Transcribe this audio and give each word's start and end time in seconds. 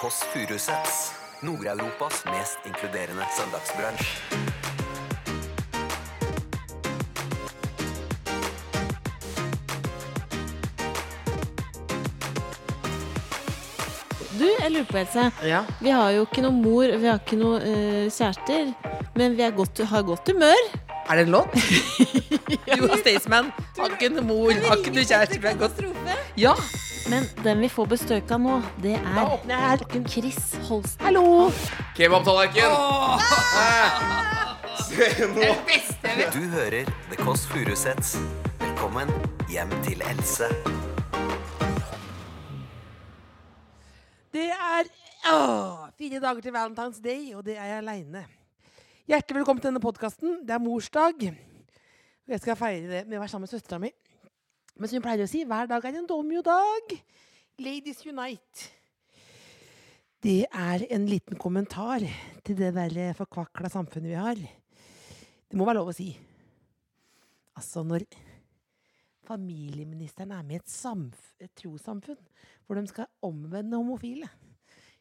Kåss 0.00 0.22
Furuseths. 0.32 1.12
Nord-Europas 1.40 2.24
mest 2.24 2.58
inkluderende 2.66 3.24
søndagsbransj. 3.36 4.06
Du, 14.38 14.46
jeg 14.46 14.70
lurer 14.70 14.86
på, 14.86 15.00
Else. 15.00 15.30
Ja. 15.42 15.64
Vi 15.80 15.90
har 15.90 16.14
jo 16.14 16.28
ikke 16.28 16.44
noe 16.46 16.54
mor, 16.54 16.94
vi 16.94 17.10
har 17.10 17.18
ikke 17.18 17.40
noe 17.40 17.58
uh, 17.58 18.06
kjærester. 18.06 18.70
Men 19.18 19.34
vi 19.34 19.48
er 19.48 19.56
godt, 19.56 19.82
har 19.82 20.06
godt 20.06 20.30
humør. 20.30 20.68
Er 21.08 21.18
det 21.18 21.26
en 21.26 21.34
låt? 21.34 21.58
jo, 22.78 22.92
Staysman. 23.02 23.50
Har 23.80 23.98
ikke 23.98 24.14
noe 24.14 24.30
mor, 24.30 24.54
har 24.68 24.78
ikke 24.78 24.94
noe 24.94 25.10
kjæreste. 25.10 25.42
Vi 25.42 25.50
er 25.50 25.58
godt. 25.58 25.82
Ja. 26.38 26.54
Men 27.08 27.24
den 27.44 27.60
vi 27.64 27.68
får 27.72 27.86
besøk 27.88 28.32
av 28.36 28.40
nå, 28.44 28.54
det 28.84 28.98
er 28.98 29.18
åpner. 29.22 29.80
Chris 30.12 30.50
Holst. 30.68 31.00
Hallo. 31.00 31.48
Kebabtallerken! 31.96 32.74
Se 34.90 35.28
nå! 35.32 35.46
Du 36.34 36.42
hører 36.52 36.90
The 37.08 37.16
Kåss 37.22 37.46
Furuseths. 37.48 38.18
Velkommen 38.60 39.08
hjem 39.48 39.72
til 39.86 40.04
Else. 40.10 40.50
Det 44.36 44.50
er 44.52 44.90
åh, 45.32 45.88
fire 45.96 46.20
dager 46.20 46.44
til 46.44 46.52
Valentine's 46.58 47.00
Day, 47.00 47.32
og 47.32 47.46
det 47.48 47.56
er 47.56 47.72
jeg 47.72 47.80
aleine. 47.86 48.26
Hjertelig 49.08 49.40
velkommen 49.40 49.64
til 49.64 49.72
denne 49.72 49.80
podkasten. 49.80 50.42
Det 50.44 50.58
er 50.58 50.60
morsdag. 50.60 51.24
Og 51.24 52.36
jeg 52.36 52.44
skal 52.44 52.60
feire 52.60 52.84
det 52.92 53.02
med 53.08 53.16
å 53.16 53.24
være 53.24 53.32
sammen 53.32 53.48
med 53.48 53.56
søstera 53.56 53.80
mi. 53.80 53.94
Men 54.78 54.86
som 54.86 55.00
hun 55.00 55.02
pleier 55.02 55.24
å 55.24 55.30
si, 55.30 55.42
hver 55.42 55.66
dag 55.66 55.86
er 55.88 55.96
en 55.98 56.06
domio-dag. 56.06 56.92
Ladies 57.58 58.04
unite. 58.06 58.68
Det 60.22 60.44
er 60.46 60.84
en 60.94 61.06
liten 61.10 61.38
kommentar 61.38 62.04
til 62.46 62.58
det 62.58 62.70
der 62.76 63.16
forkvakla 63.18 63.70
samfunnet 63.72 64.12
vi 64.12 64.18
har. 64.18 64.38
Det 64.38 65.58
må 65.58 65.66
være 65.66 65.80
lov 65.80 65.90
å 65.90 65.96
si. 65.96 66.12
Altså, 67.58 67.82
når 67.82 68.06
familieministeren 69.26 70.36
er 70.36 70.46
med 70.46 70.60
i 70.60 70.62
et, 70.62 71.18
et 71.42 71.54
trossamfunn 71.58 72.20
hvor 72.64 72.78
de 72.78 72.86
skal 72.88 73.10
omvende 73.26 73.76
homofile 73.76 74.28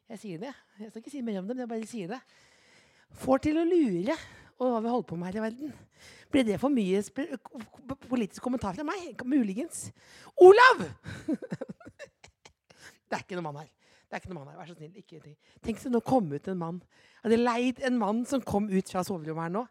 Jeg 0.09 0.19
sier 0.23 0.41
det. 0.41 0.53
Jeg 0.79 0.89
skal 0.89 1.03
ikke 1.03 1.13
si 1.13 1.21
mer 1.21 1.41
om 1.41 1.47
det, 1.47 1.53
men 1.53 1.65
jeg 1.67 1.73
bare 1.75 1.89
sier 1.89 2.13
det. 2.15 2.21
Får 3.21 3.45
til 3.45 3.61
å 3.61 3.67
lure 3.67 4.17
og 4.57 4.71
hva 4.71 4.81
vi 4.81 4.93
holder 4.95 5.09
på 5.11 5.17
med 5.19 5.29
her 5.29 5.37
i 5.37 5.45
verden. 5.45 5.73
Blir 6.31 6.43
det 6.47 6.59
for 6.59 6.73
mye 6.73 7.01
politisk 8.09 8.43
kommentar 8.43 8.75
fra 8.75 8.85
meg? 8.87 9.21
Muligens. 9.25 9.87
Olav! 10.43 10.83
det 13.07 13.15
er 13.15 13.23
ikke 13.23 13.37
noe 13.39 13.47
mann 13.47 13.61
her. 13.61 13.69
Det 14.07 14.15
er 14.15 14.21
ikke 14.21 14.31
noe 14.31 14.41
mann 14.41 14.51
her. 14.51 14.59
Vær 14.59 14.69
så 14.69 14.75
snill. 14.75 14.95
Ikke, 14.99 15.21
tenk 15.63 15.79
hvis 15.79 15.87
det 15.87 15.93
nå 15.93 16.01
kom 16.05 16.29
ut 16.31 16.47
en 16.51 16.59
mann. 16.59 16.81
Jeg 17.19 17.29
hadde 17.29 17.41
leid 17.43 17.83
en 17.87 17.99
mann 17.99 18.23
som 18.27 18.43
kom 18.43 18.69
ut 18.71 18.91
fra 18.91 19.03
soverommet 19.07 19.47
her 19.47 19.55
nå. 19.55 19.65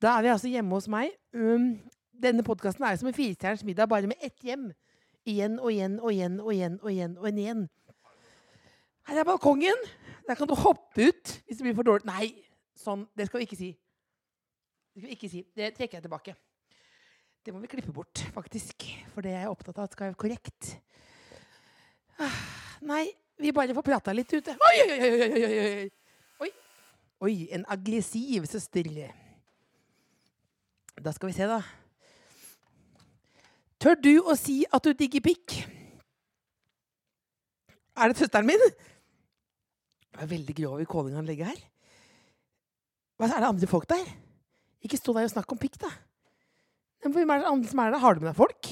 Da 0.00 0.14
er 0.16 0.24
vi 0.24 0.32
altså 0.32 0.52
hjemme 0.52 0.76
hos 0.76 0.88
meg. 0.88 1.12
Um, 1.36 1.74
denne 2.20 2.44
podkasten 2.44 2.84
er 2.88 2.96
som 3.00 3.08
en 3.08 3.16
firestjerners 3.16 3.64
middag, 3.64 3.88
bare 3.88 4.08
med 4.08 4.20
ett 4.24 4.40
hjem. 4.44 4.70
Igjen 5.28 5.58
og 5.60 5.72
igjen 5.72 5.98
og 6.00 6.12
igjen 6.12 6.40
og 6.40 6.52
igjen 6.54 6.78
og 6.80 6.92
igjen. 6.92 7.18
og 7.20 7.28
igjen. 7.36 7.66
Her 9.08 9.20
er 9.20 9.28
balkongen. 9.28 9.88
Der 10.28 10.36
kan 10.38 10.48
du 10.48 10.54
hoppe 10.54 11.08
ut 11.08 11.32
hvis 11.46 11.58
det 11.58 11.64
blir 11.64 11.76
for 11.76 11.88
dårlig. 11.88 12.06
Nei, 12.08 12.30
sånn. 12.78 13.06
Det 13.16 13.28
skal 13.28 13.42
vi 13.42 13.48
ikke 13.48 13.60
si. 13.60 13.70
Det 14.90 15.00
skal 15.00 15.08
vi 15.08 15.16
ikke 15.16 15.30
si. 15.30 15.42
Det 15.56 15.72
trekker 15.76 15.98
jeg 15.98 16.06
tilbake. 16.06 16.34
Det 17.40 17.54
må 17.54 17.60
vi 17.62 17.70
klippe 17.72 17.92
bort, 17.94 18.24
faktisk. 18.34 18.84
For 19.14 19.24
det 19.24 19.32
er 19.32 19.44
jeg 19.44 19.52
opptatt 19.52 19.78
av 19.78 19.86
at 19.86 19.94
skal 19.94 20.10
være 20.10 20.18
korrekt. 20.20 20.74
Ah, 22.20 22.40
Nei, 22.84 23.06
vi 23.40 23.52
bare 23.52 23.74
får 23.76 23.84
prata 23.84 24.12
litt 24.16 24.32
ute. 24.32 24.54
Oi, 24.56 24.76
oi, 24.84 24.98
oi, 24.98 25.10
oi, 25.10 25.58
oi. 25.60 25.88
Oi. 26.44 26.50
Oi, 27.26 27.34
en 27.56 27.66
aggressiv 27.68 28.46
søster. 28.48 28.88
Da 31.00 31.12
skal 31.16 31.30
vi 31.30 31.36
se, 31.36 31.48
da. 31.48 31.60
Tør 33.80 33.96
du 34.00 34.12
å 34.28 34.36
si 34.36 34.62
at 34.68 34.84
du 34.84 34.92
digger 34.96 35.24
pikk? 35.24 35.56
Er 38.00 38.12
det 38.12 38.20
søsteren 38.20 38.48
min? 38.48 38.64
Det 40.10 40.24
er 40.24 40.28
veldig 40.28 40.56
grov 40.56 40.80
i 40.82 40.88
callinganlegget 40.88 41.52
her. 41.52 41.62
Hva 43.20 43.28
er 43.28 43.40
det 43.44 43.52
andre 43.52 43.68
folk 43.68 43.88
der? 43.88 44.08
Ikke 44.84 44.98
stå 45.00 45.14
der 45.16 45.28
og 45.28 45.32
snakk 45.32 45.52
om 45.52 45.60
pikk, 45.60 45.78
da. 45.82 45.90
Hvem 47.04 47.30
er 47.32 47.42
det 47.42 47.48
andre 47.48 47.68
som 47.68 47.80
er 47.82 47.92
der? 47.92 48.02
Har 48.02 48.14
du 48.14 48.22
med 48.22 48.30
deg 48.30 48.38
folk? 48.38 48.70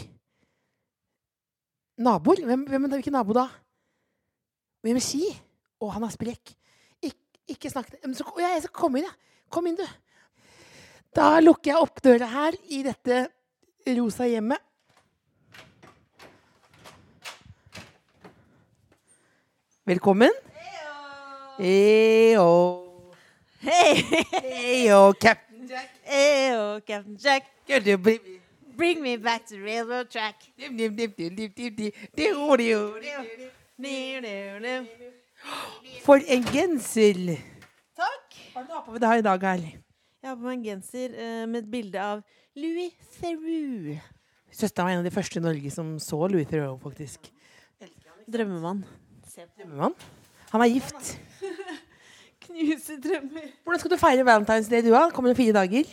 Naboer? 1.98 2.44
Hvem, 2.46 2.66
hvem 2.68 2.84
er 2.84 2.94
hvilken 2.96 3.16
nabo 3.16 3.36
da? 3.36 3.48
Hvem 4.84 5.00
er 5.00 5.04
Ski? 5.04 5.24
Å, 5.78 5.88
han 5.94 6.04
er 6.06 6.12
sprek. 6.14 6.54
Ik 7.04 7.16
ikke 7.48 7.70
snakk 7.72 7.90
Men 8.04 8.14
så, 8.18 8.26
ja, 8.38 8.52
jeg 8.54 8.66
skal 8.66 8.76
komme 8.76 9.00
inn, 9.00 9.08
ja. 9.08 9.14
Kom 9.48 9.66
inn, 9.70 9.78
du. 9.78 9.84
Da 11.16 11.38
lukker 11.40 11.72
jeg 11.72 11.82
opp 11.82 12.02
døra 12.04 12.28
her 12.28 12.56
i 12.68 12.82
dette 12.84 13.24
rosa 13.96 14.28
hjemmet. 14.28 14.60
Velkommen. 19.88 20.34
Heyo. 21.56 22.48
Hei! 23.64 24.04
Heyo, 24.44 25.14
Captain 25.16 25.47
Jack. 25.68 25.90
Eyo, 26.04 26.80
Captain 26.86 27.16
Jack. 27.20 27.44
Bring 28.76 29.02
me 29.02 29.16
back 29.16 29.46
to 29.46 29.56
railroad 29.56 30.08
track. 30.10 30.36
For 36.04 36.18
en 36.26 36.44
genser! 36.52 37.38
Takk. 37.98 38.38
Hva 38.52 38.62
har 38.62 38.68
du 38.68 38.86
på 38.86 38.94
med 38.94 39.02
deg 39.02 39.20
i 39.20 39.24
dag, 39.26 39.44
Erling? 39.52 39.74
Jeg 40.22 40.30
har 40.30 40.38
på 40.38 40.46
meg 40.46 40.56
en 40.58 40.64
genser 40.66 41.14
eh, 41.14 41.42
med 41.46 41.64
et 41.64 41.70
bilde 41.70 42.02
av 42.02 42.22
Louis 42.58 42.94
Theroux. 43.18 43.98
Søsteren 44.50 44.88
var 44.88 44.94
en 44.94 45.02
av 45.02 45.06
de 45.06 45.14
første 45.14 45.38
i 45.38 45.44
Norge 45.44 45.70
som 45.74 45.92
så 46.02 46.18
Louis 46.30 46.48
Theroux, 46.48 46.80
faktisk. 46.82 47.30
Drømmemann. 48.28 48.84
Drømmemann? 49.58 49.94
Han 50.50 50.64
er 50.64 50.72
gift. 50.72 51.14
Knuser 52.48 52.96
drømmer. 53.04 53.48
Hvordan 53.64 53.80
skal 53.82 53.92
du 53.92 53.96
feire 54.00 54.24
Valentine's 54.24 54.70
Day, 54.70 54.80
du, 54.82 54.90
da? 54.94 55.08
Kommer 55.12 55.32
det 55.32 55.36
fire 55.36 55.52
dager? 55.52 55.90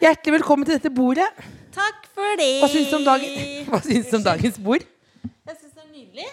Hjertelig 0.00 0.34
velkommen 0.36 0.68
til 0.68 0.76
dette 0.76 0.92
bordet. 0.94 1.26
Takk 1.74 2.06
for 2.14 2.38
det. 2.38 2.50
Hva 2.62 2.68
syns 2.70 2.90
du 2.92 2.96
om, 3.00 3.06
dagen? 3.06 3.66
Hva 3.72 3.80
syns 3.84 4.10
du 4.12 4.16
om 4.20 4.26
dagens 4.26 4.58
bord? 4.62 4.84
Jeg 5.24 5.58
syns 5.58 5.72
det 5.72 5.82
er 5.82 5.90
nydelig. 5.90 6.28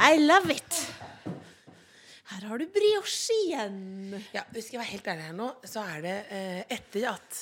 I 0.00 0.18
love 0.20 0.52
it. 0.54 0.80
Her 2.30 2.46
har 2.50 2.60
du 2.62 2.66
brioche 2.74 3.38
igjen. 3.46 3.80
Ja, 4.34 4.44
Hvis 4.52 4.66
jeg 4.66 4.68
skal 4.68 4.82
være 4.82 4.90
helt 4.92 5.10
ærlig 5.14 5.28
her 5.30 5.36
nå, 5.40 5.50
så 5.66 5.82
er 5.94 6.04
det 6.04 6.16
eh, 6.34 6.62
etter 6.76 7.08
at 7.14 7.40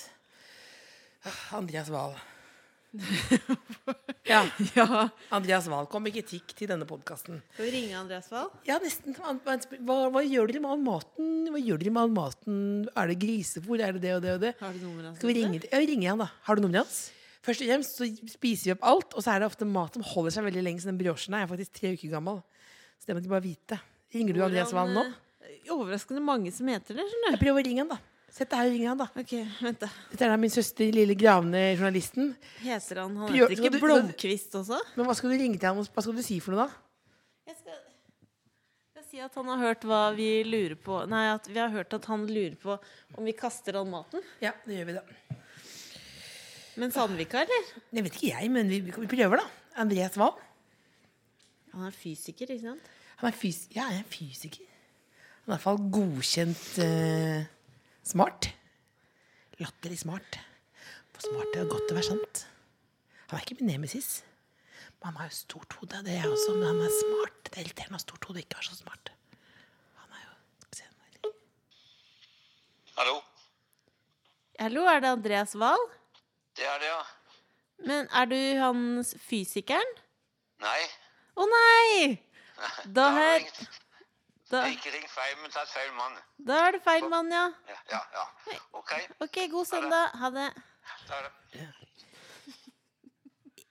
ah, 1.24 1.42
Andreas 1.58 1.90
Wahl 1.92 2.14
Ja. 4.28 4.42
Ja. 4.76 5.08
Andreas 5.32 5.66
Wahl 5.72 5.86
kom 5.88 6.02
med 6.04 6.12
kritikk 6.12 6.50
til 6.58 6.68
denne 6.70 6.84
podkasten. 6.88 7.38
Skal 7.54 7.68
vi 7.68 7.70
ringe 7.78 7.94
Andreas 7.96 8.26
Wahl? 8.32 8.50
Ja, 8.68 8.76
nesten. 8.82 9.14
Hva, 9.16 9.98
hva 10.12 10.22
gjør 10.26 10.50
dere 10.50 10.60
med 10.64 10.72
all 10.74 10.82
maten? 10.84 11.30
Hva 11.54 11.62
gjør 11.62 11.80
dere 11.80 11.92
med 11.94 12.02
all 12.02 12.12
maten? 12.16 12.58
Er 12.92 13.08
det 13.12 13.16
grisefôr? 13.22 13.80
Er 13.86 13.96
det 13.96 14.02
det 14.04 14.12
og 14.18 14.24
det 14.26 14.34
og 14.34 14.42
det? 14.44 14.52
Har 14.60 14.74
du 14.76 14.82
nummeret 14.84 15.08
hans? 15.12 15.20
Skal 15.22 15.30
vi 15.32 15.36
ringe, 15.38 15.62
ja, 15.64 15.80
vi 15.80 15.88
ringer 15.94 16.12
han, 16.12 16.24
da. 16.26 16.28
Har 16.48 16.58
du 16.60 16.64
nummeret 16.66 16.84
hans? 16.84 16.98
Først 17.48 17.64
og 17.64 17.70
fremst 17.70 17.96
så 18.02 18.10
spiser 18.34 18.68
vi 18.68 18.74
opp 18.76 18.84
alt, 18.90 19.14
og 19.16 19.24
så 19.24 19.32
er 19.32 19.40
det 19.40 19.48
ofte 19.48 19.64
mat 19.70 19.96
som 19.96 20.04
holder 20.10 20.34
seg 20.36 20.44
veldig 20.50 20.66
lenge. 20.66 20.82
Så 20.84 20.90
den 20.90 20.98
briochen 21.00 21.38
er 21.38 21.48
faktisk 21.48 21.78
tre 21.80 21.94
uker 21.96 22.12
gammel. 22.18 22.42
Så 23.00 23.08
det 23.08 23.16
må 23.16 23.24
de 23.24 23.32
bare 23.32 23.46
vite. 23.46 23.78
Ringer 24.12 24.36
du 24.36 24.42
Andreas 24.44 24.74
Wahl 24.76 24.92
nå? 24.92 25.06
eh, 25.46 25.72
Overraskende 25.72 26.20
mange 26.24 26.52
som 26.52 26.68
heter 26.68 26.98
det, 26.98 27.06
skjønner 27.08 27.36
Jeg 27.38 27.42
prøver 27.46 27.62
å 27.62 27.66
ringe 27.70 27.86
han, 27.86 27.94
da. 27.96 28.00
Sett 28.38 28.52
deg 28.52 28.68
og 28.68 28.70
ring 28.76 28.84
han, 28.86 29.00
da. 29.00 29.06
Ok, 29.18 29.32
vent 29.64 29.80
da. 29.82 29.88
Dette 30.12 30.22
er 30.28 30.30
da 30.30 30.36
min 30.38 30.52
søster, 30.54 30.92
lille 30.94 31.16
gravende 31.18 31.58
journalisten. 31.74 32.28
Heter 32.62 33.00
han 33.02 33.16
Han 33.18 33.32
heter 33.34 33.50
skal 33.56 33.64
ikke 33.66 33.72
du- 33.74 33.80
Blomkvist 33.82 34.54
også? 34.60 34.78
Men 34.94 35.08
hva 35.08 35.16
skal 35.18 35.32
du 35.32 35.36
ringe 35.40 35.58
til 35.58 35.66
han? 35.66 35.80
Hva 35.82 36.04
skal 36.04 36.14
du 36.14 36.22
si 36.22 36.38
for 36.44 36.54
noe, 36.54 36.68
da? 36.68 37.10
Jeg 37.50 37.56
skal, 37.58 37.80
jeg 37.82 38.92
skal 38.94 39.08
si 39.10 39.18
at 39.24 39.34
han 39.40 39.50
har 39.50 39.58
hørt 39.64 39.82
hva 39.90 40.02
vi 40.14 40.28
lurer 40.46 40.76
på 40.78 41.00
Nei, 41.10 41.24
at 41.34 41.48
vi 41.50 41.58
har 41.58 41.72
hørt 41.74 41.98
at 41.98 42.06
han 42.12 42.28
lurer 42.30 42.54
på 42.62 42.78
om 43.18 43.24
vi 43.26 43.34
kaster 43.34 43.74
all 43.80 43.88
maten. 43.90 44.22
Ja, 44.44 44.52
det 44.68 44.78
gjør 44.78 44.86
vi, 44.92 44.98
da. 45.00 45.02
Men 46.78 46.92
Sandvika, 46.94 47.42
eller? 47.42 47.68
Det 47.90 48.04
vet 48.06 48.14
ikke 48.20 48.30
jeg, 48.38 48.50
men 48.54 48.68
vi, 48.70 48.80
vi 48.86 49.10
prøver, 49.10 49.42
da. 49.42 49.46
Andreas 49.82 50.14
Wahl. 50.20 50.36
Han 51.74 51.88
er 51.90 51.90
fysiker, 51.94 52.46
ikke 52.54 52.68
sant? 52.70 52.86
Han 53.18 53.32
er 53.32 53.34
fys 53.34 53.64
ja, 53.74 53.82
han 53.90 53.98
er 53.98 54.06
fysiker. 54.06 54.62
Han 55.42 55.50
er 55.50 55.56
i 55.56 55.56
hvert 55.56 55.64
fall 55.64 55.80
godkjent 55.90 56.78
eh, 56.84 57.48
smart. 58.08 58.50
Latterlig 59.62 59.98
smart. 60.04 60.38
For 61.12 61.26
smart 61.28 61.56
er 61.56 61.64
jo 61.66 61.72
godt 61.74 61.92
å 61.92 61.98
være 61.98 62.08
sant. 62.12 62.42
Han 63.28 63.38
er 63.38 63.44
ikke 63.44 63.58
min 63.60 63.72
nemesis. 63.74 64.10
Men 64.98 65.10
han 65.12 65.20
har 65.22 65.28
jo 65.30 65.36
stort 65.38 65.74
hode. 65.78 66.00
Det 66.06 66.14
er 66.14 66.22
jeg 66.24 66.32
også, 66.32 66.54
men 66.56 66.68
han 66.70 66.80
er 66.86 66.94
smart. 66.94 67.40
Det 67.48 67.56
er 67.58 67.66
irriterende 67.66 67.96
å 67.96 68.00
ha 68.00 68.04
stort 68.04 68.28
hode 68.28 68.40
og 68.40 68.44
ikke 68.46 68.58
være 68.60 68.70
så 68.70 68.78
smart. 68.80 69.12
Han 70.00 70.14
er 70.16 70.22
jo 70.24 70.32
skal 70.58 70.70
vi 70.70 70.80
se, 70.80 70.88
han 70.88 71.32
er- 71.32 71.36
Hallo? 72.98 73.16
Hallo, 74.58 74.86
er 74.90 75.00
det 75.04 75.12
Andreas 75.14 75.54
Wahl? 75.58 75.84
Det 76.58 76.66
er 76.66 76.78
det, 76.82 76.88
ja. 76.90 77.02
Men 77.86 78.08
er 78.10 78.26
du 78.26 78.38
hans 78.58 79.12
fysikeren? 79.22 79.92
Nei. 80.64 80.80
Å 81.38 81.46
nei! 81.46 82.16
Da 82.96 83.04
har 83.14 83.28
jeg. 83.36 83.52
Da, 84.48 84.62
Ikke 84.72 84.90
ring 84.94 85.04
feil, 85.12 85.34
men 85.42 85.50
ta 85.52 85.64
feil 85.68 85.90
mann. 85.96 86.14
da 86.48 86.60
er 86.68 86.72
det 86.78 86.82
feil 86.86 87.04
mann, 87.12 87.28
ja. 87.32 87.46
Ja, 87.68 87.80
ja. 87.92 88.00
ja. 88.16 88.58
OK. 88.80 88.94
Ok, 89.26 89.36
god 89.52 89.66
søndag. 89.68 90.14
Ha 90.22 90.30
det. 90.36 90.48
Da 91.08 91.18
er 91.18 91.28
det. 91.28 91.66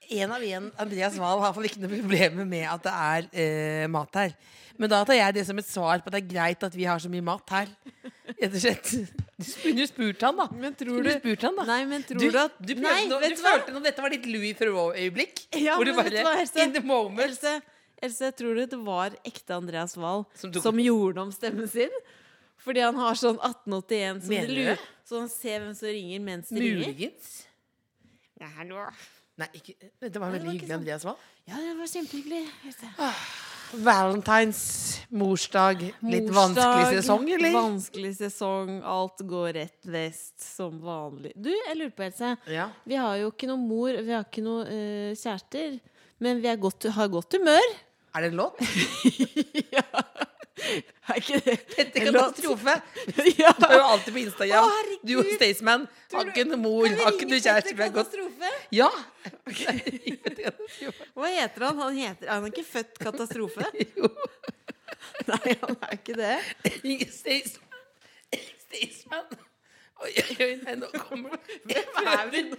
En 0.09 0.31
av 0.31 0.43
en 0.43 0.69
Andreas 0.79 1.17
Wahl 1.19 1.41
har 1.43 1.51
fall 1.55 1.65
ikke 1.67 1.81
noe 1.83 1.97
problemer 1.99 2.45
med 2.47 2.63
at 2.71 2.85
det 2.85 2.93
er 2.93 3.25
eh, 3.43 3.87
mat 3.91 4.15
her. 4.15 4.35
Men 4.77 4.91
da 4.93 5.01
tar 5.03 5.17
jeg 5.17 5.33
det 5.35 5.43
som 5.49 5.57
et 5.59 5.67
svar 5.67 5.99
på 6.05 6.07
at 6.11 6.15
det 6.15 6.21
er 6.21 6.29
greit 6.29 6.63
at 6.63 6.75
vi 6.77 6.85
har 6.87 7.01
så 7.01 7.09
mye 7.11 7.25
mat 7.25 7.49
her. 7.51 7.71
Rett 8.37 8.53
og 8.53 8.61
slett. 8.61 8.91
Du 9.37 9.43
skulle 9.49 9.81
jo 9.83 9.87
spurt 9.89 10.23
han, 10.23 10.37
da. 10.39 10.45
Men 10.53 10.77
tror 10.77 11.01
du 11.03 11.09
spurt 11.17 11.43
han, 11.47 11.57
da? 11.59 11.65
Nei, 11.67 11.79
men 11.89 12.05
tror 12.07 12.21
Du, 12.21 12.27
du, 12.31 12.37
at 12.39 12.55
du, 12.61 12.71
prøvde 12.77 12.85
Nei, 12.85 13.07
nå- 13.09 13.19
du 13.25 13.41
følte 13.41 13.73
nå 13.75 13.81
dette 13.83 14.05
var 14.05 14.13
ditt 14.13 14.29
Louis 14.31 14.53
Theroux-øyeblikk? 14.61 15.43
Ja, 15.59 15.75
hvor 15.75 15.89
du 15.89 15.91
bare 15.97 16.23
hva, 16.23 16.35
In 16.63 16.73
the 16.77 16.83
moment. 16.85 17.25
Else, 17.27 17.57
Else, 18.03 18.29
tror 18.37 18.57
du 18.57 18.65
det 18.69 18.79
var 18.85 19.15
ekte 19.25 19.55
Andreas 19.55 19.95
Wahl 19.97 20.25
Som 20.37 20.53
som, 20.53 20.79
gjorde 20.79 21.23
om 21.23 21.31
stemmen 21.33 21.67
sin? 21.69 21.93
Fordi 22.61 22.83
han 22.83 22.97
har 22.99 23.17
sånn 23.17 23.37
1881, 23.39 24.21
så, 24.21 24.29
Mener 24.31 24.47
du 24.47 24.59
lurer, 24.59 24.87
så 25.07 25.21
han 25.21 25.29
ser 25.31 25.61
hvem 25.63 25.75
som 25.77 25.87
ringer 25.89 26.23
mens 26.23 26.49
det 26.51 26.61
ringer. 26.61 26.89
Muligens. 26.91 27.35
Ja, 28.37 28.49
hallo. 28.57 28.87
Nei, 29.37 29.47
ikke 29.59 29.75
Det 29.77 29.89
var 29.89 29.99
Nei, 30.01 30.09
det 30.09 30.21
veldig 30.21 30.47
var 30.47 30.53
hyggelig, 30.53 30.69
sånn. 30.69 30.79
Andreas 30.81 31.05
Wahl. 31.07 31.19
Ja, 31.47 31.59
det 31.63 31.75
var 31.77 31.91
kjempehyggelig. 31.93 32.41
Ah, 32.97 33.21
Valentines, 33.87 34.61
morsdag. 35.09 35.83
Litt 36.11 36.29
vanskelig 36.33 37.01
sesong, 37.01 37.27
eller? 37.35 37.55
Vanskelig 37.55 38.13
sesong. 38.17 38.71
Alt 38.87 39.23
går 39.29 39.49
rett 39.59 39.89
vest 39.93 40.37
som 40.43 40.77
vanlig. 40.83 41.33
Du, 41.35 41.51
jeg 41.53 41.77
lurer 41.79 41.93
på, 41.95 42.05
Else. 42.07 42.33
Ja. 42.51 42.69
Vi 42.87 42.99
har 42.99 43.17
jo 43.21 43.31
ikke 43.33 43.49
noe 43.49 43.61
mor, 43.61 43.93
vi 43.95 44.15
har 44.15 44.25
ikke 44.27 44.45
noe 44.45 44.65
uh, 44.67 45.11
kjærester. 45.17 45.77
Men 46.23 46.41
vi 46.41 46.49
er 46.49 46.57
godt, 46.61 46.89
har 46.95 47.11
godt 47.13 47.37
humør. 47.37 47.67
Er 48.17 48.21
det 48.21 48.27
en 48.33 48.39
låt? 48.39 48.57
Er 51.07 51.19
ikke 51.21 51.37
det 51.45 51.53
Dette 51.77 52.11
låt? 52.11 52.35
katastrofe! 52.35 52.73
ja. 53.43 53.51
Du 53.59 53.65
er 53.67 53.75
jo 53.77 53.83
alltid 53.85 54.13
på 54.13 54.19
Instagram. 54.23 54.65
Å, 54.65 54.95
du 55.05 55.13
og 55.21 55.27
Staysman 55.35 55.83
har 56.13 56.31
ikke 56.31 56.45
noe 56.49 56.59
mor, 56.59 56.87
har 56.89 57.13
ikke 57.13 57.27
noe 57.29 57.37
kjæreste. 57.43 57.75
Er 57.77 57.93
godt 57.93 58.09
Katastrofe? 58.09 58.49
Ja! 58.73 58.89
Hva 61.13 61.29
heter 61.29 61.67
han? 61.67 61.83
Han 61.83 61.99
heter, 61.99 62.25
er 62.25 62.33
han 62.33 62.49
ikke 62.49 62.65
født 62.65 62.97
katastrofe? 63.01 63.69
Jo. 63.99 64.09
Nei, 65.29 65.53
han 65.61 65.77
er 65.77 65.93
ikke 65.93 66.17
det. 66.17 66.35
Staysman. 68.65 69.29
Oi, 70.03 70.11
oi, 70.41 70.51
nei, 70.65 70.75
nå 70.77 70.89
kommer 70.97 71.37
det. 71.37 71.83
Hvem 71.93 72.07
er 72.13 72.25
vi 72.33 72.41
nå? 72.49 72.57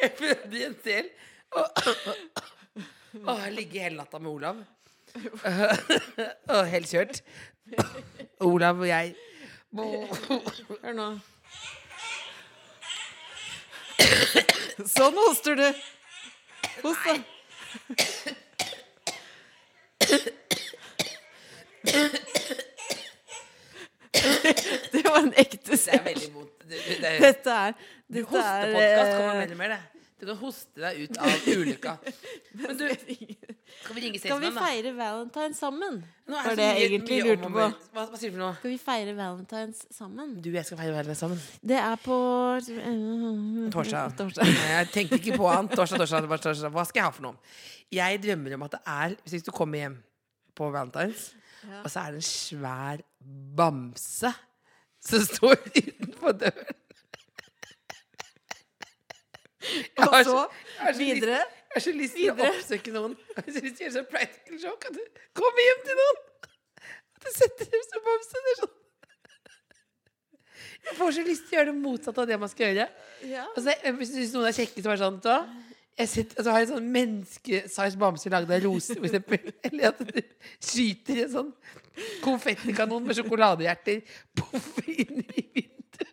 Jeg 0.00 0.10
føder 0.18 0.56
i 0.58 0.64
en 0.66 0.78
sel. 0.84 1.10
Hele 3.80 3.96
natta 3.96 4.18
med 4.18 4.30
Olav. 4.30 4.58
og 6.54 6.66
helt 6.68 6.90
kjørt. 6.90 7.22
Olav 8.40 8.78
og 8.80 8.88
jeg 8.88 9.14
Hør 9.70 10.94
nå. 10.98 11.06
Sånn 14.96 15.16
hoster 15.20 15.54
du. 15.60 15.64
Host, 16.82 17.06
da. 17.06 17.14
Det 24.90 25.04
var 25.06 25.22
en 25.22 25.32
ekte 25.38 25.76
Det 25.76 25.94
er 25.94 26.04
veldig 26.04 26.32
vondt. 26.34 26.52
Det, 26.66 26.76
det, 26.76 26.98
det, 27.00 27.14
Dette 27.22 27.50
er 27.54 27.72
Dette 28.10 28.26
hostepodkast 28.26 29.16
kommer 29.16 29.32
er 29.32 29.40
veldig 29.44 29.58
mer, 29.62 29.76
det. 29.76 29.99
Du 30.20 30.26
kan 30.28 30.36
hoste 30.36 30.82
deg 30.82 30.98
ut 31.06 31.18
av 31.18 31.46
ulykka. 31.56 31.94
Men 32.60 32.76
du, 32.76 32.82
skal 32.90 33.94
vi 33.96 34.02
ringe 34.04 34.18
Skal 34.20 34.40
vi 34.42 34.50
da? 34.50 34.60
feire 34.60 34.92
valentines 34.98 35.60
sammen? 35.62 36.00
Nå 36.28 36.36
er 36.44 36.58
det 36.58 36.66
jeg 36.66 36.90
egentlig 36.90 37.20
lurte 37.24 37.48
på. 37.54 37.68
Hva, 37.94 38.04
hva 38.10 38.20
sier 38.20 38.30
du 38.30 38.36
for 38.36 38.42
noe? 38.44 38.52
Skal 38.58 38.74
vi 38.74 38.78
feire 38.82 39.14
valentines 39.16 39.80
sammen? 39.96 40.34
Du 40.44 40.50
og 40.52 40.58
jeg 40.60 40.68
skal 40.68 40.80
feire 40.82 40.92
valentines 40.98 41.22
sammen. 41.24 41.40
Det 41.72 41.78
er 41.80 42.02
på 42.04 42.18
Torsdag. 43.72 44.12
Torsdag. 44.20 44.46
Jeg 44.76 44.90
tenkte 44.94 45.18
ikke 45.20 45.38
på 45.40 45.48
han. 45.50 45.68
Torsdag, 45.72 46.02
torsdag, 46.04 46.26
torsdag, 46.28 46.44
torsdag. 46.50 46.74
Hva 46.74 46.84
skal 46.88 47.00
jeg 47.02 47.08
ha 47.08 47.14
for 47.16 47.26
noe? 47.30 47.56
Jeg 47.94 48.20
drømmer 48.22 48.54
om 48.58 48.64
at 48.68 48.76
det 48.76 48.80
er 48.86 49.16
Hvis 49.26 49.46
du 49.46 49.50
kommer 49.54 49.80
hjem 49.82 49.96
på 50.56 50.68
Valentine's, 50.74 51.30
Ja. 51.60 51.82
og 51.84 51.90
så 51.92 52.00
er 52.06 52.14
det 52.14 52.20
en 52.22 52.24
svær 52.24 53.00
bamse 53.56 54.30
som 55.04 55.20
står 55.26 55.58
utenfor 55.76 56.32
døren. 56.40 56.78
Og 60.00 60.24
så 60.24 60.44
videre. 60.98 61.38
Jeg 61.70 61.76
har 61.76 61.84
så 61.84 61.92
lyst 61.94 62.16
til 62.18 62.30
å 62.32 62.48
oppsøke 62.48 62.92
noen. 62.94 63.16
Jeg 63.36 63.44
har 63.46 63.54
så 63.54 63.62
lyst 63.64 63.78
til 63.78 63.84
å 63.84 63.86
gjøre 63.86 63.96
sånn 63.98 64.10
practical 64.10 64.60
joke. 64.64 64.90
At 64.90 64.98
du 64.98 65.24
kommer 65.38 65.66
hjem 65.66 65.82
til 65.86 65.98
noen. 66.00 66.20
At 67.16 67.26
du 67.26 67.32
setter 67.36 67.72
dem 67.74 67.84
som 67.86 68.06
bamse. 68.06 68.44
Det 68.46 68.54
er 68.54 68.60
sånn. 68.62 68.76
Jeg 70.80 70.96
får 70.96 71.12
så 71.12 71.24
lyst 71.26 71.44
til 71.46 71.52
å 71.52 71.58
gjøre 71.58 71.70
det 71.70 71.80
motsatte 71.82 72.22
av 72.22 72.30
det 72.30 72.38
man 72.40 72.50
skal 72.50 72.70
gjøre. 72.70 72.86
Ja. 73.28 73.44
Altså, 73.52 73.74
hvis, 73.98 74.14
hvis 74.16 74.32
noen 74.34 74.48
er 74.48 74.56
kjekke, 74.56 74.80
så 74.80 74.90
er 74.90 74.96
det 74.96 75.04
sånn 75.04 75.20
da, 75.26 75.36
jeg 76.00 76.08
sitter, 76.08 76.38
altså, 76.40 76.52
har 76.54 76.64
en 76.64 76.70
sånn 76.70 76.90
menneskesize 76.94 78.00
bamse 78.00 78.32
lagd 78.32 78.52
av 78.54 78.62
roser, 78.64 78.96
for 78.96 79.08
eksempel. 79.10 79.52
Eller 79.68 79.90
at 79.90 80.00
du 80.00 80.20
skyter 80.64 81.24
en 81.26 81.32
sånn 81.34 81.50
konfettikanon 82.24 83.04
med 83.04 83.18
sjokoladehjerter 83.18 84.00
poff 84.40 84.78
inn 84.88 85.20
i 85.36 85.44
vinduet. 85.58 86.06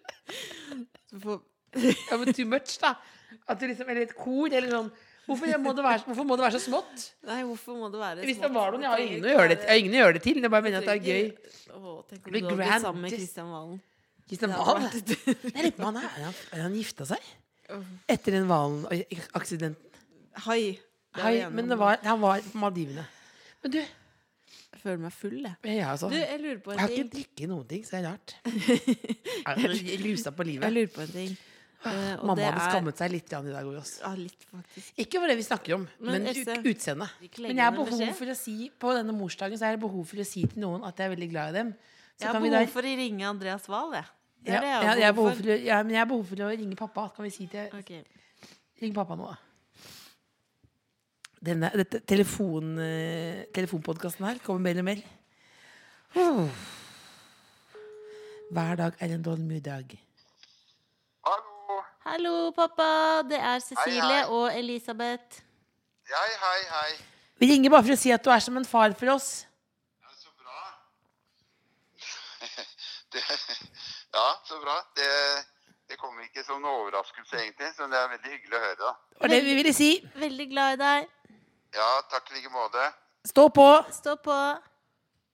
Ja, 1.78 2.18
men 2.18 2.34
too 2.34 2.48
much, 2.50 2.76
da. 2.82 2.98
At 3.48 3.60
det 3.62 3.70
liksom, 3.72 3.90
eller 3.90 4.08
et 4.08 4.16
kor, 4.18 4.48
eller 4.52 4.74
sånn. 4.74 4.90
Hvorfor 5.28 5.60
må 5.60 5.74
det 5.76 5.84
være, 5.84 6.04
hvorfor 6.08 6.26
må 6.28 6.36
det 6.40 6.44
være 6.46 6.56
så 6.56 6.64
smått? 6.64 7.06
Nei, 7.28 7.42
hvorfor 7.44 7.76
må 7.76 7.90
det 7.92 8.00
være 8.00 8.28
Hvis 8.28 8.40
det 8.40 8.50
var 8.54 8.72
noen, 8.72 8.86
jeg 8.86 8.92
har 8.94 9.02
ingen 9.04 9.26
å 9.28 9.34
gjøre 9.34 9.50
det, 9.52 9.58
jeg 9.68 9.84
ingen 9.84 9.96
å 9.98 10.00
gjøre 10.00 10.16
det 10.16 10.22
til. 10.24 10.40
Jeg 10.40 10.52
bare 10.54 10.66
mener 10.68 10.80
at 10.80 10.88
det 10.88 10.94
er 10.94 11.04
gøy. 11.04 11.26
Åh, 11.76 11.98
tenk 12.08 12.30
om 12.30 12.32
du 12.32 12.38
hadde 12.38 12.56
blitt 12.62 12.86
sammen 12.86 13.04
med. 13.04 13.16
Kristian 13.16 13.52
Valen. 13.52 13.82
Kristian 14.28 14.54
Valen? 14.56 14.88
Jeg 14.88 15.66
lurer 15.66 15.76
på 15.76 15.84
om 15.84 15.90
han 15.90 16.00
er, 16.00 16.08
er 16.08 16.26
han, 16.30 16.40
er 16.56 16.64
han 16.64 16.78
gifta 16.80 17.08
seg? 17.12 17.30
Etter 18.08 18.38
den 18.38 18.48
Valen-aksidenten. 18.48 20.02
Hai. 20.48 20.62
Hei, 21.18 21.36
men 21.52 21.72
det 21.72 21.80
var, 21.80 22.00
han 22.06 22.22
var 22.22 22.44
på 22.46 22.60
Maldivene. 22.62 23.04
Men 23.64 23.74
du, 23.74 23.80
Jeg 23.82 24.82
føler 24.84 25.00
meg 25.02 25.14
full, 25.18 25.38
jeg. 25.42 25.56
jeg, 25.66 25.84
altså, 25.90 26.12
Du, 26.14 26.16
jeg 26.16 26.40
lurer 26.44 26.60
på 26.64 26.72
jeg 26.76 26.80
har 26.84 26.96
ikke 26.96 27.12
drukket 27.18 27.52
noen 27.52 27.68
ting, 27.68 27.84
så 27.84 27.98
det 27.98 28.00
er 28.00 28.10
rart. 28.12 28.36
Jeg 29.48 29.96
er 29.98 30.04
rusa 30.04 30.32
på 30.36 30.46
Jeg 30.48 30.74
lurer 30.74 30.92
på 30.94 31.04
en 31.04 31.12
ting. 31.12 31.38
Eh, 31.86 32.16
og 32.18 32.26
Mamma 32.26 32.36
det 32.36 32.46
hadde 32.48 32.62
er- 32.64 32.72
skammet 32.72 32.98
seg 32.98 33.12
litt 33.12 33.28
i 33.32 33.52
dag 33.54 33.66
også. 33.70 34.00
Ja, 34.02 34.14
litt. 34.18 34.46
Ikke 34.98 35.20
for 35.22 35.28
det 35.30 35.38
vi 35.38 35.44
snakker 35.46 35.76
om, 35.76 35.88
Men 36.00 36.24
men, 36.24 36.34
utseendet. 36.34 37.10
Men 37.38 37.56
jeg 37.56 37.64
har 37.64 37.72
behov 37.72 38.16
for 38.18 38.26
å 38.26 38.36
si 38.36 38.72
på 38.80 38.94
denne 38.98 39.14
morsdagen 39.14 39.58
Så 39.58 39.66
er 39.68 39.72
det 39.78 39.80
behov 39.82 40.06
for 40.08 40.18
å 40.18 40.26
si 40.26 40.46
til 40.48 40.60
noen 40.64 40.84
at 40.84 40.98
jeg 40.98 41.06
er 41.12 41.16
veldig 41.16 41.30
glad 41.30 41.50
i 41.50 41.58
dem. 41.60 41.74
Så 42.18 42.20
Jeg 42.20 42.28
har 42.28 42.34
kan 42.34 42.42
vi 42.44 42.50
behov 42.50 42.66
da- 42.66 42.72
for 42.74 42.82
å 42.82 42.96
ringe 42.98 43.24
Andreas 43.30 43.68
Wahl, 43.68 43.92
jeg. 43.94 44.06
Ja, 44.46 44.62
jeg 44.62 45.00
jeg 45.00 45.16
behov 45.16 45.16
behov 45.16 45.38
for 45.38 45.44
å, 45.54 45.64
ja, 45.66 45.84
men 45.84 45.90
jeg 45.92 46.00
har 46.00 46.06
behov 46.08 46.26
for 46.28 46.36
å 46.36 46.50
ringe 46.58 46.76
pappa. 46.76 47.10
Kan 47.16 47.24
vi 47.26 47.30
si 47.30 47.48
til 47.48 47.70
okay. 47.78 48.04
Ring 48.82 48.94
pappa 48.94 49.16
nå, 49.16 49.28
da. 49.28 49.38
Denne 51.44 51.70
dette 51.78 52.00
telefon, 52.06 52.78
uh, 52.80 53.44
telefonpodkasten 53.54 54.26
her 54.26 54.40
kommer 54.40 54.62
mer 54.74 54.80
og 54.80 54.86
mer. 54.86 55.04
Uh. 56.16 56.50
Hver 58.52 58.76
dag 58.78 58.94
er 59.00 59.14
en 59.14 59.22
dårlig 59.24 59.62
dag. 59.62 59.98
Hallo. 62.18 62.52
Pappa. 62.52 63.22
Det 63.30 63.38
er 63.38 63.60
Cecilie 63.62 64.02
hei. 64.02 64.22
og 64.26 64.50
Elisabeth. 64.58 65.42
Hei, 66.10 66.30
hei, 66.44 66.62
hei. 66.72 66.94
Vi 67.38 67.50
ringer 67.52 67.70
bare 67.70 67.86
for 67.86 67.94
å 67.94 67.98
si 68.02 68.10
at 68.16 68.24
du 68.26 68.32
er 68.34 68.42
som 68.42 68.56
en 68.58 68.66
far 68.66 68.96
for 68.98 69.12
oss. 69.14 69.28
Ja, 70.02 70.10
så 70.18 70.32
bra. 70.40 70.64
Det, 73.14 73.22
ja, 74.18 74.24
så 74.50 74.58
bra. 74.64 74.80
Det, 74.98 75.12
det 75.94 76.00
kommer 76.02 76.26
ikke 76.26 76.42
som 76.48 76.58
noen 76.58 76.80
overraskelse, 76.88 77.38
egentlig, 77.38 77.70
så 77.78 77.86
det 77.92 78.02
er 78.02 78.10
veldig 78.16 78.34
hyggelig 78.34 78.58
å 78.58 78.64
høre. 78.66 78.80
da. 78.82 78.96
Det 79.14 79.22
var 79.22 79.34
det 79.36 79.40
vi 79.52 79.56
ville 79.62 79.76
si. 79.78 79.92
Veldig 80.26 80.50
glad 80.56 80.80
i 80.80 80.82
deg. 80.82 81.14
Ja, 81.78 81.92
takk 82.16 82.34
i 82.34 82.40
like 82.40 82.56
måte. 82.56 82.90
Stå 83.30 83.46
på. 83.62 83.68
Stå 83.94 84.18
på. 84.26 84.40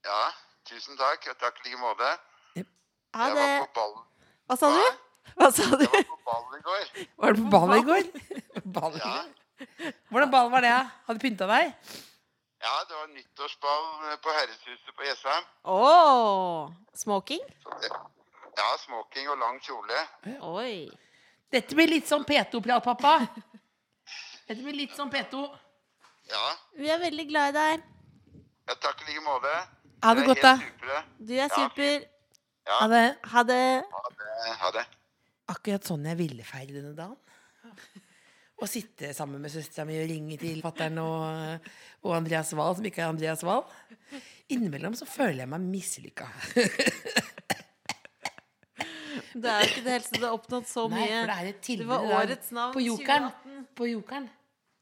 Ja, 0.09 0.21
tusen 0.67 0.99
takk, 0.99 1.31
og 1.31 1.39
takk 1.47 1.63
i 1.63 1.69
like 1.69 1.79
måte. 1.79 2.11
Ha 3.15 3.31
Jeg 3.31 3.39
var 3.39 3.57
på 3.63 3.73
ballen, 3.79 4.05
Hva 4.51 4.59
sa 4.59 4.75
du? 4.75 5.03
Hva 5.38 5.50
sa 5.51 5.65
du? 5.75 5.84
jeg 5.86 6.06
var 6.06 6.10
på 6.10 6.18
ballen 6.30 6.60
i 6.60 6.63
går. 6.68 7.08
Var 7.24 7.34
du 7.38 7.42
på 7.44 7.50
ball 7.53 7.75
i 7.77 7.84
går? 7.89 8.03
Ball 8.75 8.98
Ja. 9.00 9.13
Hvordan 10.12 10.32
ball 10.32 10.50
var 10.51 10.62
det? 10.65 10.72
Hadde 11.08 11.20
du 11.20 11.24
pynta 11.24 11.46
deg? 11.48 11.74
ja 12.63 12.74
det 12.88 12.96
var 12.96 13.08
nyttårsball 13.12 13.86
på 14.24 14.34
Herreshuset 14.38 14.94
på 14.96 15.03
Jessheim. 15.08 15.44
Åh, 15.68 16.70
smoking? 16.96 17.42
Ja, 18.56 18.68
smoking 18.86 19.27
og 19.34 19.38
lang 19.42 19.60
kjole. 19.63 20.00
Oi. 20.48 20.89
Dette 21.51 21.75
blir 21.75 21.92
litt 21.92 22.08
sånn 22.08 22.24
P2-prat, 22.27 22.84
pappa. 22.86 23.13
Dette 24.48 24.60
blir 24.63 24.77
litt 24.77 24.96
sånn 24.98 25.12
P2. 25.12 25.44
Ja, 26.32 26.46
Vi 26.80 26.89
er 26.89 27.00
veldig 27.03 27.27
glad 27.30 27.51
i 27.51 27.58
deg. 27.60 27.84
ja 28.70 28.75
takk 28.80 29.01
i 29.03 29.12
like 29.12 29.24
måte. 29.27 29.53
Ha 30.03 30.13
det 30.15 30.25
godt, 30.27 30.42
da. 30.44 30.56
Du 31.20 31.34
er 31.36 31.50
super. 31.51 32.08
Ja, 32.68 32.80
Ha 32.80 32.88
det. 32.88 33.06
Ha 33.34 33.44
det. 33.44 33.63
ha 33.92 34.10
det. 34.18 34.56
Ha 34.63 34.72
det. 34.72 34.86
Akkurat 35.51 35.83
sånn 35.88 36.05
jeg 36.07 36.19
ville 36.21 36.45
feire 36.47 36.77
denne 36.77 36.93
dagen. 36.95 37.17
å 38.63 38.67
sitte 38.69 39.09
sammen 39.17 39.41
med 39.43 39.51
søstera 39.51 39.83
mi 39.89 39.97
og 40.00 40.07
ringe 40.07 40.38
til 40.39 40.62
fatter'n 40.63 41.00
og, 41.03 41.65
og 42.05 42.13
Andreas 42.15 42.53
Wahl, 42.55 42.75
som 42.77 42.85
ikke 42.88 43.01
er 43.03 43.09
Andreas 43.12 43.43
Wahl. 43.43 43.65
Innimellom 44.53 44.95
så 44.95 45.07
føler 45.09 45.43
jeg 45.43 45.51
meg 45.51 45.65
mislykka. 45.67 46.29
Det 49.33 49.50
er 49.50 49.65
ikke 49.65 49.81
det 49.85 49.93
helste. 49.95 50.19
Du 50.19 50.25
har 50.27 50.35
oppnådd 50.38 50.67
så 50.69 50.85
Nei, 50.91 51.00
mye. 51.07 51.17
for 51.17 51.31
det 51.31 51.35
er 51.41 51.50
et 51.50 51.62
tilbud 51.65 51.83
Det 51.83 51.89
var 51.89 52.21
årets 52.21 52.51
navn 52.53 52.73
på 52.75 52.83
Jokeren. 52.85 53.27
2018. 53.43 53.67
På 53.79 53.88
Jokeren. 53.89 54.27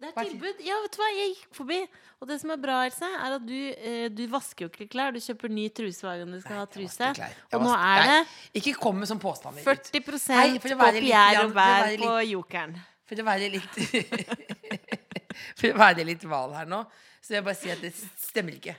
Det 0.02 0.10
er 0.18 0.26
tilbud. 0.32 0.62
Ja, 0.66 0.78
vet 0.82 0.96
du 0.96 0.98
hva, 1.02 1.08
jeg 1.14 1.28
gikk 1.36 1.52
forbi. 1.54 1.78
Og 2.22 2.28
det 2.30 2.38
som 2.42 2.52
er 2.54 2.58
bra, 2.62 2.80
Else, 2.88 3.06
er 3.06 3.36
at 3.38 3.44
du, 3.46 3.54
eh, 3.78 4.08
du 4.14 4.24
vasker 4.30 4.66
jo 4.66 4.70
ikke 4.72 4.88
klær. 4.94 5.14
Du 5.14 5.20
kjøper 5.22 5.50
ny 5.54 5.68
truse 5.78 6.02
hver 6.06 6.20
gang 6.22 6.32
du 6.34 6.40
skal 6.42 6.58
ha 6.58 6.64
Jeg 6.66 6.72
truse. 6.76 6.98
vasker 6.98 7.20
klær. 7.20 7.36
Jeg 7.38 7.58
Og 7.60 7.62
nå 7.62 7.70
vasker- 7.70 7.86
er 7.92 8.02
det 8.02 8.28
Nei, 8.28 8.62
Ikke 8.62 8.74
kom 8.82 8.98
med 9.00 9.08
sånne 9.10 9.22
påstander. 9.22 9.62
40 9.62 10.30
Nei, 10.30 10.60
for 10.60 10.70
på 10.70 10.78
være 10.82 10.94
litt 11.00 11.06
Pierre 11.06 11.34
grann- 11.36 11.46
og 11.46 11.54
Bær 11.54 11.98
på 12.02 12.12
Jokeren. 12.32 12.76
For 13.06 13.16
å 13.16 13.26
være 13.28 13.52
litt 13.52 13.74
For 15.60 15.68
å 15.72 15.78
være 15.78 16.06
litt 16.06 16.22
hval 16.28 16.54
her 16.58 16.66
nå, 16.70 16.82
så 17.22 17.28
vil 17.32 17.38
jeg 17.40 17.46
bare 17.48 17.60
si 17.62 17.70
at 17.72 17.82
det 17.82 17.94
stemmer 18.20 18.58
ikke. 18.58 18.76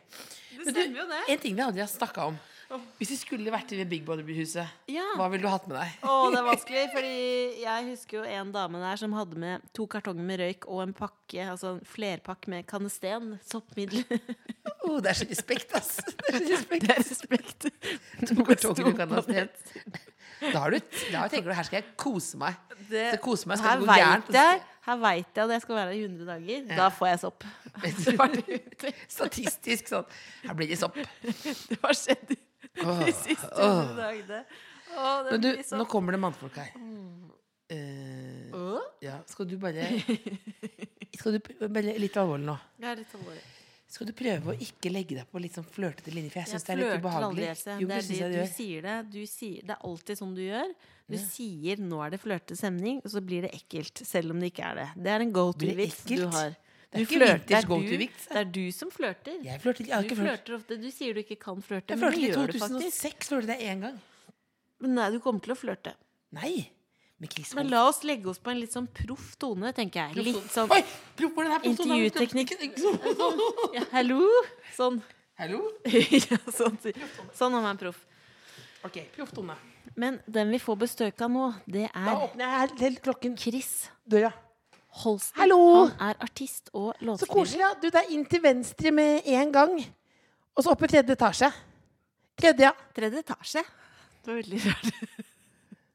Det 0.59 0.75
stemmer 0.75 0.99
jo 1.03 1.07
det. 1.11 1.21
En 1.35 1.39
ting 1.39 1.55
vi 1.57 1.63
aldri 1.63 1.81
har 1.85 1.91
snakka 1.91 2.27
om. 2.33 2.39
Hvis 2.99 3.11
du 3.13 3.17
skulle 3.21 3.53
vært 3.53 3.73
i 3.75 3.79
det 3.81 3.85
Big 3.91 4.05
Brother-huset, 4.07 4.69
Ja. 4.89 5.05
hva 5.19 5.27
ville 5.33 5.45
du 5.45 5.51
hatt 5.53 5.67
med 5.69 5.77
deg? 5.77 5.97
Å, 6.09 6.15
det 6.33 6.39
er 6.41 6.47
vanskelig, 6.53 6.85
fordi 6.95 7.17
jeg 7.63 7.89
husker 7.91 8.19
jo 8.19 8.23
en 8.39 8.53
dame 8.55 8.81
der 8.81 9.01
som 9.01 9.13
hadde 9.17 9.41
med 9.43 9.67
to 9.77 9.87
kartonger 9.91 10.25
med 10.25 10.41
røyk 10.41 10.65
og 10.71 10.83
en 10.87 10.95
pakke, 10.97 11.49
altså 11.53 11.75
en 11.77 11.83
flerpakk 11.85 12.49
med 12.53 12.65
kanesten, 12.71 13.35
soppmiddel. 13.45 14.05
Oh, 14.87 15.01
det 15.05 15.13
er 15.13 15.21
så 15.21 15.29
respekt, 15.29 15.75
ass. 15.77 15.99
Det 16.33 16.33
er 16.33 16.47
så 16.47 16.55
respekt. 16.57 16.87
Det 16.87 16.95
er 16.97 17.03
respekt. 17.05 17.69
To 18.33 18.47
kartonger 18.49 18.89
med 18.89 19.03
kanesten. 19.03 19.53
Da, 20.43 20.59
har 20.65 20.73
du, 20.75 20.79
da 21.13 21.27
tenker 21.31 21.53
du 21.53 21.55
her 21.55 21.67
skal 21.69 21.79
jeg 21.83 21.93
kose 22.01 22.39
meg. 22.41 22.57
Det, 22.89 23.05
så 23.15 23.19
kose 23.23 23.47
meg, 23.51 23.61
skal 23.61 23.77
her 23.77 23.83
det 23.83 23.87
gå 23.87 23.99
gærent? 24.01 24.31
jeg, 24.35 24.63
her 24.89 24.97
vet 25.05 25.37
jeg 25.39 25.45
at 25.45 25.53
jeg 25.55 25.63
skal 25.63 25.77
være 25.79 25.93
her 25.93 25.99
i 26.01 26.07
100 26.09 26.31
dager. 26.33 26.65
Da 26.73 26.89
får 26.91 27.11
jeg 27.13 27.21
sopp. 27.23 27.45
Var 28.19 28.35
Statistisk 29.13 29.93
sånn. 29.93 30.09
Her 30.49 30.57
blir 30.59 30.73
det 30.73 30.81
sopp. 30.81 30.99
det 30.99 31.79
har 31.85 31.95
skjedd 32.01 32.35
de 33.07 33.13
siste. 33.13 33.49
100 33.57 33.97
dagene. 33.99 34.45
Å, 34.93 35.09
Men 35.31 35.41
du, 35.41 35.49
blir 35.57 35.79
nå 35.79 35.87
kommer 35.89 36.13
det 36.17 36.21
mannfolk 36.21 36.59
her. 36.61 36.75
Eh, 37.73 38.53
Åh? 38.53 38.81
ja, 39.01 39.17
skal 39.27 39.49
du 39.49 39.55
bare 39.57 39.87
Skal 41.17 41.39
du 41.39 41.69
bare 41.73 41.95
Litt 41.97 42.17
alvorlig 42.21 42.45
nå. 42.51 42.57
Er 42.85 43.01
litt 43.01 43.15
alvorlig. 43.17 43.41
Skal 43.93 44.09
du 44.09 44.15
prøve 44.17 44.55
å 44.55 44.57
ikke 44.57 44.89
legge 44.89 45.19
deg 45.19 45.29
på 45.29 45.41
litt 45.41 45.57
sånn 45.57 45.67
flørtete 45.69 46.13
linje? 46.15 46.33
For 46.33 46.41
jeg 46.41 46.49
syns 46.55 46.65
det 46.65 46.73
er 46.73 46.79
litt 46.81 47.03
ubehagelig. 47.03 47.49
Jo, 47.83 47.89
Det 47.91 47.97
er 47.99 48.07
det 48.09 48.29
du 48.33 48.37
du 48.39 48.53
sier 48.55 48.87
det. 48.87 48.95
Du 49.13 49.21
sier, 49.29 49.67
det 49.69 49.75
er 49.75 49.83
alltid 49.89 50.21
sånn 50.21 50.33
du 50.37 50.41
gjør. 50.41 50.71
Du 51.13 51.17
sier 51.21 51.83
'nå 51.83 51.99
er 52.01 52.15
det 52.15 52.21
flørtete 52.23 52.57
stemning', 52.57 53.03
og 53.05 53.13
så 53.13 53.21
blir 53.21 53.45
det 53.45 53.51
ekkelt. 53.53 54.01
Selv 54.07 54.33
om 54.33 54.41
det 54.41 54.49
ikke 54.53 54.65
er 54.65 54.81
det. 54.81 54.89
Det 54.97 55.13
er 55.13 55.21
en 55.27 55.33
go 55.33 55.53
to-vits 55.53 56.05
du 56.09 56.25
har. 56.25 56.57
Det 56.93 57.01
er 57.01 57.05
Du 57.05 57.15
flørter- 57.17 57.57
er 57.57 57.67
go 57.67 57.79
du- 57.81 57.89
to-vits, 57.89 58.27
Det 58.29 58.37
er 58.37 58.45
du 58.45 58.71
som 58.73 58.91
flørter. 58.91 59.39
Jeg 59.43 59.61
flørter. 59.63 59.87
Jeg 59.87 59.95
har 59.95 60.03
Du 60.03 60.15
flørter 60.15 60.55
ofte. 60.59 60.77
Du 60.83 60.91
sier 60.91 61.15
du 61.15 61.21
ikke 61.23 61.39
kan 61.41 61.63
flørte, 61.63 61.89
Jeg 61.89 61.99
men 61.99 62.05
flørtet 62.05 62.21
du 62.21 62.27
i 62.27 62.29
gjør 62.29 62.47
det 62.53 62.61
faktisk. 62.61 63.01
2006. 63.01 63.29
Flørtet 63.33 63.49
jeg 63.61 63.77
én 63.77 63.81
gang. 63.81 64.01
Men 64.81 64.95
nei, 64.95 65.11
du 65.11 65.19
kommer 65.21 65.41
til 65.43 65.55
å 65.55 65.57
flørte. 65.57 65.95
Nei. 66.33 66.69
Men 67.55 67.69
la 67.71 67.87
oss 67.89 68.03
legge 68.03 68.27
oss 68.27 68.39
på 68.43 68.51
en 68.51 68.59
litt 68.59 68.73
sånn 68.75 68.89
proff 68.93 69.37
tone, 69.39 69.73
tenker 69.73 70.11
jeg. 70.11 70.25
Litt 70.27 70.51
sånn 70.51 70.69
Oi! 70.75 70.83
Intervjuteknikk. 71.63 72.51
Ja, 73.77 73.85
hallo! 73.93 74.27
Sånn. 74.75 75.01
Hallo? 75.39 75.61
ja, 75.87 76.39
sånn. 76.51 76.77
Sånn 77.33 77.55
er 77.55 77.63
man 77.63 77.79
proff. 77.79 78.01
Ok, 78.85 78.99
proff 79.15 79.31
tone. 79.33 79.55
Men 79.97 80.21
den 80.27 80.51
vi 80.51 80.59
får 80.59 80.77
besøk 80.83 81.21
av 81.23 81.31
nå, 81.31 81.55
det 81.71 81.89
er 81.95 82.11
jeg. 82.37 83.39
Chris 83.39 83.89
Døra. 84.09 84.33
Holsten. 84.93 85.41
Hallo! 85.41 85.59
Han 85.89 86.11
er 86.11 86.19
artist 86.21 86.69
og 86.77 86.93
Så 87.19 87.29
koselig. 87.31 87.63
ja. 87.63 87.73
Du, 87.81 87.89
det 87.89 88.03
er 88.03 88.11
inn 88.13 88.27
til 88.29 88.43
venstre 88.45 88.93
med 88.93 89.25
en 89.25 89.53
gang. 89.55 89.79
Og 90.53 90.65
så 90.65 90.75
opp 90.75 90.85
i 90.85 90.91
tredje 90.93 91.17
etasje. 91.17 91.49
Tredje, 92.37 92.69
ja. 92.69 92.73
Tredje 92.93 93.23
etasje. 93.25 93.63
Det 94.23 94.29
var 94.29 94.41
veldig 94.43 94.61
rart. 94.67 94.93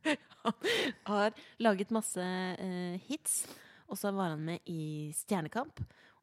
Han 0.48 1.14
har 1.14 1.38
laget 1.60 1.90
masse 1.92 2.24
uh, 2.24 2.96
hits, 3.10 3.42
og 3.92 4.00
så 4.00 4.14
var 4.16 4.32
han 4.32 4.46
med 4.48 4.70
i 4.72 5.12
Stjernekamp. 5.12 5.82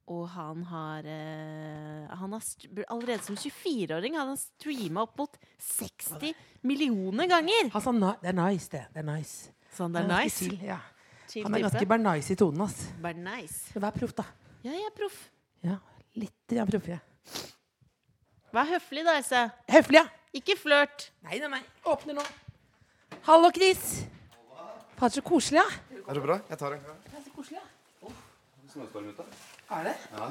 Og 0.09 0.25
han 0.33 0.63
har, 0.69 1.05
uh, 1.05 2.09
han 2.21 2.33
har 2.33 2.43
Allerede 2.93 3.25
som 3.25 3.37
24-åring 3.37 4.17
hadde 4.17 4.35
han 4.35 4.41
streama 4.41 5.05
opp 5.05 5.21
mot 5.21 5.37
60 5.61 6.33
millioner 6.65 7.29
ganger! 7.29 7.71
Han 7.73 7.85
sa 7.85 7.93
det 8.21 8.33
er 8.33 8.37
nice, 8.37 8.69
det. 8.73 8.83
Det 8.93 9.01
er 9.05 9.09
nice. 9.09 9.53
Sånn, 9.77 9.93
det 9.93 10.05
er 10.05 10.11
nice. 10.13 10.51
ja. 10.65 10.81
Chill 11.35 11.49
Han 11.49 11.57
er 11.59 11.65
ganske 11.65 11.87
bernice 11.91 12.31
i 12.31 12.39
tonen, 12.39 12.61
ass. 12.63 12.77
Bare 13.03 13.19
nice. 13.19 13.73
Vær 13.75 13.91
proff, 13.97 14.13
da. 14.15 14.23
Ja, 14.63 14.71
jeg 14.71 14.85
er 14.87 14.93
proff. 14.95 15.17
Ja, 15.67 15.81
litt 16.15 16.53
ja, 16.55 16.63
proff, 16.69 16.87
ja. 16.87 17.01
Vær 18.55 18.69
høflig, 18.69 19.03
da, 19.03 19.17
Else. 19.19 19.41
Høflig, 19.75 19.99
ja. 19.99 20.05
Ikke 20.39 20.55
flørt. 20.55 21.09
Nei, 21.27 21.41
nei, 21.43 21.49
nei. 21.57 21.61
Åpner 21.91 22.21
nå. 22.21 22.27
Hallo, 23.27 23.51
Chris. 23.57 24.05
Fader, 24.95 25.17
så 25.17 25.25
koselig, 25.27 25.59
ja. 25.59 25.99
Er 26.05 26.21
det 26.21 26.23
bra? 26.23 26.39
Jeg 26.53 26.61
tar 26.61 26.77
en. 26.77 26.87
Det 27.09 27.19
er 27.19 27.27
så 27.27 27.35
koselig, 27.35 27.59
ja. 27.59 28.15
Snøstorm 28.77 29.11
ute? 29.11 29.27
Er 29.75 29.91
det? 29.91 29.99
Ja. 30.15 30.31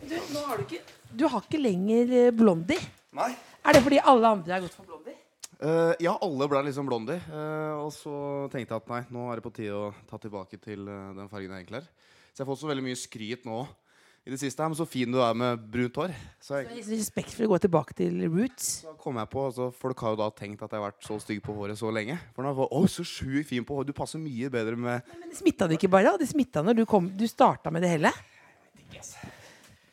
Du, 0.00 0.18
nå 0.38 0.46
har 0.48 0.56
du 0.56 0.64
ikke 0.64 0.80
Du 1.20 1.26
har 1.28 1.44
ikke 1.44 1.60
lenger 1.60 2.16
eh, 2.22 2.32
Blondie. 2.32 2.80
Nei. 3.12 3.28
Er 3.60 3.76
det 3.76 3.84
fordi 3.84 4.00
alle 4.00 4.32
andre 4.38 4.56
har 4.56 4.64
gått 4.64 4.80
for 4.80 4.88
Blondie? 4.88 4.99
Eh, 5.60 5.92
ja, 6.00 6.14
alle 6.24 6.48
ble 6.48 6.62
liksom 6.70 6.88
blondie. 6.88 7.20
Uh, 7.28 7.84
og 7.84 7.90
så 7.92 8.14
tenkte 8.52 8.72
jeg 8.72 8.80
at 8.80 8.88
nei, 8.88 9.02
nå 9.12 9.26
er 9.28 9.38
det 9.38 9.44
på 9.44 9.52
tide 9.52 9.76
å 9.76 9.90
ta 10.08 10.16
tilbake 10.20 10.56
til 10.62 10.88
uh, 10.88 11.12
den 11.18 11.28
fargen 11.28 11.52
jeg 11.52 11.66
egentlig 11.66 11.82
er. 11.82 11.90
Så 12.30 12.40
jeg 12.40 12.46
har 12.46 12.48
fått 12.48 12.62
så 12.62 12.70
veldig 12.70 12.84
mye 12.86 12.96
skryt 12.96 13.44
nå 13.44 13.58
i 14.24 14.32
det 14.32 14.38
siste. 14.40 14.64
Men 14.64 14.78
så 14.78 14.86
fin 14.88 15.12
du 15.12 15.20
er 15.20 15.36
med 15.36 15.60
brunt 15.74 16.00
hår. 16.00 16.16
Så 16.40 16.62
jeg, 16.62 16.64
så 16.64 16.72
jeg, 16.72 16.78
liksom 16.78 16.96
respekt 17.02 17.36
for 17.36 17.44
å 17.44 17.50
gå 17.52 17.60
tilbake 17.66 17.98
til 18.00 18.24
roots. 18.30 18.72
så 18.86 18.96
kom 19.04 19.20
jeg 19.20 19.32
på 19.34 19.44
altså, 19.50 19.68
Folk 19.82 20.06
har 20.06 20.16
jo 20.16 20.22
da 20.22 20.32
tenkt 20.40 20.64
at 20.64 20.72
jeg 20.72 20.80
har 20.80 20.88
vært 20.88 21.08
så 21.10 21.20
stygg 21.26 21.44
på 21.44 21.60
håret 21.60 21.80
så 21.82 21.92
lenge. 21.92 22.16
For 22.32 22.46
nå 22.46 22.56
var 22.56 22.72
Å, 22.72 22.82
så 22.88 23.04
sjukt 23.04 23.52
fin 23.52 23.66
på 23.66 23.76
håret. 23.76 23.92
Du 23.92 24.00
passer 24.00 24.22
mye 24.22 24.48
bedre 24.52 24.80
med 24.80 25.12
Men 25.12 25.28
det 25.28 25.42
smitta 25.44 25.68
du 25.68 25.76
ikke 25.76 25.92
bare? 25.92 26.16
Det 26.16 26.32
smitta 26.32 26.64
når 26.64 26.80
du, 26.80 26.86
kom, 26.88 27.12
du 27.12 27.28
starta 27.28 27.68
med 27.74 27.84
det 27.84 27.92
hele? 27.98 28.16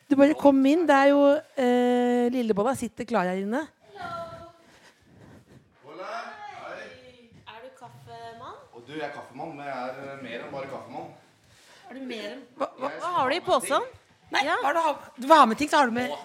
Du 0.08 0.16
bare 0.16 0.32
kom 0.32 0.64
inn. 0.64 0.88
Det 0.88 0.96
er 0.96 1.12
jo 1.12 1.26
Lillebolla 2.32 2.72
sitter 2.78 3.04
klar 3.04 3.28
her 3.28 3.44
inne. 3.44 3.68
Er 7.48 7.64
du 7.64 7.70
kaffemann? 7.78 8.54
Og 8.72 8.77
du, 8.88 8.94
jeg 8.96 9.04
er 9.06 9.12
kaffemann, 9.14 9.54
men 9.58 9.66
jeg 9.68 9.76
er 9.76 10.02
eh, 10.14 10.22
mer 10.24 10.44
enn 10.46 10.52
bare 10.54 10.70
kaffemann. 10.72 11.10
Er 11.88 11.94
du 11.98 12.00
mer 12.08 12.26
enn 12.32 12.42
Hva, 12.58 12.68
hva? 12.80 12.90
Hva 13.00 13.10
har 13.18 13.30
du 13.32 13.36
i 13.36 13.44
posen? 13.44 13.86
Nei, 14.32 14.42
Ja. 14.44 14.56
hva 14.62 14.70
er 14.72 14.76
det 14.76 14.82
du 15.24 15.28
har 15.32 15.44
Du 15.44 15.48
med 15.52 15.58
ting, 15.60 15.68
så 15.72 15.78
har 15.82 15.86
du 15.88 15.92
med 15.96 16.08
Nå. 16.10 16.16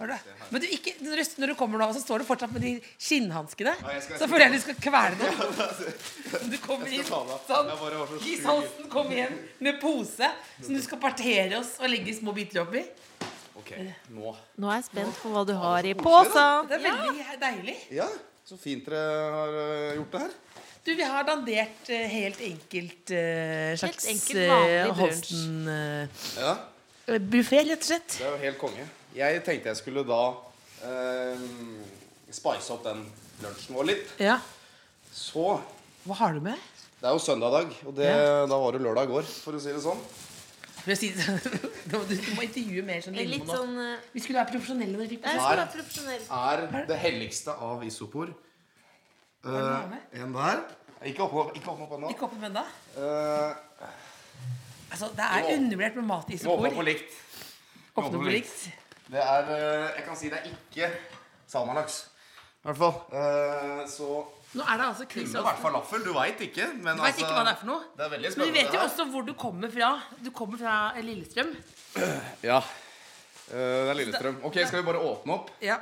har 0.00 0.06
du, 0.10 0.14
Men 0.50 0.60
du, 0.60 0.66
ikke, 0.66 0.92
når 1.00 1.16
du- 1.22 1.40
når 1.40 1.46
du 1.52 1.54
kommer 1.54 1.78
nå, 1.78 1.88
så 1.94 2.00
står 2.02 2.18
du 2.20 2.24
fortsatt 2.24 2.52
med 2.52 2.60
de 2.62 2.72
skinnhanskene. 2.98 3.72
Ja, 3.80 3.92
jeg 3.92 4.02
skal- 4.02 4.18
Så 4.18 4.28
føler 4.28 4.44
jeg 4.48 4.52
du 4.52 4.60
skal 4.60 4.74
kvele 4.74 5.16
noen. 5.20 6.50
Du 6.52 6.56
kommer 6.58 6.86
inn 6.88 6.98
Jeg 7.00 7.06
skal 7.06 7.24
ta 7.26 7.32
det 7.32 7.40
sånn. 7.48 7.68
Jeg 7.68 7.78
bare 7.84 7.98
var 8.00 8.06
så 8.06 8.18
Chris 8.20 8.38
sjuk. 8.40 8.46
Holsten 8.50 8.88
kommer 8.90 9.12
igjen 9.12 9.38
med 9.60 9.80
pose 9.80 10.30
som 10.62 10.74
du 10.74 10.82
skal 10.82 10.98
partere 10.98 11.58
oss 11.60 11.78
og 11.80 11.88
legge 11.88 12.14
små 12.18 12.34
biter 12.34 12.60
oppi. 12.66 12.84
Ok, 13.56 13.72
nå. 14.10 14.34
Nå 14.58 14.70
er 14.72 14.80
jeg 14.80 14.84
spent 14.90 15.14
på 15.22 15.30
hva 15.32 15.46
du 15.46 15.52
har 15.54 15.84
i 15.84 15.94
posen. 15.94 16.66
Det 16.68 16.78
er 16.80 16.86
veldig 16.90 17.40
deilig. 17.40 17.76
Ja, 17.92 18.08
så 18.44 18.58
fint 18.58 18.84
dere 18.84 19.30
har 19.32 19.48
eh, 19.60 19.94
gjort 20.00 20.10
det 20.16 20.20
her. 20.26 20.32
Du, 20.84 20.90
vi 20.98 21.02
har 21.06 21.22
dandert 21.28 21.90
eh, 21.94 22.08
helt 22.10 22.40
enkelt 22.42 23.10
uh, 23.14 23.76
slags 23.78 24.06
enkelt, 24.10 24.38
eh, 24.40 24.48
vanlig 24.50 24.94
brunch. 24.98 25.28
Ja, 26.42 26.54
Holsten-buffé, 27.06 27.60
rett 27.68 27.84
og 27.84 27.86
slett. 27.86 28.16
det 28.18 28.26
er 28.26 28.32
jo 28.34 28.40
helt 28.42 28.58
konge. 28.58 28.86
Jeg 29.14 29.42
tenkte 29.46 29.70
jeg 29.70 29.78
skulle 29.78 30.02
da 30.08 30.18
eh, 30.88 31.38
spice 32.34 32.74
opp 32.74 32.82
den 32.88 33.04
lunsjen 33.44 33.78
vår 33.78 33.88
litt. 33.92 34.10
Ja. 34.22 34.40
Så 35.14 35.60
Hva 36.08 36.14
har 36.18 36.34
du 36.34 36.42
med? 36.48 36.58
Det 37.02 37.06
er 37.10 37.14
jo 37.14 37.22
søndag 37.22 37.48
i 37.50 37.56
dag, 37.60 37.72
og 37.86 37.94
det, 37.98 38.10
Ja. 38.10 38.46
da 38.50 38.58
var 38.62 38.72
det 38.74 38.82
lørdag 38.82 39.06
i 39.06 39.12
går, 39.14 39.22
for 39.42 39.52
å 39.58 39.60
si 39.62 39.70
det 39.74 39.82
sånn. 39.82 40.02
For 40.82 40.90
å 40.94 40.96
si 40.98 41.08
det 41.14 41.22
sånn, 41.22 41.38
du 41.90 41.96
må- 41.98 42.06
du 42.10 42.14
må 42.34 42.42
intervjue 42.46 42.82
mer 42.86 43.00
sånn 43.04 43.14
Litt 43.18 43.28
Lillemo 43.30 43.46
nå. 43.46 43.58
sånn 43.58 43.74
eh, 43.86 43.98
Vi 44.14 44.20
skulle 44.24 44.38
være 44.42 44.50
profesjonelle. 44.56 44.92
når 44.96 45.02
vi 45.06 45.10
fikk 45.14 45.22
Jeg 45.22 45.36
besøk. 45.38 45.46
skal 45.46 45.62
være 45.62 45.74
profesjonell. 45.78 46.22
Er 46.42 46.86
det 46.90 46.98
helligste 47.06 47.54
av 47.70 47.84
isopor. 47.86 48.34
Eh, 49.44 50.22
en 50.22 50.32
der. 50.36 50.62
Ikke 51.02 51.24
åpne 51.26 51.40
opp, 51.42 51.56
ikke 51.58 51.70
opp 51.72 51.94
ennå. 51.96 52.10
Ikke 52.14 52.28
åpne 52.28 52.46
ennå. 52.52 52.62
Uh, 52.96 53.88
Altså, 54.92 55.08
det 55.16 55.24
er 55.24 55.38
Jo. 55.40 55.56
undervurdert 55.56 55.94
med 55.96 56.04
mat 56.04 56.28
i 56.28 56.34
isopor. 56.34 56.58
Åpne 56.66 56.74
på 56.76 56.82
likt. 56.84 57.14
Åpne 57.96 58.18
på 58.20 58.28
likt. 58.28 58.70
Det 59.08 59.20
er 59.22 59.48
eh, 59.54 59.96
Jeg 59.96 60.04
kan 60.04 60.16
si 60.16 60.28
det 60.28 60.38
er 60.38 60.50
ikke 60.52 60.90
salmalaks. 61.48 61.96
I 62.62 62.68
hvert 62.68 62.76
fall. 62.76 62.98
Uh, 63.10 63.88
så 63.88 64.08
Nå 64.52 64.62
er 64.68 64.76
det 64.76 64.86
altså 64.86 65.06
Chris 65.08 65.30
kunne 65.30 65.38
det 65.40 65.46
vært 65.48 65.62
falafel. 65.62 66.04
Du 66.04 66.12
veit 66.12 66.40
ikke. 66.44 66.66
Men 66.76 67.00
Du 67.00 67.02
vet 67.02 67.18
ikke 67.18 67.32
hva 67.32 67.44
det 67.48 67.54
er 67.54 67.60
for 67.62 67.70
noe? 67.72 67.86
Det 67.96 68.04
er 68.04 68.12
veldig 68.12 68.32
Men 68.36 68.46
du 68.52 68.58
vet 68.58 68.76
jo 68.76 68.80
også 68.82 69.06
hvor 69.14 69.24
du 69.26 69.32
kommer 69.34 69.72
fra. 69.72 69.90
Du 70.20 70.30
kommer 70.30 70.60
fra 70.60 70.76
Lillestrøm. 71.00 71.54
Ja. 72.50 72.60
Eh, 73.48 73.56
det 73.56 73.88
er 73.90 73.98
Lillestrøm. 73.98 74.42
Ok, 74.44 74.60
skal 74.68 74.82
vi 74.82 74.86
bare 74.92 75.00
åpne 75.00 75.38
opp? 75.38 75.50
Ja. 75.64 75.80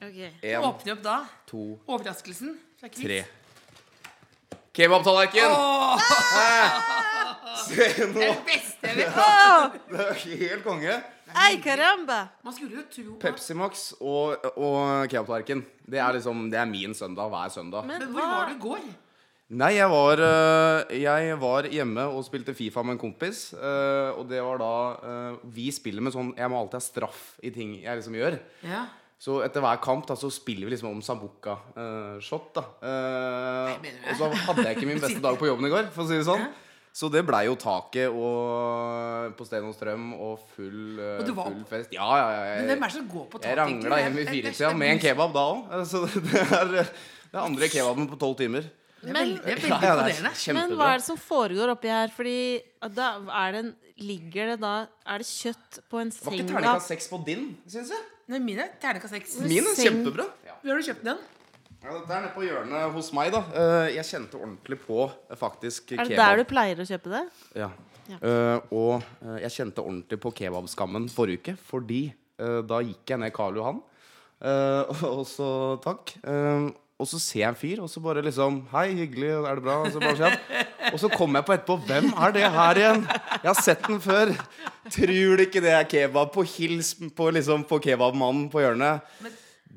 Ok. 0.00 0.18
En, 0.42 0.64
Åpne 0.64 0.96
opp 0.96 1.04
da. 1.04 1.18
to, 1.46 1.62
Overraskelsen. 1.86 2.56
Tre. 2.86 3.24
Kebabtallerken! 4.72 5.50
Åh! 5.50 5.98
Se 7.66 7.88
nå! 8.12 8.26
Beste 8.46 8.86
jeg 8.86 9.00
vet. 9.00 9.16
Åh, 9.18 9.72
Det 9.90 10.04
er 10.04 10.20
helt 10.44 10.62
konge. 10.64 10.94
ei 11.48 11.58
caramba! 11.64 12.20
Man 12.46 12.54
skulle 12.54 12.78
jo 12.78 12.84
tro 12.92 13.16
at- 13.16 13.20
Pepsi 13.24 13.54
Max 13.58 13.88
og, 14.00 14.38
og 14.56 15.08
kebabtallerken. 15.10 15.64
Det 15.90 15.98
er 15.98 16.14
liksom, 16.16 16.46
det 16.52 16.60
er 16.60 16.70
min 16.70 16.94
søndag 16.94 17.28
hver 17.32 17.50
søndag. 17.50 17.84
Men 17.86 17.98
Men 18.04 18.12
hvor 18.14 18.22
var 18.30 18.48
du 18.48 18.54
i 18.54 18.60
går? 18.62 18.86
Nei, 19.50 19.72
jeg 19.78 19.88
var, 19.90 20.20
øh, 20.20 21.00
jeg 21.02 21.36
var 21.40 21.62
hjemme 21.72 22.02
og 22.12 22.24
spilte 22.26 22.52
Fifa 22.54 22.82
med 22.84 22.92
en 22.98 22.98
kompis. 23.00 23.54
øh, 23.54 24.18
og 24.18 24.28
det 24.28 24.42
var 24.44 24.58
da 24.60 24.72
øh, 25.08 25.38
Vi 25.54 25.70
spiller 25.72 26.02
med 26.04 26.12
sånn 26.12 26.34
Jeg 26.36 26.50
må 26.50 26.58
alltid 26.60 26.76
ha 26.76 26.80
straff 26.84 27.38
i 27.42 27.50
ting 27.50 27.78
jeg 27.82 27.96
liksom 27.96 28.14
gjør. 28.14 28.38
Ja. 28.62 28.84
Så 29.18 29.40
etter 29.42 29.60
hver 29.64 29.80
kamp 29.82 30.06
da, 30.06 30.14
så 30.14 30.28
spiller 30.30 30.68
vi 30.68 30.76
liksom 30.76 30.92
om 30.92 31.00
Sambuca-shot. 31.02 32.52
da 32.54 32.62
Eh, 32.86 33.90
og 34.12 34.16
så 34.20 34.28
hadde 34.46 34.64
jeg 34.68 34.76
ikke 34.76 34.86
min 34.86 35.00
beste 35.02 35.20
dag 35.22 35.38
på 35.40 35.48
jobben 35.48 35.66
i 35.66 35.72
går, 35.72 35.88
for 35.90 36.04
å 36.04 36.08
si 36.08 36.14
det 36.20 36.26
sånn. 36.28 36.46
Så 36.98 37.10
det 37.12 37.20
blei 37.26 37.44
jo 37.46 37.54
taket 37.58 38.08
og 38.10 39.34
på 39.38 39.44
Sten 39.46 39.66
og 39.68 39.74
Strøm 39.76 40.06
og 40.16 40.40
full, 40.54 40.98
øh, 40.98 41.18
Og 41.20 41.26
du 41.26 41.32
var- 41.34 41.50
full 41.50 41.64
fest. 41.68 41.92
Ja, 41.92 42.06
ja, 42.16 42.28
ja. 42.30 42.40
Men 42.62 42.68
Jeg, 42.68 42.78
hvem 42.78 42.82
er 42.82 42.88
det 42.88 42.96
som 42.96 43.08
går 43.08 43.26
på 43.30 43.40
tak? 43.40 43.44
jeg 43.50 43.58
rangla 43.58 43.98
hjem 44.02 44.18
i 44.18 44.24
firetida 44.26 44.72
med 44.76 44.88
en 44.94 44.98
kebab 44.98 45.32
da 45.34 45.44
òg. 45.52 45.86
Så 45.92 46.06
det 46.06 46.42
er 46.52 46.64
det 46.72 47.34
er 47.34 47.38
andre 47.44 47.68
kebaben 47.68 48.08
på 48.08 48.18
tolv 48.18 48.36
timer. 48.38 48.64
Er 48.98 49.12
Men-. 49.14 49.38
Men 50.54 50.72
hva 50.74 50.88
er 50.94 50.98
det 50.98 51.04
som 51.06 51.16
foregår 51.16 51.70
oppi 51.70 51.86
her? 51.86 52.08
Fordi 52.10 52.62
da 52.96 53.20
er 53.30 53.52
det 53.52 53.60
en, 53.64 53.74
ligger 53.98 54.46
det 54.56 54.60
da 54.60 54.88
Er 55.06 55.18
det 55.22 55.26
kjøtt 55.28 55.78
på 55.88 56.00
en 56.02 56.10
seng? 56.10 56.24
Var 56.26 56.32
ikke 56.34 56.48
terningkast 56.50 56.88
seks 56.88 57.06
på 57.12 57.20
din, 57.24 57.44
syns 57.68 57.90
jeg? 57.94 58.02
Nei, 58.28 58.38
mine 58.44 58.66
er 58.66 58.72
terningkast 58.82 59.14
seks. 59.16 59.36
Min 59.48 59.64
er 59.70 59.76
kjempebra. 59.78 60.26
Hvor 60.60 60.72
har 60.74 60.80
du 60.82 60.88
kjøpt 60.90 61.04
den? 61.06 61.20
Ja, 61.78 61.92
det 61.94 62.10
er 62.12 62.22
nede 62.24 62.32
på 62.34 62.42
hjørnet 62.44 62.92
hos 62.96 63.08
meg, 63.16 63.30
da. 63.32 63.40
Eh, 63.54 63.94
Jeg 63.94 64.04
kjente 64.08 64.36
ordentlig 64.40 64.78
på 64.82 65.04
faktisk 65.38 65.92
kebab. 65.92 66.00
Er 66.02 66.08
det 66.08 66.16
kebab. 66.16 66.24
der 66.26 66.42
du 66.42 66.48
pleier 66.50 66.82
å 66.82 66.88
kjøpe 66.88 67.12
det? 67.14 67.22
Ja. 67.62 67.70
Ja. 68.08 68.18
Uh, 68.24 68.72
og 68.72 68.92
uh, 69.20 69.36
jeg 69.42 69.52
kjente 69.52 69.82
ordentlig 69.84 70.16
på 70.24 70.32
kebabskammen 70.32 71.10
forrige 71.12 71.42
uke, 71.42 71.54
fordi 71.68 72.02
uh, 72.40 72.62
da 72.64 72.80
gikk 72.80 73.12
jeg 73.12 73.20
ned 73.20 73.34
Karl 73.36 73.60
Johan. 73.60 73.82
Eh, 74.38 75.02
og 75.18 75.24
så 75.26 75.48
takk. 75.82 76.12
Eh, 76.22 76.68
og 76.98 77.06
så 77.06 77.18
ser 77.22 77.44
jeg 77.44 77.48
en 77.52 77.58
fyr, 77.58 77.80
og 77.82 77.90
så 77.90 78.02
bare 78.02 78.22
liksom 78.26 78.60
Hei, 78.72 78.88
hyggelig, 78.98 79.30
er 79.38 79.58
det 79.58 79.64
bra? 79.66 79.76
Og 79.84 79.92
så, 79.94 80.02
bare 80.02 80.16
sier 80.18 80.34
han. 80.34 80.67
Og 80.92 80.98
så 81.02 81.10
kom 81.12 81.36
jeg 81.38 81.46
på 81.46 81.54
etterpå 81.56 81.76
Hvem 81.88 82.08
er 82.14 82.34
det 82.36 82.46
her 82.54 82.80
igjen? 82.80 83.02
Jeg 83.08 83.48
har 83.48 83.60
sett 83.60 83.84
den 83.88 84.00
før. 84.04 84.32
Tror 84.94 85.36
du 85.38 85.44
ikke 85.44 85.62
det 85.64 85.74
er 85.74 85.88
kebab? 85.90 86.32
På 86.34 86.44
hils 86.46 86.94
på, 87.16 87.30
liksom, 87.34 87.66
på 87.68 87.80
kebabmannen 87.84 88.48
på 88.52 88.62
hjørnet. 88.62 89.04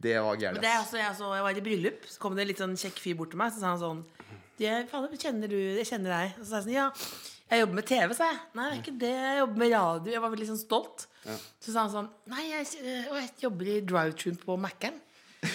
Det 0.02 0.16
var 0.18 0.34
Men 0.34 0.42
gærent. 0.42 0.66
altså, 0.66 0.98
jeg, 0.98 1.08
altså, 1.10 1.34
jeg 1.36 1.44
var 1.46 1.58
i 1.58 1.66
bryllup, 1.66 2.08
så 2.10 2.22
kom 2.22 2.36
det 2.38 2.46
en 2.46 2.50
litt 2.50 2.62
sånn 2.62 2.78
kjekk 2.80 3.02
fyr 3.04 3.20
bort 3.20 3.34
til 3.34 3.42
meg. 3.42 3.54
Så 3.54 3.62
sa 3.62 3.74
han 3.74 3.82
sånn 3.82 4.02
Fader, 4.62 5.14
kjenner 5.18 5.50
du 5.50 5.58
Jeg 5.58 5.88
kjenner 5.90 6.14
deg. 6.14 6.34
Og 6.40 6.46
så 6.46 6.50
sa 6.52 6.60
jeg 6.62 6.68
sånn 6.70 6.76
Ja, 6.76 6.88
jeg 7.52 7.64
jobber 7.66 7.80
med 7.82 7.88
TV, 7.90 8.14
sa 8.16 8.28
jeg. 8.32 8.42
Nei, 8.56 8.66
det 8.66 8.74
er 8.74 8.82
ikke 8.82 8.98
det. 9.02 9.14
Jeg 9.20 9.40
jobber 9.42 9.62
med 9.64 9.72
radio. 9.76 10.14
Jeg 10.14 10.24
var 10.24 10.34
veldig 10.36 10.50
sånn 10.54 10.62
stolt. 10.62 11.08
Så 11.62 11.74
sa 11.74 11.86
han 11.86 11.94
sånn 11.94 12.10
Nei, 12.32 12.46
jeg, 12.50 12.68
og 13.12 13.18
jeg 13.20 13.32
jobber 13.44 13.72
i 13.74 13.80
drive-tune 13.86 14.40
på 14.42 14.58
Mækkern. 14.62 15.00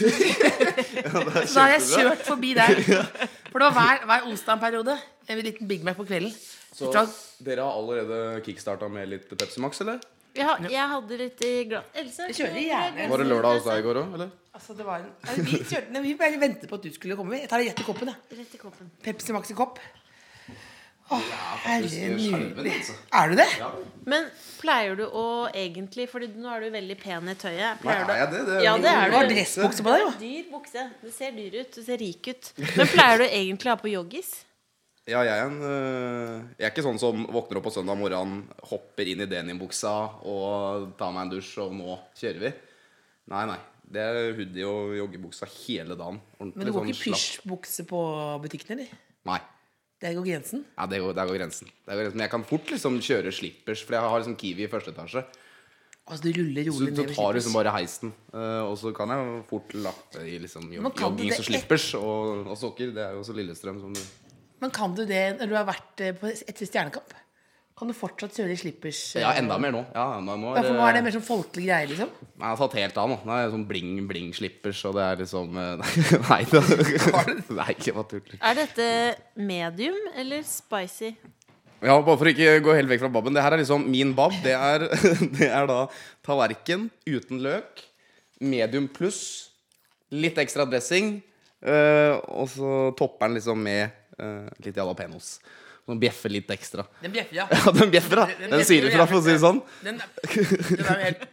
så 1.47 1.55
da 1.55 1.65
har 1.65 1.73
jeg 1.77 1.85
kjørt 1.93 2.25
forbi 2.27 2.53
der. 2.59 2.81
For 3.53 3.63
det 3.63 3.69
var 3.69 3.77
hver, 3.77 4.03
hver 4.11 4.27
onsdag 4.29 4.57
en 4.57 4.63
periode. 4.67 4.97
En 5.29 5.41
liten 5.43 5.67
Big 5.69 5.85
Mac 5.85 5.97
på 5.99 6.07
kvelden. 6.07 6.33
Så 6.77 6.91
dere 7.45 7.65
har 7.65 7.73
allerede 7.79 8.43
kickstarta 8.47 8.89
med 8.93 9.09
litt 9.11 9.31
Pepsi 9.33 9.61
Max, 9.65 9.81
eller? 9.85 9.99
Ja, 10.37 10.53
jeg 10.69 10.89
hadde 10.91 11.17
litt 11.17 11.41
i 11.47 11.53
glass 11.71 11.87
Else? 11.97 12.27
Jeg 12.29 12.37
kjører 12.37 12.59
gjerne. 12.61 13.07
Var 13.09 13.23
det 13.23 13.27
lørdag 13.31 13.55
hos 13.57 13.65
deg 13.65 13.79
i 13.81 13.85
går 13.87 14.01
òg, 14.03 14.17
eller? 14.19 14.33
Altså, 14.57 14.75
det 14.77 14.85
var 14.85 15.01
en, 15.05 15.39
vi, 15.47 15.61
kjørte, 15.63 15.93
nei, 15.95 16.03
vi 16.05 16.13
bare 16.21 16.41
ventet 16.41 16.69
på 16.69 16.77
at 16.77 16.85
du 16.85 16.91
skulle 16.93 17.17
komme. 17.17 17.39
Jeg 17.41 17.49
tar 17.49 17.65
rett 17.65 17.81
i 17.81 17.87
koppen. 17.87 18.11
Jeg. 18.13 18.39
Rett 18.43 18.57
i 18.57 18.61
koppen. 18.61 18.91
Pepsi 19.05 19.33
Max 19.37 19.53
i 19.53 19.57
kopp. 19.57 19.81
Å, 21.07 21.19
herre 21.63 21.87
nydelig. 22.19 22.71
altså. 22.81 22.95
Er 23.15 23.31
du 23.31 23.37
det? 23.39 23.47
Men 24.11 24.25
pleier 24.59 24.97
du 24.99 25.05
å 25.07 25.27
egentlig 25.55 26.09
Fordi 26.11 26.27
nå 26.35 26.49
er 26.51 26.65
du 26.65 26.73
veldig 26.75 26.97
pen 26.99 27.31
i 27.31 27.37
tøyet. 27.39 27.79
Pleier 27.85 28.09
Nei, 28.09 28.17
er 28.25 28.33
det? 28.33 28.41
Det 28.49 28.57
Ja, 28.65 28.73
det 28.83 28.91
er 28.91 29.13
Du 29.13 29.15
har 29.15 29.29
du. 29.29 29.35
dressbukse 29.37 29.85
på 29.87 29.93
deg, 29.95 30.03
jo. 30.03 30.11
Dyr 30.25 30.49
bukse. 30.51 30.89
Det 31.05 31.13
ser 31.15 31.37
dyr 31.37 31.61
ut. 31.61 31.71
Du 31.79 31.87
ser 31.87 32.03
rik 32.03 32.27
ut. 32.33 32.51
Men 32.59 32.91
pleier 32.91 33.23
du 33.23 33.27
egentlig 33.29 33.71
å 33.71 33.77
ha 33.77 33.81
på 33.85 33.93
joggis? 33.93 34.33
Ja, 35.07 35.21
jeg 35.23 35.39
er 35.39 35.47
en 35.47 35.61
øh, 35.63 36.47
Jeg 36.59 36.67
er 36.67 36.73
ikke 36.73 36.83
sånn 36.83 36.99
som 36.99 37.27
våkner 37.31 37.61
opp 37.61 37.69
på 37.69 37.73
søndag 37.77 37.99
morgen, 37.99 38.41
hopper 38.73 39.07
inn 39.07 39.23
i 39.23 39.29
denimbuksa 39.31 39.93
og 40.27 40.89
tar 40.99 41.13
meg 41.15 41.29
en 41.29 41.35
dusj, 41.37 41.53
og 41.63 41.77
nå 41.79 41.99
kjører 42.19 42.43
vi. 42.43 42.51
Nei, 43.31 43.45
nei. 43.53 43.59
Det 43.87 44.03
er 44.03 44.33
hoodie 44.35 44.67
og 44.67 44.97
joggebuksa 44.99 45.47
hele 45.47 45.95
dagen. 45.95 46.19
Ordentlig 46.41 46.59
Men 46.59 46.67
du 46.67 46.73
går 46.75 46.83
sånn 46.83 46.91
ikke 46.91 47.13
pysjbukse 47.15 47.87
på 47.87 48.01
butikken, 48.43 48.75
eller? 48.75 48.99
Nei. 49.31 49.39
Der 50.03 50.19
går 50.19 50.27
grensen. 50.27 50.67
Ja, 50.75 50.89
det 50.91 50.99
går, 51.01 51.15
der 51.17 51.31
går 51.31 51.39
grensen. 51.39 51.71
Det 51.71 51.95
går 51.95 52.03
grensen. 52.03 52.19
Men 52.19 52.27
jeg 52.27 52.35
kan 52.35 52.49
fort 52.51 52.75
liksom 52.75 52.99
kjøre 53.07 53.33
slippers, 53.39 53.87
for 53.87 53.97
jeg 53.97 54.11
har 54.11 54.21
liksom 54.25 54.37
Kiwi 54.43 54.67
i 54.67 54.73
første 54.75 54.93
etasje. 54.93 55.23
Altså, 56.07 56.21
du 56.27 56.37
ruller 56.37 56.69
Så 56.71 56.91
du 56.91 57.15
tar 57.15 57.39
liksom 57.39 57.55
bare 57.55 57.79
heisen, 57.79 58.13
Uh, 58.37 58.67
og 58.69 58.75
så 58.77 58.91
kan 58.95 59.09
jeg 59.09 59.43
fort 59.49 59.71
lappe 59.81 60.21
i 60.29 60.35
liksom 60.43 60.67
joggings 60.75 61.39
og 61.41 61.47
slippers 61.47 61.87
og, 61.97 62.51
og 62.51 62.59
sokker. 62.59 62.91
Det 62.93 63.01
er 63.01 63.15
jo 63.15 63.23
også 63.23 63.35
Lillestrøm 63.39 63.79
som 63.81 63.95
du 63.97 64.03
Men 64.63 64.73
kan 64.73 64.95
du 64.97 65.05
det 65.09 65.25
når 65.41 65.51
du 65.51 65.55
har 65.59 65.67
vært 65.69 66.03
eh, 66.05 66.15
på, 66.17 66.31
etter 66.33 66.69
Stjernekamp? 66.69 67.15
Kan 67.77 67.91
du 67.91 67.93
fortsatt 67.93 68.33
kjøre 68.33 68.55
i 68.55 68.57
slippers? 68.57 69.01
eh, 69.19 69.21
Ja, 69.21 69.35
enda 69.37 69.59
mer 69.61 69.75
nå. 69.75 69.83
Ja, 69.93 70.07
nå, 70.25 70.37
nå 70.41 70.55
Ja, 70.57 70.63
for 70.65 70.73
nå 70.79 70.85
er 70.87 70.95
det 70.97 71.01
det 71.03 71.05
mer 71.05 71.15
sånn 71.19 71.27
folkelig 71.27 71.67
greie, 71.69 71.89
liksom? 71.91 72.13
Nei, 72.25 72.47
jeg 72.47 72.49
har 72.49 72.61
tatt 72.63 72.77
helt 72.81 73.01
av 73.03 73.11
nå. 73.13 73.19
Nå 73.29 73.35
er 73.37 73.43
det 73.45 73.53
sånn 73.53 73.67
bling-bling-slippers, 73.69 74.81
og 74.89 74.95
det 74.97 75.05
er 75.05 75.21
liksom 75.21 75.59
eh, 75.61 75.99
Nei, 76.31 76.39
det, 76.49 76.63
Nei, 77.59 77.69
ikke 77.77 77.97
bare 77.99 78.09
tull. 78.15 78.39
Er 78.41 78.57
dette 78.63 78.87
medium 79.37 79.99
eller 80.17 80.47
spicy? 80.49 81.13
Ja, 81.85 81.99
bare 82.01 82.17
for 82.17 82.25
å 82.25 82.33
ikke 82.33 82.55
gå 82.65 82.73
helt 82.79 82.89
vekk 82.89 83.03
fra 83.05 83.13
babben. 83.13 83.37
Det 83.37 83.43
her 83.45 83.53
er 83.53 83.61
liksom 83.61 83.85
min 83.93 84.15
bab. 84.17 84.33
Det 84.41 84.55
er, 84.57 84.87
det 85.37 85.51
er 85.53 85.69
da 85.69 85.83
tallerken 86.25 86.89
uten 87.05 87.45
løk, 87.45 87.85
medium 88.41 88.89
pluss, 88.89 89.21
litt 90.17 90.41
ekstra 90.41 90.65
dressing, 90.65 91.19
eh, 91.61 92.17
og 92.33 92.49
så 92.57 92.73
topper 92.97 93.29
den 93.29 93.37
liksom 93.37 93.61
med 93.69 93.93
eh, 94.19 94.49
litt 94.65 94.77
jalapeños. 94.77 95.37
Den 95.87 96.01
bjeffer 96.03 96.33
litt 96.35 96.51
ekstra. 96.51 96.87
Den 97.05 97.15
bjeffer, 97.15 97.37
ja. 97.37 97.47
Ja, 97.51 97.73
den 97.73 97.91
bjeffer, 97.95 98.23
da. 98.23 98.27
Den 98.27 98.51
Den 98.51 98.59
den 98.59 98.67
sier 98.67 98.89
ifra, 98.89 99.07
for 99.07 99.21
å 99.21 99.25
si 99.25 99.35
det 99.35 99.43
sånn. 99.43 99.61
Den, 99.87 100.01
den 100.03 100.83
er 100.83 100.95
jo 100.95 101.03
helt. 101.05 101.27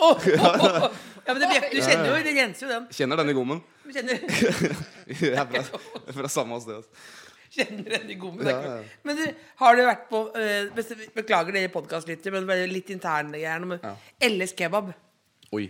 Ja, 0.00 1.34
men 1.34 1.42
det 1.42 1.50
bjeffer, 1.50 1.74
du 1.74 1.80
kjenner 1.84 2.06
jo, 2.08 2.20
det 2.24 2.32
renser 2.38 2.64
jo 2.64 2.70
den. 2.72 2.86
Kjenner 2.96 3.20
den 3.20 3.32
i 3.32 3.34
gommen. 3.36 3.60
Du 3.84 3.90
kjenner, 3.92 4.22
Jeg 5.10 5.34
er 5.36 5.66
fra, 5.66 5.80
fra 6.16 6.30
samme 6.32 6.60
sted. 6.64 6.80
Altså. 6.80 6.90
kjenner 7.58 7.98
den 7.98 8.14
i 8.14 8.16
gommen. 8.22 8.48
Ja, 8.48 8.56
ja. 8.64 8.78
Men 9.06 9.20
du, 9.20 9.26
har 9.60 9.76
du 9.76 9.84
vært 9.84 10.08
på 10.10 10.22
uh, 10.32 10.80
Beklager 11.18 11.54
dere 11.56 11.72
podkastlyttere, 11.74 12.32
men 12.38 12.48
bare 12.48 12.68
litt 12.70 12.92
interne 12.94 13.36
greier. 13.36 13.66
Ja. 13.82 13.94
LS 14.30 14.56
Kebab 14.56 14.92
Oi. 15.50 15.66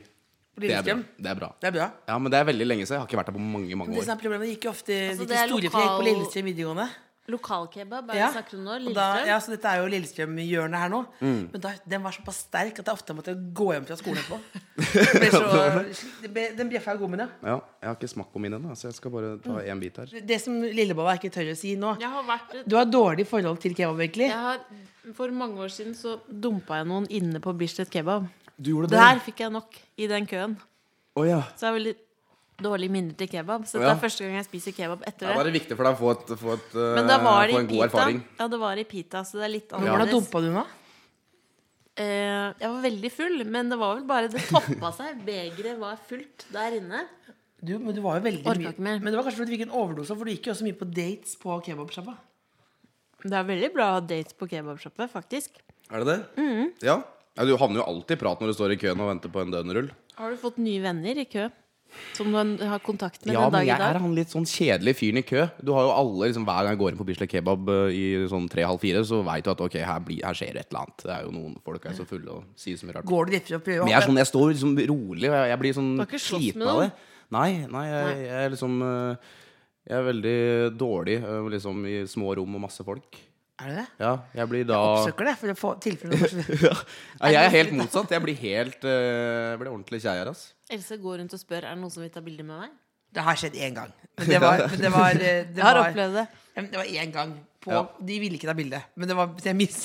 Det 0.61 0.71
er. 0.71 0.83
Lillestrøm. 0.83 1.05
Det 1.19 1.31
er 1.31 1.35
bra. 1.41 1.53
Det 1.61 1.69
er 1.71 1.77
bra. 1.79 1.91
Ja, 2.09 2.19
men 2.19 2.31
det 2.33 2.39
er 2.41 2.45
veldig 2.53 2.67
lenge 2.67 2.85
siden. 2.87 2.99
Jeg 2.99 3.01
har 3.05 3.09
ikke 3.11 3.21
vært 3.23 3.31
der 3.33 3.39
på 3.39 3.45
mange, 3.45 3.77
mange 3.77 3.93
Det 3.95 4.01
år. 4.03 4.05
som 4.11 4.17
er 4.19 4.23
problemet, 4.23 4.47
det 4.47 4.57
gikk 4.59 4.65
jo 4.69 4.71
ofte 4.77 4.99
Altså, 5.11 5.27
det 5.27 5.37
er 5.39 5.47
lokal... 5.55 5.89
på 5.99 6.05
Lillestrøm 6.11 6.45
videregående. 6.53 6.89
Lokalkebab 7.31 8.09
er 8.11 8.17
Ja. 8.17 8.29
nå? 8.59 8.93
Da, 8.93 9.25
ja, 9.25 9.37
så 9.39 9.53
dette 9.53 9.69
er 9.71 9.77
jo 9.83 9.87
Lillestrøm-hjørnet 9.93 10.79
her 10.83 10.89
nå. 10.91 11.05
Mm. 11.21 11.49
Men 11.53 11.61
da, 11.63 11.71
den 11.87 12.03
var 12.03 12.11
såpass 12.17 12.41
sterk 12.49 12.81
at 12.81 12.87
jeg 12.87 12.93
ofte 12.93 13.15
måtte 13.15 13.35
gå 13.55 13.69
hjem 13.73 13.87
fra 13.87 13.97
skolen 14.01 14.19
etterpå. 14.19 14.41
Så, 15.31 16.29
ble, 16.33 16.47
den 16.57 16.71
bjeffa 16.73 16.95
i 16.97 16.99
gommen, 17.01 17.21
ja. 17.23 17.29
Ja, 17.45 17.57
jeg 17.83 17.89
har 17.91 17.97
ikke 17.99 18.11
smakt 18.11 18.33
på 18.35 18.41
min 18.43 18.53
ennå, 18.57 18.75
så 18.75 18.89
jeg 18.89 18.97
skal 18.97 19.13
bare 19.15 19.39
ta 19.45 19.61
Mm. 19.61 19.81
bit 19.81 19.97
her. 20.01 20.07
Det 20.27 20.41
som 20.41 20.57
Lillebolla 20.63 21.15
ikke 21.19 21.31
tør 21.31 21.53
å 21.53 21.57
si 21.57 21.77
nå 21.77 21.99
Jeg 22.01 22.09
har 22.11 22.23
vært 22.25 22.65
Du 22.67 22.77
har 22.77 22.85
dårlig 22.87 23.27
forhold 23.29 23.61
til 23.61 23.75
kebab, 23.75 24.01
egentlig. 24.01 24.29
jeg 24.29 24.33
har, 24.33 24.59
For 25.15 25.29
mange 25.31 25.57
år 25.59 25.69
siden 25.73 25.95
så 25.95 26.19
dumpa 26.29 26.77
jeg 26.81 26.87
noen 26.87 27.07
inne 27.11 27.41
på 27.41 27.53
Bislett 27.57 27.91
kebab. 27.91 28.27
Du 28.61 28.71
gjorde 28.75 28.91
Der 28.93 29.19
fikk 29.25 29.41
jeg 29.41 29.53
nok 29.55 29.77
i 29.97 30.07
den 30.11 30.27
køen. 30.29 30.57
Oh, 31.17 31.25
ja. 31.27 31.41
Så 31.57 31.67
jeg 31.67 31.71
har 31.71 31.77
veldig 31.79 31.95
dårlige 32.61 32.93
minner 32.93 33.15
til 33.17 33.29
kebab. 33.33 33.65
Så 33.65 33.81
Ja. 33.81 33.89
det 33.89 33.93
er 33.97 34.01
første 34.03 34.25
gang 34.27 34.35
jeg 34.37 34.45
spiser 34.51 34.73
kebab 34.77 35.01
etter 35.09 35.29
ja. 35.31 35.35
Da 35.35 35.41
er 35.41 35.45
det. 35.45 35.53
det 35.53 35.61
viktig 35.63 35.77
for 35.79 35.85
deg 35.89 35.95
å 35.95 35.99
få, 36.01 36.11
et, 36.13 36.35
få, 36.39 36.53
et, 36.59 36.75
eh, 36.77 36.95
Men 36.99 37.07
da 37.09 37.17
var 37.25 37.47
det 37.49 37.55
få 37.57 37.61
en 37.63 37.71
god 37.71 37.77
pita. 37.79 37.89
erfaring. 37.89 38.21
Ja, 38.39 38.49
det 38.49 38.59
var 38.61 38.77
i 38.77 38.85
pita, 38.85 39.23
så 39.25 39.33
det 39.41 39.47
er 39.49 39.53
litt 39.55 39.73
annerledes. 39.73 39.97
Hvordan 39.97 40.13
dumpa 40.13 40.41
du 40.41 40.47
den, 40.51 40.55
da? 40.61 40.67
Eh, 42.01 42.55
jeg 42.61 42.69
var 42.71 42.83
veldig 42.85 43.11
full, 43.13 43.45
men 43.45 43.69
det 43.73 43.79
var 43.81 43.95
vel 43.97 44.05
bare 44.09 44.29
Det 44.33 44.41
toppa 44.49 44.93
seg. 44.97 45.25
Begeret 45.27 45.79
var 45.81 45.97
fullt 46.09 46.47
der 46.53 46.77
inne. 46.79 47.03
Du, 47.61 47.79
men 47.79 47.93
du 47.95 48.01
var 48.01 48.17
jo 48.21 48.25
veldig 48.25 48.47
Orka 48.47 48.61
mye 48.61 48.73
ikke 48.73 48.85
mer. 48.87 49.01
Men 49.01 49.13
det 49.13 49.17
var 49.19 49.25
kanskje 49.27 49.41
fordi 49.43 49.51
du 49.51 49.57
fikk 49.57 49.67
en 49.69 49.75
overdose, 49.83 50.17
for 50.17 50.25
du 50.25 50.33
gikk 50.33 50.47
jo 50.49 50.53
også 50.55 50.65
mye 50.69 50.79
på 50.81 50.89
dates 50.89 51.35
på 51.41 51.57
kebabsjappa. 51.67 52.15
Det 53.25 53.37
er 53.37 53.45
veldig 53.45 53.73
bra 53.75 53.89
dates 54.01 54.33
på 54.33 54.49
kebabsjappe, 54.49 55.09
faktisk. 55.13 55.59
Er 55.91 56.05
det 56.05 56.07
det? 56.09 56.21
Mm. 56.41 56.71
Ja. 56.87 57.03
Ja. 57.39 57.47
Du 57.47 57.55
havner 57.61 57.83
jo 57.83 57.89
alltid 57.89 58.19
i 58.19 58.21
prat 58.21 58.43
når 58.43 58.53
du 58.53 58.59
står 58.59 58.77
i 58.77 58.81
køen 58.81 59.01
og 59.01 59.11
venter 59.13 59.33
på 59.33 59.43
en 59.43 59.53
døgnrull. 59.55 59.91
Har 60.19 60.33
du 60.35 60.41
fått 60.41 60.59
nye 60.63 60.83
venner 60.85 61.23
i 61.23 61.27
kø? 61.31 61.49
Som 62.15 62.31
du 62.31 62.65
har 62.67 62.79
kontakt 62.79 63.25
med 63.27 63.35
Ja, 63.35 63.49
den 63.49 63.53
dag 63.53 63.65
i 63.65 63.67
dag? 63.67 63.73
Ja, 63.73 63.75
men 63.75 63.81
jeg 63.83 63.97
er 63.97 63.99
han 64.05 64.15
litt 64.15 64.31
sånn 64.31 64.47
kjedelige 64.47 64.99
fyren 65.01 65.21
i 65.21 65.25
kø. 65.27 65.47
Du 65.59 65.73
har 65.75 65.89
jo 65.89 65.93
alle, 65.95 66.29
liksom 66.31 66.45
Hver 66.47 66.63
gang 66.63 66.75
jeg 66.77 66.81
går 66.83 66.93
inn 66.93 67.01
på 67.01 67.07
Bislett 67.09 67.33
Kebab 67.33 67.71
eh, 67.75 67.97
i 67.97 68.05
sånn 68.31 68.47
tre-halv 68.53 68.83
fire, 68.83 69.03
så 69.07 69.23
veit 69.27 69.47
du 69.47 69.51
at 69.51 69.63
ok, 69.67 69.79
her, 69.89 70.03
blir, 70.07 70.21
her 70.27 70.39
skjer 70.39 70.61
et 70.61 70.71
eller 70.71 70.85
annet. 70.85 71.03
Det 71.03 71.15
er 71.17 71.25
jo 71.27 71.33
noen 71.35 71.57
folk 71.67 71.87
er 71.91 71.97
så 71.99 72.07
fulle 72.09 72.37
og 72.37 72.61
sier 72.61 72.79
så 72.79 72.87
mye 72.87 72.99
rart. 72.99 73.09
Går 73.11 73.27
du 73.31 73.35
litt 73.35 73.51
for 73.51 73.59
å 73.59 73.65
prøve 73.67 73.87
Men 73.87 73.95
jeg, 73.95 74.03
er 74.03 74.09
sånn, 74.11 74.21
jeg 74.23 74.31
står 74.31 74.47
liksom 74.53 74.77
rolig, 74.93 75.31
og 75.31 75.37
jeg, 75.39 75.51
jeg 75.51 75.63
blir 75.65 75.79
sånn 75.81 75.91
sliten 76.15 76.67
av 76.67 76.83
det. 76.85 76.91
Nei, 77.35 77.51
nei, 77.71 77.85
jeg, 77.87 78.15
jeg 78.27 78.45
er 78.45 78.55
liksom 78.55 78.81
eh, 78.83 79.35
Jeg 79.91 79.99
er 79.99 80.07
veldig 80.11 80.39
dårlig 80.79 81.19
eh, 81.23 81.51
liksom 81.57 81.85
i 81.91 81.99
små 82.11 82.35
rom 82.39 82.59
og 82.59 82.65
masse 82.69 82.87
folk. 82.87 83.19
Er 83.61 83.71
det 83.71 83.77
det? 83.77 83.87
Ja, 84.01 84.13
jeg 84.41 84.49
blir 84.51 84.67
da 84.69 84.79
Oppsøker 84.95 85.29
det 85.31 85.35
for 85.41 85.53
å 85.53 85.57
få 85.59 85.73
tilfelle 85.85 86.17
noe 86.17 86.29
ja, 86.67 87.33
Jeg 87.35 87.41
er 87.47 87.57
helt 87.59 87.75
motsatt. 87.77 88.15
Jeg 88.17 88.25
blir 88.25 88.39
helt 88.41 88.87
uh, 88.87 88.93
Jeg 89.53 89.61
blir 89.61 89.73
ordentlig 89.73 90.01
kjeier, 90.05 90.31
altså. 90.33 90.55
Else 90.71 90.99
går 91.03 91.21
rundt 91.21 91.35
og 91.37 91.43
spør 91.43 91.67
Er 91.67 91.75
det 91.77 91.83
noen 91.83 91.93
som 91.93 92.05
vil 92.05 92.13
ta 92.15 92.23
bilde 92.25 92.47
med 92.47 92.65
meg. 92.65 92.73
Det 93.11 93.25
har 93.27 93.39
skjedd 93.39 93.57
én 93.59 93.75
gang. 93.75 93.91
Men 94.21 94.29
det 94.31 94.39
var, 94.43 94.61
men 94.71 94.83
det 94.85 94.91
var, 94.95 95.17
eh, 95.19 95.41
det 95.51 95.59
Jeg 95.59 95.67
har 95.67 95.79
var, 95.81 95.89
opplevd 95.91 96.19
det. 96.21 96.27
Det 96.61 96.79
var 96.79 96.91
én 97.03 97.15
gang. 97.15 97.33
På, 97.61 97.73
Ja. 97.75 97.81
De 98.07 98.19
ville 98.23 98.39
ikke 98.39 98.49
ta 98.49 98.55
bilde. 98.57 98.79
Men 98.97 99.11
det 99.11 99.17
var, 99.19 99.33
jeg, 99.45 99.57
mis, 99.59 99.79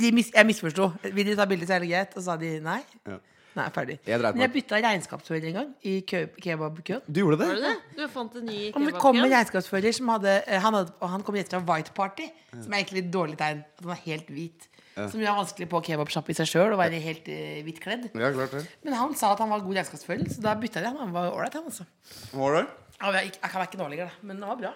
de 0.00 0.12
mis, 0.16 0.30
jeg 0.34 0.48
misforsto. 0.48 0.88
Vil 1.04 1.28
de 1.28 1.36
ta 1.36 1.44
bilde, 1.50 1.68
så 1.68 1.76
er 1.76 1.84
det 1.84 1.90
greit. 1.92 2.16
Og 2.16 2.22
så 2.22 2.32
sa 2.32 2.38
de 2.40 2.54
nei. 2.64 2.80
Ja. 3.06 3.18
Nei, 3.54 3.68
ferdig. 3.70 3.98
Jeg 4.06 4.20
Men 4.20 4.40
jeg 4.42 4.52
bytta 4.52 4.80
regnskapsfører 4.82 5.44
en 5.50 5.54
gang 5.60 5.68
i 5.86 6.00
kø- 6.02 6.26
kebabkøen. 6.42 7.02
Du 7.06 7.20
gjorde 7.22 7.38
Var 7.38 7.54
det? 7.54 7.62
det 7.62 7.70
det? 7.94 7.96
Du 8.00 8.08
fant 8.10 8.34
en 8.40 8.44
ny 8.46 8.72
Og 8.74 8.80
det 8.86 8.94
kom 8.98 9.14
en 9.16 9.22
kebabkø? 9.22 9.34
regnskapsfører 9.36 9.94
som 9.94 10.08
hadde, 10.08 10.32
eh, 10.48 10.60
han 10.60 10.74
hadde 10.74 10.92
Og 11.00 11.08
han 11.12 11.22
kom 11.22 11.34
rett 11.38 11.50
fra 11.54 11.60
White 11.62 11.92
Party, 11.94 12.26
som 12.50 12.72
er 12.72 12.82
egentlig 12.82 13.04
et 13.04 13.10
dårlig 13.14 13.36
tegn. 13.38 13.64
At 13.78 13.84
han 13.84 13.92
er 13.94 14.00
helt 14.06 14.26
hvit. 14.34 14.68
Som 14.94 15.18
gjør 15.20 15.34
vanskelig 15.42 15.68
på 15.68 15.80
kebabsjappe 15.82 16.30
i 16.30 16.34
seg 16.38 16.46
sjøl 16.46 16.72
å 16.74 16.78
være 16.78 16.98
helt 17.02 17.26
uh, 17.26 17.62
hvitt 17.66 17.80
kledd. 17.82 18.04
Ja, 18.14 18.30
klart 18.30 18.52
det. 18.54 18.66
Men 18.84 18.94
han 18.94 19.14
sa 19.18 19.32
at 19.34 19.38
han 19.42 19.50
var 19.50 19.58
god 19.60 19.74
regnskapsfører, 19.74 20.28
så 20.30 20.40
da 20.42 20.54
bytta 20.54 20.78
jeg 20.82 20.86
han. 20.86 20.98
Han 21.02 21.12
var 21.14 21.30
ålreit, 21.34 21.54
han 21.58 21.64
altså. 21.66 21.86
Var 22.32 22.54
det? 22.60 22.66
Ja, 23.00 23.10
Jeg, 23.18 23.32
jeg 23.34 23.50
kan 23.50 23.58
være 23.58 23.68
ikke 23.70 23.78
nå 23.82 23.88
lenger, 23.90 24.06
da, 24.06 24.12
men 24.22 24.38
det 24.38 24.46
var 24.52 24.56
bra. 24.60 24.70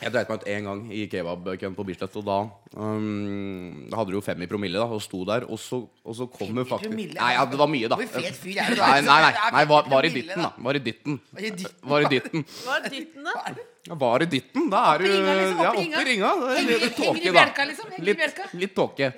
Jeg 0.00 0.12
dreit 0.14 0.30
meg 0.30 0.40
ut 0.40 0.46
én 0.48 0.66
gang 0.68 0.80
i 0.96 1.02
kebabkøen 1.12 1.74
på 1.76 1.84
Bislett, 1.88 2.14
og 2.16 2.24
da 2.24 2.38
um, 2.80 3.86
da 3.90 3.98
hadde 4.00 4.14
du 4.14 4.16
jo 4.16 4.22
fem 4.24 4.40
i 4.40 4.48
promille, 4.48 4.80
da, 4.80 4.86
og 4.88 5.02
sto 5.04 5.20
der, 5.28 5.44
og 5.44 5.60
så, 5.60 5.82
og 6.04 6.16
så 6.16 6.26
kommer 6.32 6.64
faktisk 6.68 6.88
promille? 6.88 7.18
Nei, 7.20 7.32
ja, 7.36 7.44
det 7.50 7.60
var 7.60 7.68
mye, 7.68 7.90
da. 7.90 7.98
Hvor 8.00 8.14
fet 8.14 8.38
fyr 8.38 8.62
er 8.64 8.72
du? 8.72 8.80
Nei, 8.80 9.02
nei, 9.04 9.18
nei, 9.26 9.34
nei 9.58 9.64
var, 9.68 9.90
var 9.92 10.08
i 10.08 10.12
ditten, 10.14 10.30
dytten, 10.30 10.46
da. 10.46 10.52
Var 10.64 10.80
i 10.80 10.84
dytten. 10.86 11.20
Var 11.90 12.88
i 12.88 12.94
ditten, 12.96 13.28
da? 13.28 13.54
Ja, 13.88 13.94
Var 13.94 14.22
i 14.22 14.26
dytten. 14.28 14.66
Da 14.70 14.80
er 14.92 15.00
du 15.00 15.06
Opp 15.08 15.14
i 15.16 15.16
ringa, 15.16 15.34
liksom, 15.40 15.60
Ja, 15.64 15.70
opp 15.70 15.78
i 15.80 16.04
ringa. 16.04 16.30
Litt 16.68 16.96
tåke, 16.98 17.32
da. 17.32 17.64
liksom, 17.70 17.86
Litt, 18.04 18.20
litt 18.52 18.74
tåke. 18.76 19.08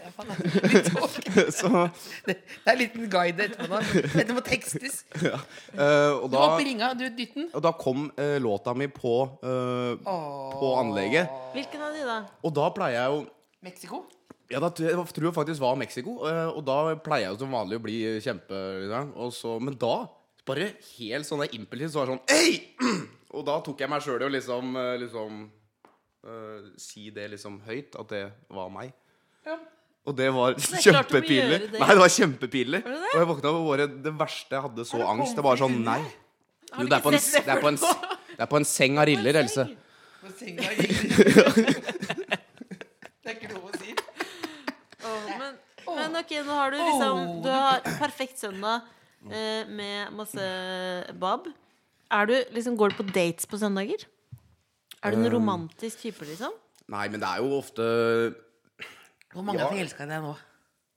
Det 2.26 2.36
er 2.36 2.70
en 2.70 2.78
liten 2.78 3.08
guide 3.10 3.48
etterpå. 3.48 3.80
Dette 4.14 4.36
må 4.36 4.44
tekstes. 4.46 5.02
ja. 5.26 5.40
Uh, 5.74 6.22
og, 6.22 6.30
Du 6.30 6.38
opp 6.38 6.62
i 6.62 6.68
ringa, 6.70 6.92
du 6.94 7.04
dytten. 7.10 7.50
og 7.50 7.64
da 7.66 7.74
kom 7.74 8.06
uh, 8.14 8.38
låta 8.42 8.74
mi 8.78 8.86
på, 8.92 9.16
eh, 9.42 9.98
på 9.98 10.72
anlegget. 10.78 11.30
Hvilken 11.56 11.82
av 11.82 11.96
de, 11.96 12.06
da? 12.06 12.18
Og 12.46 12.54
da 12.54 12.70
pleier 12.76 13.00
jeg 13.00 13.16
jo 13.16 13.22
Mexico? 13.66 14.04
Ja, 14.52 14.60
da 14.62 14.70
tror 14.70 14.86
jeg, 14.86 14.94
jeg 14.94 15.14
tror 15.16 15.26
jeg 15.26 15.36
faktisk 15.40 15.64
var 15.64 15.78
Mexico. 15.80 16.18
Og 16.22 16.62
da 16.66 16.78
pleier 17.02 17.26
jeg 17.26 17.34
jo 17.34 17.42
som 17.42 17.54
vanlig 17.56 17.80
å 17.80 17.84
bli 17.86 17.98
kjempe 18.22 18.58
liksom. 18.84 19.14
og 19.16 19.34
så, 19.34 19.56
Men 19.62 19.78
da, 19.80 19.94
bare 20.48 20.72
helt 20.96 21.28
sånn 21.28 21.44
impulsivt, 21.48 21.92
så 21.92 22.02
var 22.02 22.10
det 22.10 22.16
sånn 22.16 22.24
Ei! 22.34 22.54
Og 23.36 23.44
da 23.46 23.58
tok 23.64 23.80
jeg 23.80 23.88
meg 23.88 24.02
sjøl 24.04 24.20
i 24.20 24.26
å 24.26 24.32
liksom, 24.32 24.74
eh, 24.76 24.94
liksom 25.00 25.36
uh, 26.28 26.72
Si 26.80 27.06
det 27.14 27.30
liksom 27.32 27.60
høyt, 27.64 27.94
at 27.96 28.10
det 28.12 28.24
var 28.52 28.72
meg. 28.72 28.92
Ja. 29.46 29.56
Og 30.02 30.16
det 30.18 30.28
var 30.34 30.56
kjempepinlig. 30.58 31.58
det. 31.70 31.78
Nei, 31.78 31.88
det 31.94 32.02
var 32.02 32.10
kjempepinlig. 32.10 32.82
Og 32.82 33.14
jeg 33.20 33.28
våkna 33.30 33.52
og 33.54 33.68
bare 33.70 33.86
Det 33.86 34.12
verste 34.18 34.56
jeg 34.58 34.64
hadde 34.66 34.86
så 34.88 34.98
det 34.98 35.08
angst. 35.14 35.38
Det 35.38 35.44
var 35.46 35.60
sånn 35.60 35.78
Nei. 35.86 36.00
Jo, 36.72 36.86
det 36.88 36.96
er 36.96 37.04
på 37.04 37.12
en, 37.12 37.18
det 37.20 37.52
er 37.52 37.60
på 37.60 37.68
en, 37.68 37.78
det 38.32 38.40
er 38.40 38.48
på 38.48 38.58
en 38.58 38.66
seng 38.66 38.96
av 38.98 39.04
riller, 39.04 39.38
Else. 39.42 39.66
På 40.22 40.30
seng 40.38 40.58
av 40.62 40.72
riller. 40.80 41.60
Det 43.22 43.30
er 43.30 43.36
ikke 43.36 43.52
lov 43.52 43.68
å 43.68 43.72
si. 43.76 43.92
Oh, 45.02 45.28
men, 45.36 45.54
men 45.98 46.18
ok, 46.22 46.32
nå 46.46 46.56
har 46.56 46.72
du 46.72 46.78
liksom 46.78 47.22
Du 47.44 47.48
har 47.50 47.82
perfekt 48.00 48.40
søndag 48.40 48.88
eh, 49.30 49.68
med 49.68 50.12
masse 50.18 50.46
bab. 51.20 51.46
Er 52.12 52.26
du, 52.26 52.34
liksom, 52.52 52.76
går 52.76 52.90
du 52.92 52.96
på 53.02 53.06
dates 53.14 53.46
på 53.46 53.58
søndager? 53.60 54.06
Er 55.02 55.10
du 55.10 55.16
en 55.18 55.26
Um, 55.26 55.32
romantisk 55.34 55.98
type, 56.02 56.24
liksom? 56.24 56.52
Nei, 56.88 57.08
men 57.08 57.20
det 57.20 57.28
er 57.28 57.38
jo 57.42 57.56
ofte 57.58 57.82
Hvor 59.32 59.42
mange 59.42 59.60
Ja. 59.60 59.66
er 59.66 59.72
forelska 59.76 60.04
i 60.04 60.10
deg 60.10 60.22
nå? 60.22 60.34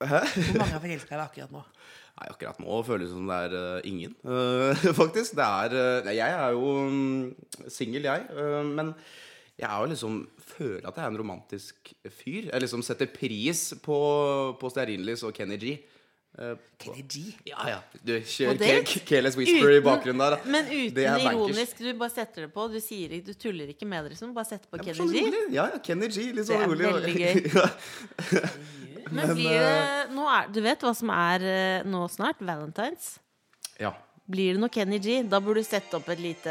Hæ? 0.03 0.19
Hvor 0.51 0.57
mange 0.59 0.75
er 0.75 0.81
forelska 0.83 1.15
i 1.15 1.17
deg 1.19 1.23
akkurat 1.29 1.51
nå? 1.55 1.61
Nei, 2.15 2.27
akkurat 2.31 2.59
nå 2.59 2.81
føles 2.87 3.09
det 3.09 3.15
som 3.15 3.27
det 3.27 3.37
er 3.45 3.55
eh, 3.59 3.87
ingen, 3.89 4.15
eh, 4.23 4.83
faktisk. 5.01 5.35
Det 5.35 5.45
er 5.45 5.75
eh, 5.79 6.03
nei, 6.05 6.15
Jeg 6.19 6.35
er 6.35 6.51
jo 6.55 6.73
um, 6.87 7.35
singel, 7.71 8.03
jeg. 8.07 8.27
eh, 8.35 8.63
men 8.67 8.93
jeg 9.57 9.69
er 9.71 9.79
jo 9.79 9.89
liksom 9.93 10.19
føler 10.45 10.85
at 10.87 10.95
jeg 10.99 11.05
er 11.05 11.11
en 11.13 11.17
romantisk 11.19 11.93
fyr. 12.11 12.49
Jeg 12.51 12.61
liksom 12.61 12.81
setter 12.83 13.07
pris 13.07 13.73
på, 13.83 13.97
på 14.59 14.69
stearinlys 14.71 15.23
og 15.23 15.33
Kenny 15.33 15.57
G. 15.57 15.77
Eh, 16.37 16.55
Kenny 16.83 17.03
G. 17.07 17.21
Ja, 17.47 17.63
ja. 17.69 17.77
Du, 18.03 18.11
kjører 18.27 18.83
Careless 19.07 19.37
Whisper 19.39 19.71
i 19.71 19.79
bakgrunnen 19.85 20.19
der. 20.19 20.35
da. 20.35 20.49
Men 20.51 20.65
Det 20.67 21.05
uten 21.05 21.21
ironisk. 21.29 21.77
Du 21.79 21.93
bare 22.01 22.11
setter 22.11 22.43
det 22.45 22.49
på. 22.53 22.65
Du, 22.73 22.79
sier, 22.83 23.13
du 23.23 23.33
tuller 23.39 23.69
ikke 23.71 23.87
med 23.87 24.03
det, 24.03 24.11
liksom. 24.15 24.33
Bare 24.35 24.49
setter 24.49 24.67
på 24.67 24.81
Ja, 24.81 24.89
Kenny 24.91 25.13
G. 25.13 25.21
rolig. 25.29 25.43
Ja, 25.55 25.67
ja, 25.71 25.79
Kenny 25.85 26.09
G. 26.11 26.25
Litt 26.35 26.41
Det 26.43 26.47
sånn 26.49 26.65
er 26.65 26.67
rolig. 26.67 26.89
veldig 26.91 27.15
gøy. 27.21 27.35
Ja. 29.05 29.13
Men 29.13 29.35
blir 29.37 29.59
det 29.61 30.13
nå 30.17 30.23
er, 30.33 30.47
Du 30.49 30.57
vet 30.65 30.81
hva 30.81 30.91
som 30.97 31.11
er 31.13 31.43
eh, 31.45 31.83
nå 31.85 32.07
snart? 32.09 32.39
Valentines. 32.41 33.19
ja. 33.79 33.93
Blir 34.25 34.55
det 34.55 34.61
noe 34.63 34.73
Kenny 34.73 34.97
G? 34.97 35.19
Da 35.29 35.37
burde 35.39 35.61
du 35.61 35.67
sette 35.67 35.93
opp 35.99 36.07
et 36.09 36.17
lite 36.19 36.49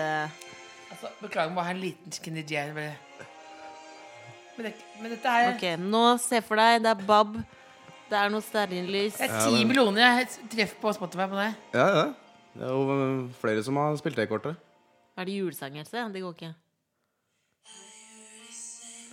Altså, 0.94 1.09
beklager, 1.18 1.51
må 1.51 1.64
ha 1.66 1.73
en 1.75 1.81
liten 1.83 2.12
Kenny 2.23 2.44
G. 2.47 2.55
her. 2.55 2.70
Men, 2.73 4.68
det, 4.68 4.73
men 5.03 5.11
dette 5.11 5.27
er 5.35 5.49
Ok, 5.57 5.64
nå 5.83 6.03
se 6.23 6.38
for 6.47 6.55
deg, 6.62 6.85
det 6.87 6.92
er 6.92 7.03
Bob. 7.09 7.35
Det 8.11 8.19
er 8.21 8.29
noe 8.31 8.45
stearinlys. 8.45 9.17
Det 9.19 9.31
er 9.31 9.49
ti 9.49 9.64
millioner 9.64 10.05
jeg 10.05 10.29
treffer 10.53 10.77
på 10.83 10.93
Spotify 10.97 11.27
på 11.31 11.38
det. 11.40 11.55
ja, 11.75 11.87
ja. 11.99 12.05
Det 12.55 12.62
er 12.62 12.71
jo 12.71 12.83
eh, 12.95 13.31
flere 13.40 13.62
som 13.67 13.77
har 13.81 13.97
spilt 13.99 14.14
det 14.21 14.29
kortet. 14.31 14.55
Er 15.19 15.25
det 15.27 15.33
julesang, 15.35 15.75
Else? 15.81 16.05
Det 16.14 16.21
går 16.23 16.35
ikke. 16.37 16.51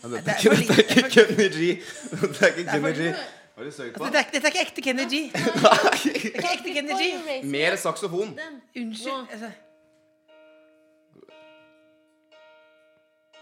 Ja, 0.04 0.08
dette, 0.08 0.26
Det 0.26 0.34
er 0.34 0.62
ikke, 0.62 0.76
dette 0.78 0.94
er 0.94 0.98
ikke 0.98 1.10
Kenny 1.16 1.48
G. 1.50 1.72
Det 2.12 2.42
er 2.42 2.48
ikke 2.52 2.72
Kenny 2.72 2.92
G. 2.92 2.98
lite. 2.98 3.24
Har 3.56 3.64
du 3.64 3.72
søkt 3.72 3.98
på? 3.98 4.04
Altså, 4.04 4.18
dette, 4.18 4.28
er, 4.28 4.32
dette 4.34 4.48
er 4.48 4.52
ikke 4.52 4.62
ekte 4.68 4.82
Kenny 4.82 5.06
G. 5.10 5.14
Det 5.34 6.44
er 6.44 6.54
ikke 6.54 6.54
ekte 6.54 6.74
Kenny 6.78 6.94
G. 7.02 7.50
Mer 7.52 7.76
saksofon. 7.82 8.36
Unnskyld. 8.78 9.28
Altså. 9.32 9.52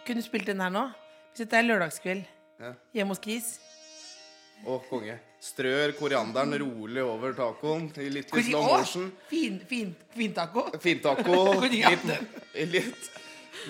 Kunne 0.05 0.21
du 0.21 0.25
spilt 0.25 0.47
den 0.47 0.61
her 0.63 0.69
nå? 0.73 0.85
Hvis 1.33 1.43
dette 1.43 1.57
er 1.57 1.61
lørdagskveld 1.67 2.23
Ja. 2.59 2.71
hjemme 2.93 3.11
hos 3.13 3.21
Chris. 3.23 3.59
Å, 4.67 4.79
konge. 4.89 5.15
Strør 5.39 5.93
korianderen 5.95 6.57
rolig 6.59 7.03
over 7.05 7.35
tacoen 7.37 7.87
i 8.03 8.09
litt 8.11 8.33
i 8.35 8.43
slow 8.49 8.65
motion. 8.67 9.07
Fin, 9.29 9.55
fin, 9.69 9.93
fin 10.15 10.33
taco. 10.35 10.65
Fintaco. 10.83 11.37
Litt, 11.69 12.03
litt, 12.73 13.07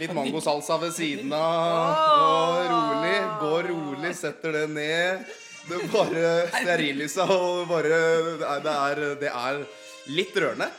litt 0.02 0.14
mangosalsa 0.18 0.80
ved 0.82 0.96
siden 0.98 1.34
av. 1.38 1.94
Og 2.16 2.72
rolig. 2.74 3.14
Går 3.44 3.70
rolig, 3.70 4.16
setter 4.18 4.58
det 4.58 4.66
ned. 4.74 5.30
Det 5.70 5.80
bare 5.94 6.30
sterilisa 6.50 7.28
og 7.30 7.68
bare 7.70 7.98
det 8.40 8.74
er, 8.74 9.02
det, 9.22 9.30
er, 9.30 9.60
litt 10.10 10.38
rørende. 10.42 10.72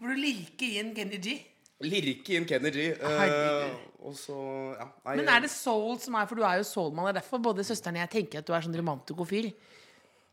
Hvor 0.00 0.14
du 0.14 0.22
lirker 0.22 0.78
inn 0.80 0.94
Kenny 0.96 1.20
G. 1.20 1.36
Lirke 1.82 2.36
inn 2.38 2.46
Kennedy. 2.48 2.90
Eh, 2.94 3.72
og 4.02 4.14
så 4.18 4.36
ja, 4.78 4.86
nei, 5.06 5.16
Men 5.20 5.28
er 5.30 5.40
det 5.44 5.50
soul 5.52 5.98
som 6.02 6.14
er 6.18 6.26
For 6.26 6.38
du 6.40 6.42
er 6.46 6.56
jo 6.60 6.64
soulmann. 6.66 7.06
Det 7.08 7.16
er 7.16 7.20
derfor 7.20 7.42
både 7.44 7.64
søsteren 7.66 7.96
og 7.98 8.02
jeg 8.04 8.10
tenker 8.16 8.42
at 8.42 8.46
du 8.48 8.52
er 8.56 8.64
sånn 8.64 8.74
romantiko-fyr. 8.78 9.50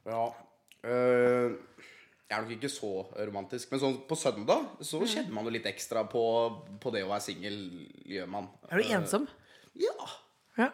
Ja. 0.10 0.24
Uh, 0.80 1.58
jeg 2.30 2.38
er 2.38 2.42
nok 2.46 2.54
ikke 2.56 2.70
så 2.72 2.92
romantisk. 3.28 3.72
Men 3.74 3.82
sånn 3.84 3.98
på 4.10 4.18
søndag 4.18 4.66
så 4.86 5.00
Mm. 5.02 5.08
kjenner 5.10 5.34
man 5.34 5.46
jo 5.46 5.54
litt 5.58 5.66
ekstra 5.70 6.04
på, 6.10 6.24
på 6.80 6.92
det 6.94 7.04
å 7.06 7.10
være 7.10 7.26
singel. 7.26 7.58
Gjør 8.06 8.28
man. 8.30 8.50
Er 8.72 8.78
du 8.82 8.84
ensom? 8.94 9.28
Ja. 9.76 10.10
Ja. 10.58 10.70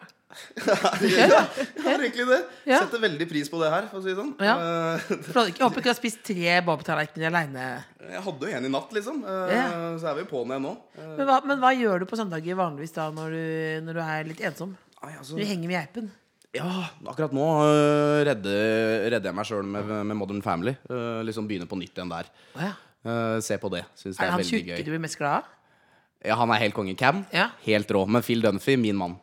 Jeg 0.66 1.30
har 1.84 2.02
egentlig 2.02 2.26
det. 2.28 2.38
Ja. 2.68 2.80
Setter 2.82 3.00
veldig 3.02 3.26
pris 3.30 3.48
på 3.52 3.60
det 3.62 3.70
her, 3.72 3.86
for 3.90 4.00
å 4.00 4.04
si 4.04 4.10
det 4.12 4.18
sånn. 4.18 4.32
Ja. 4.42 4.56
Eh, 4.58 5.04
For 5.30 5.46
ikke- 5.46 5.60
Jeg 5.60 5.66
håper 5.66 5.78
ikke 5.80 5.86
du 5.86 5.92
har 5.92 5.98
spist 6.00 6.22
tre 6.26 6.56
babtallerkener 6.66 7.30
aleine. 7.30 7.66
jeg 8.10 8.22
hadde 8.26 8.40
jo 8.50 8.56
en 8.58 8.64
i 8.64 8.68
natt, 8.68 8.90
liksom. 8.92 9.22
Eh, 9.24 9.54
Ja. 9.54 9.66
Så 9.98 10.04
er 10.10 10.14
vi 10.18 10.24
på'n 10.30 10.46
igjen 10.50 10.62
nå. 10.66 10.76
Eh, 10.98 11.16
Men, 11.16 11.26
hva- 11.26 11.44
men 11.44 11.58
hva 11.62 11.72
gjør 11.74 12.00
du 12.00 12.06
på 12.06 12.16
søndager 12.18 12.56
vanligvis 12.58 12.92
da 12.94 13.10
når 13.10 13.30
du, 13.30 13.80
når 13.86 13.92
du 13.94 14.00
er 14.00 14.24
litt 14.24 14.40
ensom? 14.40 14.76
Ai, 15.02 15.12
altså, 15.18 15.36
du 15.36 15.44
henger 15.44 15.68
med 15.68 15.76
geipen? 15.86 16.10
ja, 16.56 16.88
akkurat 17.06 17.32
nå 17.36 17.44
uh, 17.60 18.24
redder, 18.24 19.10
redder 19.12 19.28
jeg 19.28 19.34
meg 19.34 19.44
sjøl 19.44 19.64
med, 19.64 19.84
med 20.06 20.16
Modern 20.16 20.40
Family. 20.42 20.72
Uh, 20.88 21.20
liksom 21.22 21.46
Begynne 21.46 21.66
på 21.68 21.76
nytt 21.76 21.92
igjen 21.94 22.08
der. 22.08 22.24
Oh, 22.56 22.62
ja. 22.62 22.72
uh, 23.04 23.40
se 23.40 23.58
på 23.58 23.68
det. 23.70 23.84
Syns 23.94 24.16
det 24.16 24.22
Er 24.24 24.24
det 24.24 24.26
er 24.26 24.32
han 24.32 24.40
tjukke 24.48 24.84
du 24.84 24.90
blir 24.90 25.00
mest 25.04 25.18
glad 25.18 25.42
av? 25.42 25.44
Ja, 26.24 26.34
Han 26.40 26.50
er 26.50 26.58
helt 26.58 26.74
konge. 26.74 26.96
Cam. 26.96 27.26
Ja. 27.32 27.50
Helt 27.66 27.86
rå. 27.92 28.06
Men 28.08 28.22
Phil 28.22 28.40
Dunphy, 28.40 28.76
min 28.80 28.96
mann. 28.96 29.18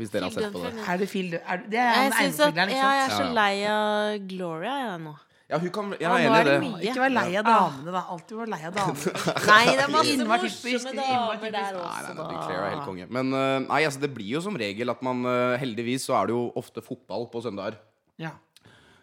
Hvis 0.00 0.12
dere 0.14 0.28
har 0.28 0.34
sett 0.36 0.52
på 0.54 0.62
det. 0.64 0.74
Er 0.88 1.00
du 1.02 1.06
Phil 1.10 1.34
er 1.36 1.64
Det 1.68 1.78
er 1.78 1.90
Jeg, 1.90 1.96
han 1.96 2.12
synes 2.12 2.40
at, 2.40 2.46
eiendomsmegleren, 2.46 2.70
ja, 2.70 2.76
ikke 2.76 3.00
jeg 3.00 3.10
sant? 3.10 3.10
er 3.10 3.16
så 3.16 3.24
Ja, 3.24 3.26
ja. 3.28 3.34
lei 3.40 3.54
av 3.74 4.30
Gloria 4.30 4.78
jeg 4.86 5.02
nå. 5.04 5.18
Ja, 5.50 5.58
hun 5.58 5.70
kan, 5.74 5.88
jeg 5.98 6.06
er 6.06 6.12
nå 6.12 6.18
enig 6.22 6.30
er 6.30 6.40
i 6.40 6.44
det 6.46 6.52
det. 6.54 6.60
mye. 6.62 6.80
Ikke 6.86 7.00
vær 7.02 7.10
lei 7.10 7.30
av 7.40 7.46
damene, 7.48 7.90
da. 7.96 8.02
Alltid 8.14 8.36
vær 8.38 8.50
lei 8.52 8.60
av 8.68 8.74
damene. 8.76 9.14
Nei, 9.50 9.64
det 9.66 9.82
er 9.82 9.88
masse 9.90 10.12
typisk, 10.12 10.28
morsomme 10.30 10.92
damer 10.94 11.40
der 11.40 11.48
typisk. 11.50 11.56
Nei, 11.56 11.64
også, 11.80 12.04
nei, 12.06 12.14
nei. 12.20 12.26
Big 12.30 12.38
Claire 12.44 12.60
er 12.60 12.70
helt 12.76 12.84
konge. 12.86 13.06
Men 13.18 13.34
eh, 13.34 13.56
nei, 13.66 13.80
altså, 13.88 14.02
det 14.04 14.10
blir 14.14 14.30
jo 14.36 14.42
som 14.46 14.54
regel 14.62 14.94
at 14.94 15.02
man 15.02 15.24
eh, 15.26 15.56
Heldigvis 15.64 16.06
så 16.06 16.14
er 16.20 16.30
det 16.30 16.36
jo 16.38 16.44
ofte 16.62 16.84
fotball 16.86 17.26
på 17.34 17.42
søndager. 17.42 17.80
Ja. 18.22 18.30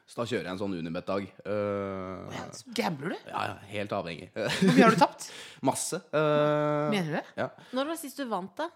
Så 0.07 0.21
da 0.21 0.23
kjører 0.31 0.45
jeg 0.47 0.53
en 0.55 0.61
sånn 0.63 0.77
Unibet-dag. 0.79 1.27
Eh, 1.43 2.39
Gambler 2.79 3.11
du? 3.11 3.17
ja, 3.27 3.41
ja, 3.51 3.55
helt 3.73 3.91
avhengig. 3.99 4.29
Hvor 4.31 4.71
mye 4.71 4.85
har 4.87 4.95
du 4.95 5.01
tapt? 5.03 5.27
Masse. 5.67 5.99
Eh, 6.15 6.83
Mener 6.95 7.09
du 7.11 7.17
det? 7.19 7.25
ja. 7.43 7.49
Når 7.75 7.91
var 7.91 7.99
sist 7.99 8.23
du 8.23 8.23
vant, 8.31 8.53
da? 8.55 8.69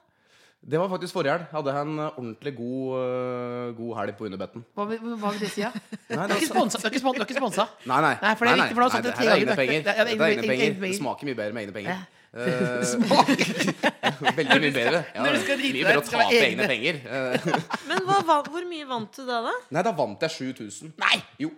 Det 0.62 0.78
var 0.78 0.90
faktisk 0.92 1.14
forrige 1.18 1.32
helg. 1.34 1.46
Hadde 1.52 1.72
jeg 1.74 1.82
en 1.88 2.00
ordentlig 2.06 2.52
god, 2.56 2.90
uh, 2.94 3.72
god 3.80 3.96
helg 3.98 4.14
på 4.20 4.26
Underbetten. 4.28 4.62
Hva, 4.78 4.86
vil- 4.92 5.00
hva 5.18 5.32
vil 5.34 5.40
det 5.42 5.50
si, 5.50 5.62
da? 5.66 5.72
Du 5.74 6.14
er 6.20 6.36
ikke 6.38 6.50
sponsa? 6.52 6.78
Du 6.78 6.86
er 6.86 6.92
ikke 6.94 7.02
spon- 7.02 7.16
du 7.18 7.22
er 7.24 7.26
ikke 7.26 7.40
sponsa? 7.40 7.66
Nei, 7.90 7.98
nei. 8.06 8.12
Nei, 8.22 8.34
for 8.38 8.46
det 8.46 8.52
er 8.54 8.60
viktig, 8.62 8.76
for 8.78 8.82
da 8.82 8.90
har 8.94 9.02
du 9.02 9.08
det 9.10 9.18
her 9.18 9.26
er 9.32 9.40
egne 9.42 9.56
penger. 9.58 9.82
Det 9.82 9.96
er 9.96 10.06
Dette 10.06 10.12
er 10.12 10.14
egne 10.14 10.28
egne- 10.28 10.52
penger. 10.52 10.74
penger. 10.78 10.92
Det 10.94 11.00
smaker 11.02 11.26
mye 11.32 11.38
bedre 11.42 11.54
med 11.58 11.64
egne 11.66 11.74
penger. 11.80 12.04
Eh, 12.32 12.84
Smaker. 12.94 13.50
veldig 14.38 14.60
mye 14.62 14.74
bedre. 14.78 15.02
Ja, 15.16 15.22
Når 15.26 15.34
du 15.34 15.42
skal 15.48 15.58
drite 15.64 15.74
mye 15.74 15.82
deg, 15.82 15.90
bedre 15.90 15.98
å 15.98 16.06
skal 16.06 16.20
på 16.20 16.22
tape 16.22 16.38
være 16.38 16.52
egne 16.52 16.70
penger. 16.76 17.02
Eh, 17.10 17.50
Men 17.90 18.06
hva, 18.12 18.20
va- 18.30 18.40
hvor 18.54 18.70
mye 18.70 18.88
vant 18.94 19.18
du 19.18 19.26
da, 19.26 19.42
da? 19.50 19.56
Nei, 19.74 19.82
da 19.90 19.92
vant 19.98 20.22
jeg 20.28 20.32
7000. 20.38 20.94
Nei! 21.02 21.18
Jo. 21.42 21.50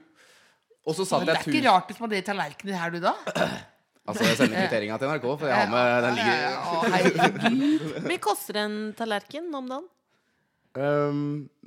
Og 0.88 0.96
så 0.96 1.06
satt 1.08 1.28
Det 1.28 1.36
er 1.36 1.44
ikke 1.44 1.60
1000 1.60 1.68
rart 1.68 1.88
du 1.92 1.94
spanderer 2.00 2.26
tallerkener 2.32 2.80
her, 2.80 2.89
du, 2.96 3.00
da. 3.04 3.13
Altså, 4.04 4.24
jeg 4.28 4.36
sender 4.38 4.60
kvitteringa 4.60 4.98
til 5.00 5.08
NRK, 5.08 5.26
for 5.39 5.48
jeg 5.48 5.56
har 5.56 5.70
med 5.72 6.04
den 6.04 6.16
ligger 6.18 8.00
Hvor 8.02 8.08
mye 8.10 8.22
koster 8.24 8.58
en 8.66 8.74
tallerken 8.98 9.46
om 9.56 9.70
dagen? 9.72 9.86
um, 10.76 11.22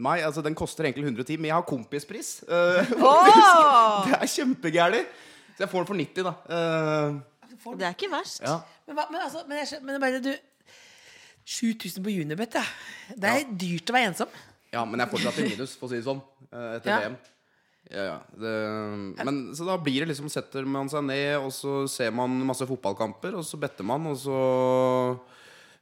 Nei, 0.05 0.19
altså, 0.27 0.43
den 0.45 0.55
koster 0.59 0.85
egentlig 0.85 1.07
110, 1.07 1.37
men 1.41 1.49
jeg 1.49 1.55
har 1.57 1.65
kompispris. 1.69 2.43
Uh, 2.49 2.83
oh! 3.01 4.05
det 4.09 4.19
er 4.19 4.27
kjempegærlig. 4.35 5.05
Så 5.57 5.65
jeg 5.65 5.71
får 5.73 5.79
den 5.85 5.89
for 5.89 5.95
90, 6.03 6.27
da. 6.27 6.35
Uh, 6.51 7.79
Det 7.79 7.87
er 7.89 7.95
ikke 7.97 8.11
verst. 8.13 8.43
ja. 8.45 8.59
Men, 8.87 8.99
men, 9.11 9.21
altså, 9.23 9.45
men, 9.49 9.59
jeg, 9.63 9.81
men 9.83 10.01
bare 10.01 10.21
du 10.23 10.33
7000 11.47 12.03
på 12.05 12.11
Unibet, 12.11 12.55
ja. 12.59 12.65
Det 13.17 13.31
er 13.33 13.49
dyrt 13.61 13.91
å 13.91 13.97
være 13.97 14.11
ensom. 14.13 14.37
ja, 14.75 14.85
men 14.85 15.01
jeg 15.01 15.07
er 15.07 15.11
fortsatt 15.15 15.39
i 15.41 15.49
minus, 15.55 15.77
for 15.79 15.89
å 15.89 15.91
si 15.95 15.97
det 16.01 16.05
sånn, 16.07 16.21
eh, 16.53 16.77
etter 16.77 16.91
Ja. 16.91 16.99
VM. 17.07 17.17
Ja, 17.91 18.03
ja. 18.03 18.17
Det, 18.35 18.53
men 19.25 19.41
så 19.55 19.67
da 19.69 19.77
blir 19.79 20.03
det 20.03 20.11
liksom 20.11 20.31
Setter 20.33 20.67
man 20.67 20.91
seg 20.91 21.05
ned, 21.07 21.37
og 21.39 21.53
så 21.55 21.85
ser 21.91 22.15
man 22.15 22.35
masse 22.49 22.67
fotballkamper, 22.67 23.37
og 23.39 23.47
så 23.47 23.61
better 23.63 23.87
man, 23.87 24.09
og 24.11 24.19
så 24.19 24.41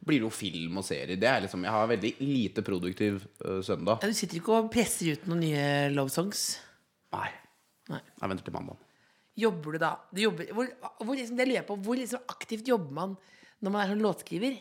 blir 0.05 0.21
det 0.21 0.27
jo 0.27 0.35
film 0.35 0.81
og 0.81 0.85
serie. 0.85 1.17
Det 1.17 1.29
er 1.29 1.47
liksom 1.47 1.65
Jeg 1.65 1.73
har 1.73 1.89
veldig 1.89 2.11
lite 2.21 2.65
produktiv 2.67 3.23
uh, 3.45 3.61
søndag. 3.65 4.03
Ja, 4.03 4.11
du 4.11 4.19
sitter 4.19 4.41
ikke 4.41 4.59
og 4.59 4.69
presser 4.73 5.15
ut 5.15 5.25
noen 5.31 5.41
nye 5.47 5.65
love 5.95 6.13
songs. 6.13 6.59
Nei. 7.15 7.31
Nei. 7.93 8.03
Jeg 8.21 8.33
venter 8.33 8.47
til 8.47 8.57
mandag. 8.57 8.83
Jobber 9.39 9.75
du 9.75 9.81
da? 9.83 9.95
Du 10.15 10.21
jobber, 10.23 10.53
hvor, 10.55 10.69
hvor, 11.01 11.17
liksom, 11.17 11.39
det 11.41 11.49
lurer 11.49 11.67
på, 11.67 11.79
hvor 11.83 11.99
liksom 11.99 12.23
aktivt 12.31 12.69
jobber 12.69 12.95
man 12.95 13.17
når 13.65 13.73
man 13.73 13.81
er 13.81 13.91
sånn 13.95 14.05
låtskriver? 14.05 14.61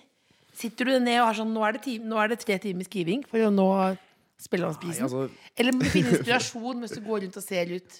Sitter 0.53 0.89
du 0.89 0.95
ned 1.01 1.19
og 1.19 1.27
har 1.27 1.37
sånn 1.37 1.53
Nå 1.53 1.61
er 1.65 1.75
det, 1.75 1.83
time, 1.85 2.07
nå 2.09 2.17
er 2.21 2.31
det 2.31 2.39
tre 2.41 2.57
timer 2.61 2.87
skriving 2.87 3.23
for 3.27 3.41
å 3.43 3.51
nå 3.53 3.69
Spellemannsprisen? 4.41 5.05
Nei, 5.05 5.07
altså- 5.07 5.57
Eller 5.57 5.71
må 5.73 5.79
du 5.83 5.89
finne 5.93 6.09
inspirasjon 6.17 6.79
mens 6.81 6.91
du 6.95 7.01
går 7.05 7.21
rundt 7.23 7.37
og 7.37 7.43
ser 7.43 7.65
ut? 7.75 7.99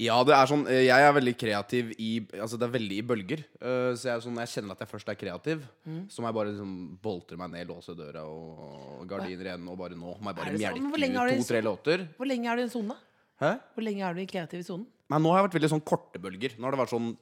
Ja, 0.00 0.16
det 0.24 0.32
er 0.32 0.46
sånn 0.48 0.62
eh, 0.72 0.86
Jeg 0.86 1.04
er 1.04 1.12
veldig 1.12 1.34
kreativ 1.36 1.90
i 2.00 2.10
Altså, 2.38 2.56
det 2.60 2.64
er 2.68 2.72
veldig 2.78 2.96
i 2.96 3.02
bølger. 3.04 3.42
Uh, 3.60 3.92
så 3.98 4.08
jeg, 4.12 4.22
sånn, 4.24 4.38
jeg 4.40 4.48
kjenner 4.54 4.72
at 4.76 4.84
jeg 4.84 4.88
først 4.92 5.08
er 5.12 5.18
kreativ, 5.20 5.64
Mm. 5.84 6.08
så 6.08 6.22
må 6.22 6.28
jeg 6.30 6.34
bare 6.38 6.52
liksom 6.52 6.74
boltre 7.02 7.36
meg 7.36 7.50
ned, 7.50 7.68
låse 7.68 7.94
døra 7.98 8.22
og 8.24 9.06
gardiner 9.10 9.50
igjen, 9.50 9.68
og 9.68 9.76
bare 9.78 9.96
nå 9.98 10.14
må 10.20 10.30
jeg 10.32 10.36
bare 10.38 10.52
det 10.56 10.62
sånn? 10.62 11.42
To-tre 11.42 11.60
låter. 11.66 12.06
Hvor 12.16 12.26
lenge 12.30 12.46
er 12.48 12.56
du 12.56 12.62
i 12.62 12.64
en 12.68 12.70
sone? 12.72 12.96
Hæ? 13.42 13.52
Hvor 13.74 13.82
lenge 13.84 14.02
er 14.06 14.14
du 14.14 14.20
i 14.22 14.26
kreativ 14.30 14.62
sone? 14.64 14.86
Nei, 15.10 15.18
nå 15.18 15.32
har 15.32 15.42
jeg 15.42 15.48
vært 15.50 15.56
veldig 15.60 15.70
sånn 15.74 15.84
korte 15.84 16.18
bølger. 16.22 16.54
Nå 16.58 16.64
har 16.68 16.72
det 16.76 16.80
vært 16.86 16.94
sånn 16.94 17.16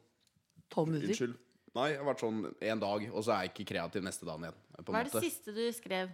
Tolv 0.70 0.88
minutter? 0.92 1.08
Unnskyld. 1.10 1.34
Nei, 1.74 1.88
jeg 1.90 1.98
har 1.98 2.06
vært 2.14 2.20
sånn 2.22 2.38
en 2.70 2.80
dag, 2.82 3.04
og 3.14 3.24
så 3.24 3.32
er 3.34 3.46
jeg 3.46 3.52
ikke 3.54 3.66
kreativ 3.74 4.02
neste 4.06 4.26
dagen 4.26 4.44
igjen. 4.46 4.58
På 4.84 4.92
Hva 4.92 5.00
er 5.00 5.08
det 5.08 5.14
måte. 5.14 5.22
siste 5.26 5.54
du 5.54 5.64
skrev? 5.74 6.10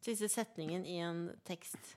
Siste 0.00 0.30
setningen 0.32 0.86
i 0.88 0.98
en 1.04 1.26
tekst? 1.44 1.96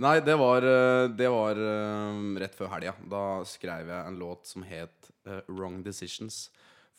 Nei, 0.00 0.16
det 0.24 0.36
var, 0.40 0.64
eh, 0.64 1.10
det 1.12 1.28
var 1.28 1.58
eh, 1.60 2.20
rett 2.40 2.56
før 2.56 2.72
helga. 2.72 2.94
Da 3.12 3.24
skrev 3.48 3.90
jeg 3.92 4.00
en 4.08 4.18
låt 4.20 4.48
som 4.48 4.64
het 4.64 5.10
uh, 5.28 5.42
Wrong 5.50 5.82
Decisions. 5.84 6.46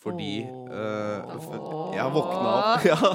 Fordi 0.02 0.42
oh. 0.50 0.66
uh, 0.74 1.92
jeg 1.94 2.10
våkna 2.10 2.54
opp 2.58 2.86
ja, 2.90 3.10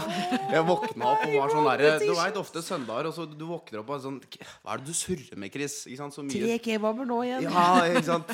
Jeg 0.53 0.66
våkna 0.69 1.09
opp 1.09 1.25
og 1.27 1.33
var 1.35 1.51
sånn 1.51 1.66
derre 1.66 1.88
Du 1.99 2.12
veit 2.14 2.38
ofte 2.38 2.62
søndager, 2.62 3.09
og 3.11 3.16
så 3.16 3.25
du 3.27 3.42
våkner 3.49 3.81
opp 3.81 3.90
og 3.90 3.97
er 3.97 4.05
sånn 4.05 4.21
Hva 4.37 4.77
er 4.77 4.85
det 4.85 4.92
du 4.92 4.95
surrer 4.95 5.40
med, 5.42 5.51
Chris? 5.51 5.81
Ikke 5.90 6.05
sant? 6.05 6.14
Så 6.14 6.23
mye 6.23 6.45
Tre 6.45 6.61
kebaber 6.62 7.11
nå 7.11 7.19
igjen. 7.27 7.49
Ja, 7.49 7.66
ikke 7.90 8.05
sant? 8.07 8.31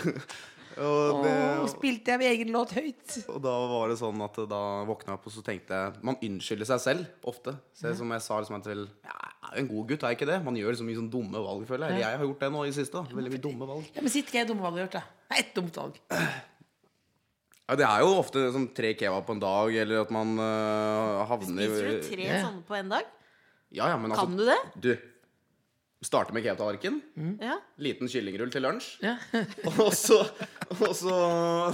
og, 0.78 1.22
det, 1.24 1.32
Og 1.62 1.68
spilte 1.72 2.12
jeg 2.14 2.20
min 2.22 2.30
egen 2.30 2.52
låt 2.54 2.74
høyt. 2.76 3.16
og 3.28 3.40
da 3.44 3.54
var 3.72 3.92
det 3.92 3.98
sånn 4.00 4.22
at 4.24 4.38
da 4.50 4.60
våkna 4.88 5.12
jeg 5.12 5.18
opp, 5.18 5.26
og 5.28 5.34
så 5.34 5.42
tenkte 5.46 5.80
jeg 5.80 6.04
Man 6.06 6.16
unnskylder 6.22 6.68
seg 6.72 6.80
selv 6.84 7.28
ofte. 7.32 7.56
Så 7.76 7.92
som 7.98 8.14
jeg 8.14 8.24
sa 8.24 8.38
liksom 8.40 8.62
til 8.64 8.86
ja, 9.04 9.18
Jeg 9.50 9.64
en 9.64 9.72
god 9.72 9.90
gutt, 9.90 10.02
er 10.06 10.14
jeg 10.14 10.20
ikke 10.20 10.30
det? 10.32 10.38
Man 10.46 10.56
gjør 10.56 10.78
så 10.80 10.86
mye 10.86 11.00
sånn 11.00 11.10
dumme 11.12 11.42
valg, 11.44 11.66
føler 11.68 11.92
jeg. 11.92 12.04
Jeg 12.04 12.20
har 12.20 12.24
gjort 12.28 12.46
det 12.46 12.52
nå 12.54 12.62
i 12.64 12.70
det 12.70 12.78
siste. 12.78 13.02
da. 13.02 13.18
Veldig 13.20 13.34
mye 13.34 13.44
dumme 13.48 13.68
valg. 13.74 13.90
Ja, 13.92 14.00
men 14.06 14.14
Si 14.14 14.24
tre 14.28 14.46
dumme 14.48 14.64
valg 14.64 14.78
du 14.78 14.82
har 14.82 14.88
gjort, 14.88 15.00
da. 15.02 15.36
Ett 15.42 15.54
dumt 15.58 15.76
valg. 15.82 16.00
Ja, 17.70 17.76
det 17.78 17.84
er 17.86 18.02
jo 18.02 18.08
ofte 18.18 18.40
sånn 18.52 18.66
tre 18.76 18.90
kebab 18.98 19.22
på 19.24 19.32
en 19.36 19.40
dag, 19.40 19.70
eller 19.80 20.02
at 20.02 20.10
man 20.12 20.34
uh, 20.36 21.22
havner 21.30 21.70
Spiser 21.70 21.86
du 21.88 22.00
tre 22.04 22.26
sånne 22.42 22.64
på 22.68 22.74
en 22.76 22.90
dag? 22.90 23.06
Ja, 23.72 23.86
ja, 23.88 23.96
men 23.96 24.12
altså 24.12 24.26
Kan 24.26 24.34
du 24.36 24.42
det? 24.44 24.58
Du, 24.76 24.90
starte 26.02 26.34
med 26.34 26.42
kebabtallerken. 26.42 26.96
Ja. 27.40 27.56
Liten 27.78 28.08
kyllingrull 28.10 28.50
til 28.50 28.62
lunsj. 28.64 28.88
Ja. 29.04 29.12
Og 29.78 29.92
så, 29.94 30.16
og 30.80 30.90
så 30.98 31.14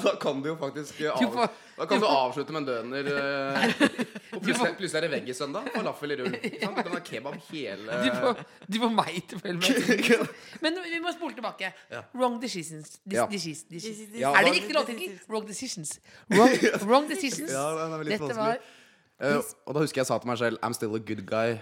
Da 0.05 0.13
kan 0.21 0.43
du 0.45 0.51
jo 0.51 0.57
faktisk 0.61 1.01
av, 1.09 1.17
Du 1.23 1.31
får- 1.33 1.49
Da 1.79 1.87
kan 1.87 2.01
du 2.03 2.07
avslutte 2.11 2.53
med 2.53 2.61
en 2.61 2.67
døner. 2.67 3.09
øh, 3.09 3.83
og 4.35 4.43
plutselig, 4.43 4.73
plutselig 4.77 4.99
er 4.99 5.05
det 5.07 5.11
veggisøndag. 5.13 5.69
Falafel 5.77 6.11
i 6.11 6.17
rull. 6.21 6.35
Sant? 6.63 6.77
Du 6.77 6.83
kan 6.83 6.93
ha 6.97 7.01
kebab 7.07 7.37
hele 7.53 8.01
Du 8.05 8.09
får, 8.19 8.43
du 8.67 8.79
får 8.83 8.93
meg 8.99 9.21
til 9.31 9.39
å 9.39 9.43
følge 9.47 10.19
med. 10.19 10.33
Men 10.67 10.81
vi 10.89 10.99
må 11.05 11.13
spole 11.17 11.37
tilbake. 11.39 11.71
Wrong 12.15 12.41
decisions. 12.43 12.99
Dis, 13.05 13.17
Ja. 13.21 13.27
decisions, 13.31 13.65
decisions. 13.71 14.19
Ja, 14.19 14.35
er 14.35 14.45
det 14.49 14.57
riktig 14.59 14.75
låttittel? 14.77 15.17
Wrong 15.29 15.47
decisions. 15.49 15.95
Wrong, 16.35 16.53
wrong 16.85 17.09
decisions. 17.09 17.51
Ja, 17.55 17.65
den 17.79 17.95
er 18.01 18.05
Dette 18.05 18.21
vanskelig. 18.27 18.37
var 18.37 19.37
uh, 19.39 19.43
og 19.67 19.75
da 19.75 19.81
husker 19.83 20.03
jeg 20.03 20.07
sa 20.11 20.19
til 20.23 20.29
meg 20.31 20.39
selv 20.39 20.59
I'm 20.63 20.75
still 20.77 20.95
a 20.95 20.99
good 21.03 21.25
guy, 21.27 21.57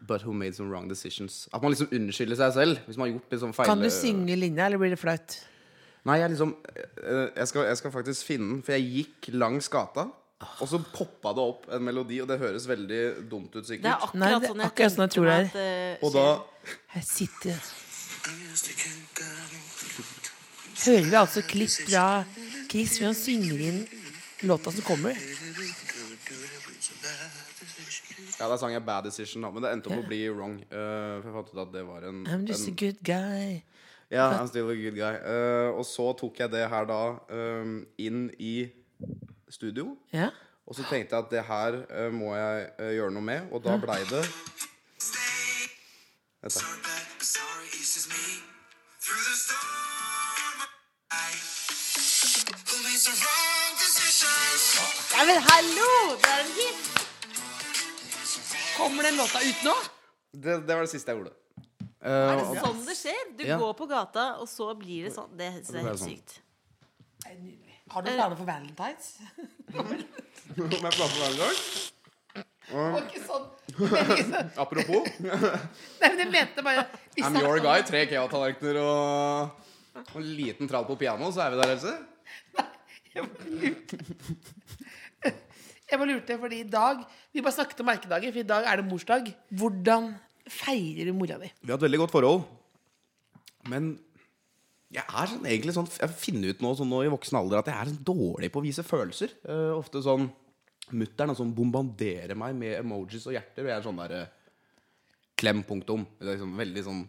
but 0.00 0.22
who 0.22 0.32
made 0.32 0.54
some 0.54 0.70
wrong 0.70 0.88
decisions. 0.88 1.48
At 1.52 1.62
man 1.62 1.72
liksom 1.74 1.88
unnskylder 1.92 2.38
seg 2.38 2.54
selv 2.54 2.78
hvis 2.86 2.96
man 2.96 3.08
har 3.08 3.16
gjort 3.16 3.34
liksom 3.34 3.54
feil 3.56 3.66
Kan 3.70 3.82
du 3.82 3.90
synge 3.92 4.36
linja, 4.38 4.66
eller 4.66 4.80
blir 4.80 4.94
det 4.94 5.00
flaut? 5.00 5.38
Nei, 6.08 6.20
jeg 6.22 6.30
liksom 6.32 6.54
eh, 6.64 7.26
jeg 7.36 7.50
skal, 7.50 7.66
jeg 7.68 7.80
skal 7.82 7.92
faktisk 7.92 8.24
finne 8.30 8.52
den, 8.54 8.62
for 8.64 8.76
jeg 8.76 8.88
gikk 8.94 9.30
langs 9.34 9.68
gata. 9.72 10.06
Og 10.62 10.68
så 10.70 10.78
poppa 10.94 11.32
det 11.34 11.42
opp 11.42 11.64
en 11.74 11.82
melodi, 11.82 12.20
og 12.22 12.28
det 12.30 12.38
høres 12.38 12.68
veldig 12.70 13.02
dumt 13.28 13.56
ut, 13.56 13.66
Det 13.66 13.80
er 13.82 13.96
akkurat 13.96 14.14
Nei, 14.22 14.28
det 14.30 14.36
er 14.38 14.52
sånn 14.52 14.62
jeg 14.62 14.70
akkurat 14.70 14.94
sånn 14.94 15.04
jeg 15.04 15.14
tror 15.16 15.26
det 15.26 15.34
er. 15.34 15.48
at, 15.48 16.02
Og 16.06 16.08
eh, 16.08 16.14
da. 16.14 16.74
Her 16.94 17.06
sitter 17.08 17.56
Hører 20.78 21.08
vi 21.08 21.16
altså 21.18 21.42
klipp 21.42 21.74
fra 21.88 22.04
Chris 22.70 22.98
før 22.98 23.08
han 23.10 23.16
synger 23.18 23.64
inn 23.66 23.80
låta 24.46 24.70
som 24.70 24.84
kommer. 24.86 25.18
Ja, 28.38 28.48
da 28.48 28.56
sang 28.56 28.72
jeg 28.72 28.84
'Bad 28.84 29.04
Decision', 29.04 29.42
da, 29.42 29.50
men 29.50 29.62
det 29.62 29.72
endte 29.72 29.90
opp 29.90 30.04
å 30.04 30.06
bli 30.06 30.28
'Wrong'. 30.30 30.60
Uh, 30.70 31.18
for 31.22 31.28
jeg 31.28 31.34
fant 31.34 31.48
ut 31.54 31.62
at 31.66 31.72
det 31.74 31.86
var 31.86 32.04
en, 32.06 32.26
I'm 32.26 32.46
just 32.46 32.68
a 32.68 32.70
good 32.70 33.00
guy. 33.02 33.62
Ja, 34.10 34.30
I'm 34.38 34.46
still 34.46 34.70
a 34.70 34.74
good 34.74 34.94
guy. 34.96 35.16
Uh, 35.20 35.78
og 35.78 35.84
så 35.84 36.12
tok 36.12 36.38
jeg 36.38 36.52
det 36.52 36.68
her 36.68 36.84
da 36.84 37.18
um, 37.28 37.86
inn 37.98 38.30
i 38.38 38.68
studio. 39.50 39.96
Ja. 40.12 40.30
Og 40.66 40.74
så 40.74 40.84
tenkte 40.88 41.16
jeg 41.16 41.24
at 41.24 41.30
det 41.30 41.42
her 41.44 41.82
uh, 42.06 42.12
må 42.14 42.34
jeg 42.36 42.70
uh, 42.78 42.92
gjøre 42.94 43.10
noe 43.10 43.22
med, 43.22 43.50
og 43.52 43.64
da 43.64 43.76
blei 43.76 44.00
det 44.10 44.24
Dette. 46.38 46.60
Ja, 55.18 55.24
men 55.26 55.42
hallo! 55.50 55.90
Det 56.22 56.30
er 56.30 56.40
en 56.40 56.52
hit! 56.54 56.87
Kommer 58.78 59.02
den 59.08 59.16
låta 59.18 59.42
ut 59.42 59.64
nå? 59.66 59.74
Det, 60.32 60.58
det 60.68 60.74
var 60.78 60.84
det 60.86 60.90
siste 60.92 61.12
jeg 61.12 61.18
gjorde. 61.20 61.34
Uh, 61.98 62.08
Er 62.08 62.36
det 62.38 62.60
sånn 62.62 62.82
det 62.86 62.94
skjer? 62.94 63.22
Du 63.38 63.42
Ja. 63.48 63.56
går 63.58 63.72
på 63.78 63.86
gata, 63.90 64.26
og 64.38 64.46
så 64.50 64.70
blir 64.78 65.08
det 65.08 65.14
sånn. 65.16 65.30
Det, 65.36 65.48
det 65.66 65.80
er 65.80 65.88
helt 65.88 65.98
sånn. 65.98 66.12
sykt. 66.14 66.36
Nei, 67.24 67.34
nydelig. 67.42 67.78
Har 67.90 68.04
du 68.04 68.10
planer 68.12 68.36
for 68.38 68.46
Valentines? 68.46 69.06
Om 69.74 69.94
jeg 69.96 70.80
planer 70.80 71.14
for 71.14 71.22
valentines? 71.24 71.92
Var 72.68 72.98
ikke 73.06 73.22
sånn. 73.24 73.46
Men. 73.78 74.50
Apropos, 74.62 75.08
Nei, 75.24 76.10
men 76.10 76.18
jeg 76.20 76.30
mente 76.34 76.64
bare 76.66 76.84
I'm 77.22 77.38
your 77.40 77.58
guy. 77.64 77.80
Tre 77.88 78.04
Kea-tallerkener 78.10 78.78
og, 78.82 79.64
og 80.04 80.18
en 80.20 80.28
liten 80.36 80.68
trall 80.70 80.84
på 80.88 80.98
piano, 81.00 81.32
så 81.32 81.46
er 81.46 81.54
vi 81.56 81.62
der, 81.62 81.74
Else. 81.74 81.96
Jeg 83.14 83.24
bare. 83.24 84.54
Jeg 85.88 86.00
bare 86.00 86.10
lurte, 86.12 86.36
fordi 86.40 86.60
i 86.62 86.68
dag 86.68 87.04
Vi 87.32 87.44
bare 87.44 87.56
snakket 87.56 87.80
om 87.80 87.88
merkedager, 87.88 88.32
for 88.34 88.42
i 88.42 88.48
dag 88.48 88.66
er 88.68 88.80
det 88.80 88.88
morsdag. 88.88 89.30
Hvordan 89.50 90.12
feirer 90.48 91.08
du 91.08 91.14
mora 91.16 91.38
di? 91.40 91.50
Vi 91.60 91.72
har 91.72 91.78
et 91.78 91.86
veldig 91.86 92.02
godt 92.04 92.14
forhold. 92.14 92.44
Men 93.68 93.96
jeg 94.88 95.04
er 95.04 95.28
sånn, 95.28 95.44
egentlig 95.44 95.74
sånn 95.76 95.88
Jeg 95.98 96.16
finner 96.16 96.54
ut 96.54 96.62
nå, 96.64 96.72
sånn 96.76 96.88
nå 96.92 97.02
i 97.04 97.12
voksen 97.12 97.36
alder 97.40 97.60
at 97.60 97.68
jeg 97.68 97.76
er 97.76 97.90
sånn 97.90 98.04
dårlig 98.08 98.52
på 98.52 98.62
å 98.62 98.64
vise 98.64 98.84
følelser. 98.86 99.34
Uh, 99.44 99.76
ofte 99.76 100.04
sånn 100.04 100.28
Mutter'n 100.88 101.34
sånn 101.36 101.52
bombarderer 101.52 102.32
meg 102.38 102.54
med 102.56 102.78
emojis 102.78 103.26
og 103.28 103.34
hjerter, 103.34 103.66
og 103.66 103.68
jeg 103.68 103.76
er 103.76 103.84
sånn 103.84 103.98
derre 104.00 104.22
Klem, 105.38 105.60
punktum. 105.62 106.02
Liksom 106.24 106.56
veldig 106.58 106.82
sånn 106.82 107.02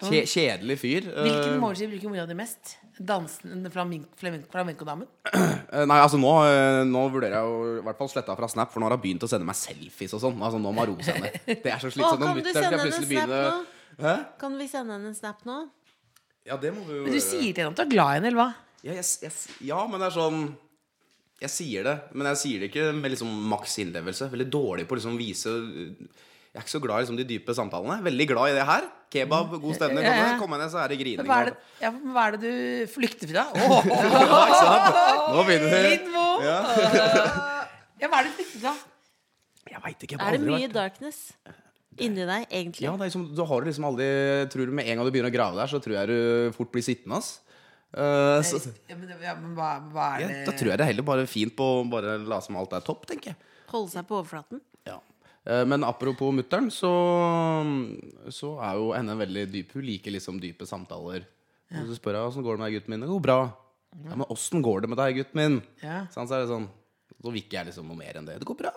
kje, 0.00 0.24
kjedelig 0.30 0.76
fyr. 0.80 1.06
Eh, 1.10 1.26
Hvilken 1.26 1.56
emoji 1.58 1.88
bruker 1.92 2.12
mora 2.12 2.26
di 2.30 2.36
mest? 2.38 2.76
Dansen 2.98 3.68
flamenco-damen? 3.70 5.06
Eh, 5.74 5.82
Nei, 5.90 5.96
altså 5.98 6.20
nå, 6.22 6.30
eh, 6.46 6.84
nå 6.86 7.00
vurderer 7.10 7.34
jeg 7.40 7.50
å 7.50 7.62
i 7.80 7.82
hvert 7.82 7.98
fall 7.98 8.10
slette 8.12 8.34
fra 8.38 8.46
Snap, 8.46 8.70
for 8.70 8.78
nå 8.78 8.86
har 8.86 8.94
hun 8.94 9.00
begynt 9.02 9.24
å 9.26 9.28
sende 9.30 9.46
meg 9.48 9.56
selfies 9.58 10.12
og 10.14 10.20
sånn. 10.22 10.36
Altså 10.38 10.60
Nå 10.62 10.70
må 10.70 10.84
hun 10.84 10.92
roe 10.92 11.02
seg 11.06 11.18
ned. 11.24 11.34
Det 11.48 11.72
er 11.72 11.80
så 11.82 11.90
slitsomt. 11.90 12.22
Å, 12.22 12.28
kan 12.28 12.38
du 12.38 12.50
sende 12.54 12.78
henne 12.78 12.84
en 12.86 13.08
Snap 13.08 13.32
nå? 13.32 13.48
Hæ? 14.04 14.12
Kan 14.38 14.58
vi 14.60 14.66
sende 14.70 14.94
henne 14.94 15.10
en 15.10 15.16
snap 15.18 15.42
nå? 15.48 15.56
Ja, 16.46 16.58
det 16.60 16.70
må 16.76 16.84
vi 16.86 16.98
jo 16.98 17.04
Men 17.06 17.14
du 17.16 17.20
sier 17.24 17.50
til 17.54 17.62
henne 17.64 17.72
at 17.72 17.80
du 17.80 17.82
er 17.86 17.90
glad 17.94 18.10
i 18.12 18.18
henne, 18.18 18.30
eller 18.30 18.40
hva? 18.42 18.48
Ja, 18.84 18.96
jeg, 18.98 19.06
jeg, 19.24 19.32
ja, 19.70 19.80
men 19.88 20.02
det 20.02 20.08
er 20.10 20.14
sånn 20.18 20.40
Jeg 21.40 21.52
sier 21.54 21.86
det, 21.88 21.94
men 22.12 22.28
jeg 22.32 22.40
sier 22.42 22.62
det 22.62 22.70
ikke 22.70 22.88
med 22.98 23.14
liksom 23.14 23.30
maks 23.50 23.78
innlevelse. 23.82 24.28
Veldig 24.32 24.48
dårlig 24.52 24.86
på 24.90 24.94
å 24.96 25.00
liksom 25.00 25.18
vise 25.18 25.54
Jeg 26.54 26.60
er 26.60 26.66
ikke 26.68 26.70
så 26.76 26.80
glad 26.84 27.00
i 27.00 27.02
liksom 27.02 27.16
de 27.18 27.24
dype 27.26 27.54
samtalene. 27.58 27.96
Veldig 28.06 28.26
glad 28.30 28.52
i 28.52 28.54
det 28.54 28.64
her. 28.68 28.84
Kebab, 29.10 29.50
god 29.58 29.74
stemning. 29.74 30.04
Ja, 30.06 30.12
ja. 30.20 30.36
Kom 30.38 30.52
ned, 30.54 30.68
så 30.70 30.78
er 30.84 30.92
det 30.92 30.98
grining. 31.00 31.26
Hva 31.26 31.38
er 31.42 31.48
det, 31.50 31.54
ja, 31.82 31.90
hva 32.14 32.26
er 32.28 32.36
det 32.36 32.40
du 32.44 32.92
flykter 32.94 33.30
fra? 33.32 33.44
Nå 35.34 35.42
begynner 35.48 35.70
det. 35.74 35.82
Lindmo! 35.90 36.26
Ja. 36.46 36.58
Ja, 38.04 38.08
hva 38.10 38.18
er 38.20 38.26
det 38.26 38.32
du 38.34 38.38
flykter 38.42 38.60
fra? 38.60 38.72
Jeg 39.70 39.80
veit 39.84 40.02
ikke. 40.04 40.16
jeg 40.18 40.20
Er 40.26 40.34
det 40.34 40.40
mye 40.44 40.56
vært- 40.66 40.74
darkness 40.74 41.18
inni 42.04 42.24
deg, 42.26 42.46
egentlig? 42.50 42.84
Ja, 42.84 42.90
det 42.98 43.04
er 43.06 43.08
liksom, 43.08 43.22
du 43.38 43.42
har 43.48 43.64
liksom 43.64 43.86
aldri 43.86 44.08
Tror 44.52 44.66
du 44.66 44.72
Med 44.74 44.88
en 44.90 44.98
gang 44.98 45.06
du 45.06 45.12
begynner 45.14 45.30
å 45.30 45.34
grave 45.36 45.56
der, 45.56 45.70
så 45.70 45.78
tror 45.80 45.94
jeg 45.94 46.10
du 46.10 46.52
fort 46.56 46.72
blir 46.74 46.82
sittende. 46.84 47.16
ass. 47.22 47.40
Uh, 47.94 48.42
så, 48.42 48.58
Ja, 48.90 48.96
men, 48.98 49.08
ja, 49.22 49.34
men 49.38 49.54
hva, 49.54 49.70
hva 49.94 50.08
er 50.18 50.24
ja, 50.26 50.28
da 50.44 50.52
tror 50.58 50.72
jeg 50.74 50.78
det 50.78 50.84
er 50.84 50.90
heller 50.90 51.06
bare 51.06 51.26
fint 51.30 51.54
på 51.56 51.62
å 51.78 51.84
bare 51.88 52.18
la 52.26 52.40
som 52.44 52.58
alt 52.58 52.74
er 52.74 52.82
topp, 52.84 53.06
tenker 53.06 53.32
jeg. 53.32 53.36
Holde 53.70 53.94
seg 53.94 54.06
på 54.10 54.18
overflaten? 54.20 54.60
Ja. 55.46 55.60
Eh, 55.60 55.64
Men 55.68 55.84
apropos 55.84 56.32
mutter'n, 56.34 56.70
så, 56.72 56.90
så 58.32 58.54
er 58.64 58.78
jo 58.80 58.92
henne 58.96 59.16
veldig 59.18 59.46
dyp. 59.52 59.74
Hun 59.76 59.84
liker 59.86 60.14
liksom 60.14 60.40
dype 60.42 60.66
samtaler. 60.68 61.26
Ja. 61.72 61.82
så 61.88 61.96
spør 61.96 62.18
jeg 62.18 62.28
åssen 62.30 62.44
går 62.44 62.56
det 62.56 62.60
med 62.62 62.68
deg, 62.70 62.74
gutten 62.78 62.92
min. 62.94 63.04
Det 63.04 63.10
går 63.10 63.22
bra. 63.24 63.38
Ja, 64.04 64.14
Men 64.18 64.26
åssen 64.30 64.62
går 64.62 64.82
det 64.84 64.88
med 64.92 64.98
deg, 65.00 65.16
gutten 65.20 65.40
min? 65.40 65.60
Ja. 65.82 66.00
Så 66.12 66.24
er 66.26 66.42
det 66.44 66.48
sånn 66.50 66.66
Så 67.22 67.30
vil 67.32 67.40
ikke 67.44 67.56
jeg 67.60 67.68
liksom 67.70 67.86
noe 67.88 67.96
mer 67.98 68.18
enn 68.20 68.26
det. 68.28 68.36
Det 68.42 68.46
går 68.48 68.58
bra. 68.58 68.72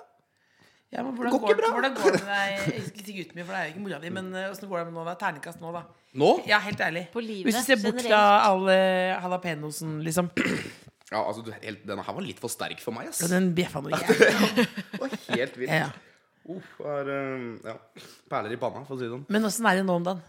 Ja, 0.94 1.02
men 1.04 1.18
hvordan 1.18 1.34
Går 1.34 1.42
går, 1.44 1.50
ikke 1.52 1.60
bra. 1.60 1.70
hvordan 1.76 1.96
går 1.98 2.12
det 2.16 2.20
med 2.24 2.30
deg 2.32 2.52
Jeg 2.78 2.84
skal 2.86 3.00
ikke 3.02 3.06
si 3.10 3.16
gutten 3.18 3.36
min, 3.36 3.46
for 3.48 3.52
det 3.52 3.60
er 3.60 3.66
jo 3.68 3.72
ikke 3.74 3.84
mora 3.84 3.98
di, 4.00 4.12
men 4.16 4.30
eh, 4.40 4.46
åssen 4.54 4.70
går 4.72 4.80
det 4.80 4.86
med 4.88 4.96
nå? 4.96 5.04
da? 5.10 5.16
Terningkast 5.20 5.60
nå, 5.60 5.72
da. 5.76 5.82
Nå? 6.18 6.30
Ja, 6.48 6.60
helt 6.64 6.80
ærlig. 6.86 7.04
På 7.12 7.20
livet, 7.24 7.50
Hvis 7.50 7.58
du 7.60 7.66
ser 7.68 7.82
bort 7.84 8.00
fra 8.06 8.22
alle 8.48 8.78
halapenosen, 9.26 9.98
liksom. 10.08 10.30
Ja, 11.12 11.20
altså, 11.26 11.44
du, 11.44 11.52
helt, 11.60 11.84
denne 11.88 12.04
her 12.08 12.16
var 12.18 12.24
litt 12.24 12.40
for 12.40 12.52
sterk 12.52 12.80
for 12.84 12.96
meg, 12.96 13.10
ass. 13.12 13.20
Ja, 13.26 13.28
den 13.36 13.52
bjeffa 13.58 13.84
noe 13.84 13.92
jævlig. 14.00 14.68
Helt 15.34 15.60
vilt. 15.60 15.72
Ja. 15.76 15.90
Uff, 15.92 16.07
det 16.48 16.94
er, 16.94 17.10
eh, 17.12 17.48
ja. 17.68 17.76
Perler 18.32 18.56
i 18.56 18.60
panna, 18.62 18.84
for 18.88 18.96
å 18.96 19.00
si 19.00 19.06
det 19.06 19.12
sånn. 19.12 19.26
Men 19.34 19.48
åssen 19.50 19.68
er 19.68 19.80
det 19.80 19.88
nå 19.88 19.98
om 20.00 20.06
dagen? 20.06 20.22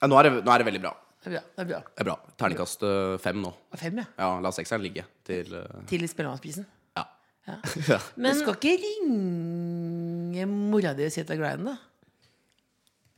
Ja, 0.00 0.08
nå, 0.10 0.18
er 0.20 0.28
det, 0.28 0.44
nå 0.46 0.54
er 0.54 0.62
det 0.62 0.68
veldig 0.68 0.82
bra. 0.84 0.92
Det 1.24 1.30
er 1.30 1.34
bra. 1.34 1.42
Det 1.42 1.62
er 1.62 1.68
bra. 1.70 1.80
Det 1.88 2.02
er 2.02 2.08
bra. 2.10 2.16
Terningkast 2.40 2.82
eh, 2.84 3.16
fem 3.24 3.38
nå. 3.40 3.50
Fem, 3.80 4.00
ja. 4.02 4.06
Ja, 4.20 4.30
la 4.44 4.52
sekseren 4.54 4.84
ligge 4.84 5.06
til 5.26 5.54
uh... 5.56 5.82
Til 5.88 6.04
Spellemannsprisen. 6.10 6.66
Ja. 6.98 7.06
Ja. 7.48 7.58
Men 8.20 8.36
Du 8.36 8.42
skal 8.42 8.58
ikke 8.58 8.74
ringe 8.84 10.48
mora 10.50 10.92
di 10.96 11.06
og 11.08 11.14
si 11.14 11.22
at 11.24 11.30
du 11.30 11.34
er 11.36 11.40
glad 11.40 11.54
i 11.54 11.62
henne, 11.62 11.74
da? 11.74 12.10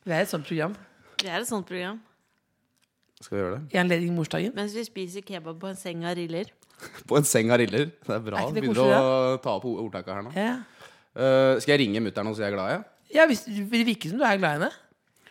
Det 0.06 0.14
er 0.14 0.22
et 0.22 0.30
sånt 0.30 0.46
program. 0.46 0.76
det 1.18 1.32
er 1.32 1.40
et 1.42 1.48
sånt 1.48 1.66
program. 1.66 1.98
Skal 3.20 3.34
vi 3.34 3.42
gjøre 3.42 3.56
det? 3.56 3.74
I 3.74 3.80
anledning 3.82 4.14
morsdagen. 4.14 4.54
Mens 4.54 4.76
vi 4.76 4.84
spiser 4.86 5.24
kebab 5.26 5.58
på 5.58 5.72
en 5.72 5.78
seng 5.80 6.04
av 6.06 6.14
riller. 6.18 6.52
På 7.08 7.16
en 7.16 7.24
seng 7.26 7.50
av 7.50 7.58
riller. 7.62 7.88
Det 8.04 8.12
er 8.12 8.22
bra. 8.22 8.38
Er 8.38 8.50
ikke 8.50 8.54
det 8.54 8.64
Begynner 8.66 8.94
å 8.94 9.36
ta 9.42 9.56
opp 9.56 9.64
ordtaket 9.66 10.12
her 10.12 10.26
nå. 10.26 10.32
Ja. 10.36 10.56
Eh, 11.16 11.60
skal 11.62 11.72
jeg 11.76 11.80
ringe 11.86 12.02
mutter'n 12.04 12.28
og 12.28 12.36
si 12.36 12.42
jeg 12.44 12.52
er 12.52 12.56
glad 12.58 12.68
i 12.68 12.74
henne? 12.76 12.84
ja, 13.14 13.24
hvis, 13.30 13.44
Det 13.46 13.86
virker 13.86 14.10
som 14.12 14.18
du 14.20 14.24
er 14.28 14.36
glad 14.42 14.50
i 14.50 14.58
henne. 14.58 14.72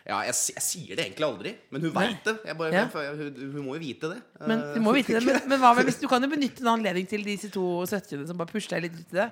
Ja, 0.06 0.20
jeg, 0.22 0.34
jeg 0.54 0.62
sier 0.62 0.94
det 0.98 1.02
egentlig 1.04 1.26
aldri, 1.26 1.52
men 1.74 1.82
hun 1.82 1.92
veit 1.94 2.22
det. 2.26 2.36
Jeg 2.46 2.56
bare, 2.58 2.70
Ja. 2.74 2.84
jeg, 2.94 3.16
hun, 3.18 3.52
hun 3.56 3.64
må 3.66 3.74
jo 3.74 3.80
vite 3.82 4.10
det. 4.12 4.18
Men 4.46 4.60
Eh, 4.62 4.74
du 4.76 4.80
må 4.84 4.92
vite 4.94 5.14
det. 5.18 5.22
Men, 5.26 5.40
men 5.50 5.58
hva 5.62 5.72
med 5.74 5.84
hvis 5.88 5.98
du 6.02 6.06
kan 6.10 6.22
jo 6.22 6.28
benytte 6.30 6.62
en 6.62 6.72
anledning 6.76 7.08
til 7.10 7.24
disse 7.26 7.50
to 7.54 7.64
søstrene 7.90 8.26
som 8.26 8.38
bare 8.38 8.50
pusher 8.52 8.76
deg 8.76 8.86
litt 8.86 9.00
ut 9.00 9.14
i 9.14 9.18
det. 9.18 9.28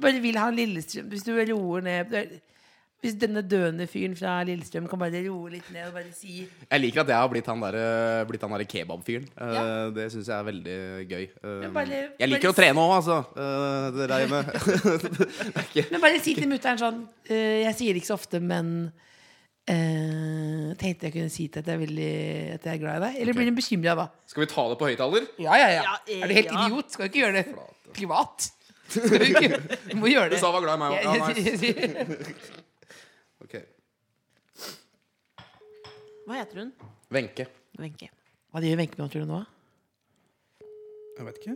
Bare 0.00 0.20
vil 0.20 0.36
ha 0.36 0.50
Lillestrøm 0.52 1.08
Hvis 1.12 1.22
du 1.24 1.32
roer 1.36 1.80
ned 1.84 2.16
Hvis 3.04 3.12
denne 3.20 3.42
døende 3.44 3.84
fyren 3.86 4.14
fra 4.16 4.38
Lillestrøm 4.48 4.86
kan 4.88 4.98
bare 4.98 5.20
roe 5.28 5.50
litt 5.52 5.66
ned 5.70 5.84
og 5.90 5.92
bare 5.98 6.12
si 6.16 6.38
Jeg 6.48 6.80
liker 6.80 7.02
at 7.04 7.10
jeg 7.12 7.18
har 7.20 7.28
blitt 7.28 7.46
han 7.50 7.60
der, 7.60 7.76
der 8.24 8.64
kebabfyren. 8.72 9.26
Eh, 9.36 9.90
Det 9.94 10.06
syns 10.14 10.30
jeg 10.32 10.36
er 10.38 10.46
veldig 10.48 10.76
gøy. 11.10 11.24
Eh, 11.44 11.66
bare- 11.76 12.00
jeg 12.18 12.28
liker 12.32 12.48
bare 12.48 12.54
å 12.54 12.56
trene 12.56 12.80
òg, 12.86 12.94
altså. 12.96 13.18
Eh, 13.36 13.90
det 13.98 14.08
der 14.08 14.26
med 14.32 14.44
Det 14.56 15.56
er 15.60 15.66
ikke- 15.68 15.90
Men 15.92 16.00
bare 16.00 16.20
si 16.24 16.34
til 16.34 16.48
mutter'n 16.48 16.80
sånn 16.80 17.02
eh, 17.28 17.62
Jeg 17.68 17.74
sier 17.76 17.92
det 17.92 18.02
ikke 18.02 18.10
så 18.14 18.16
ofte, 18.16 18.40
men 18.40 18.72
eh, 19.68 20.72
tenkte 20.80 21.06
jeg 21.10 21.12
kunne 21.18 21.30
si 21.36 21.48
til 21.52 21.60
at 21.60 21.66
jeg, 21.68 21.74
er 21.76 21.84
veldig, 21.84 22.10
at 22.56 22.64
jeg 22.64 22.74
er 22.74 22.82
glad 22.82 22.96
i 22.96 23.04
deg. 23.06 23.20
Eller 23.22 23.32
blir 23.36 23.44
hun 23.52 23.56
bekymra 23.60 23.94
da? 24.00 24.08
Skal 24.26 24.46
vi 24.46 24.50
ta 24.54 24.68
det 24.72 24.78
på 24.80 24.88
høyttaler? 24.88 25.28
Ja, 25.38 25.54
ja, 25.60 25.68
ja. 25.68 25.82
Ja, 25.84 25.96
eh, 26.08 26.22
Er 26.22 26.28
du 26.32 26.34
helt 26.40 26.50
ja. 26.50 26.66
idiot? 26.66 26.90
Skal 26.96 27.04
du 27.04 27.12
ikke 27.12 27.22
gjøre 27.26 27.42
det 27.42 27.92
privat? 27.92 28.48
Skal 28.88 29.18
du, 29.18 29.24
ikke? 29.26 29.60
du 29.92 29.96
må 30.00 30.06
gjøre 30.08 30.30
Du 30.30 30.36
det. 30.36 30.40
sa 30.40 30.50
var 30.54 30.64
glad 30.64 30.80
i 30.80 30.80
meg 30.80 30.90
Ja, 30.96 30.98
òg. 31.02 31.04
Ja, 31.04 31.14
ja, 31.20 31.28
nice. 31.36 31.66
ja. 31.76 32.54
Ok. 33.46 33.52
Hva 36.26 36.34
heter 36.40 36.56
hun? 36.62 36.70
Wenche. 37.14 37.44
Wenche. 37.78 38.08
Hva 38.52 38.58
gjør 38.64 38.76
Wenche 38.80 38.96
med 38.98 39.10
tror 39.12 39.22
du 39.22 39.26
nå? 39.30 39.40
Jeg 41.16 41.24
vet 41.28 41.36
ikke. 41.40 41.54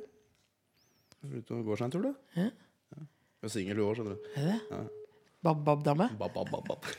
Er 1.20 1.24
du 1.28 1.34
ute 1.42 1.50
og 1.58 1.64
går 1.68 1.76
seg 1.80 1.86
en 1.88 1.94
tur, 1.94 2.04
du? 2.06 2.12
Ja. 2.38 2.46
Du 3.40 3.44
er 3.48 3.52
singel 3.52 3.76
du 3.76 3.82
òg, 3.86 3.92
skjønner 3.98 4.14
du. 4.16 4.20
Er 4.36 4.42
det 4.46 4.58
Ja. 4.70 4.78
Bab-bab-dame? 5.42 6.06
Bab, 6.20 6.32
bab, 6.34 6.46
bab, 6.52 6.62
bab. 6.68 6.80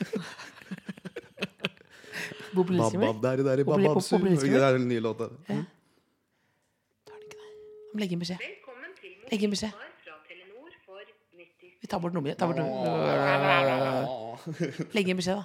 Bor 2.52 2.64
på 2.66 2.68
Bab, 2.68 2.70
Lillestrøm? 2.74 3.02
bab, 3.06 3.16
der, 3.22 3.36
der, 3.46 3.56
På 3.64 3.70
bab, 3.70 3.78
på- 3.80 3.84
på 3.94 4.00
bab, 4.18 4.24
Lillestrøm? 4.26 4.52
Det 4.52 4.62
er 4.62 4.72
den 4.78 4.88
nye 4.88 5.00
låta. 5.00 5.24
Tar 5.28 5.34
den 7.14 7.22
ikke 7.22 7.36
der. 7.38 7.50
Legg 8.02 8.12
inn 8.12 8.18
beskjed. 8.24 8.38
Legg 9.32 9.42
inn 9.46 9.50
beskjed. 9.54 9.72
Vi 11.82 11.86
tar 11.90 11.98
bort 12.02 12.12
nummeret. 12.14 12.38
Legg 14.94 15.06
inn 15.08 15.16
beskjed, 15.22 15.36
da. 15.38 15.44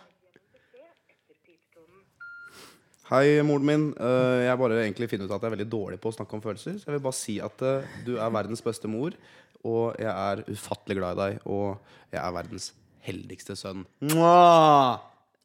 Hei, 3.07 3.39
moren 3.39 3.63
min. 3.63 3.83
Eh, 3.95 4.41
jeg 4.43 4.59
bare 4.59 4.81
egentlig 4.81 5.07
finner 5.07 5.29
ut 5.29 5.31
at 5.31 5.39
jeg 5.39 5.47
er 5.47 5.53
veldig 5.53 5.71
dårlig 5.71 5.97
på 6.03 6.09
å 6.11 6.15
snakke 6.17 6.35
om 6.35 6.41
følelser. 6.43 6.73
Så 6.75 6.89
jeg 6.89 6.97
vil 6.97 7.03
bare 7.05 7.15
si 7.15 7.37
at 7.39 7.61
eh, 7.63 7.85
du 8.03 8.17
er 8.19 8.33
verdens 8.35 8.59
beste 8.65 8.89
mor, 8.91 9.15
og 9.63 9.95
jeg 9.95 10.11
er 10.11 10.41
ufattelig 10.49 10.97
glad 10.99 11.15
i 11.15 11.21
deg. 11.21 11.37
Og 11.47 11.79
jeg 12.11 12.19
er 12.19 12.35
verdens 12.35 12.65
heldigste 13.07 13.55
sønn. 13.55 13.85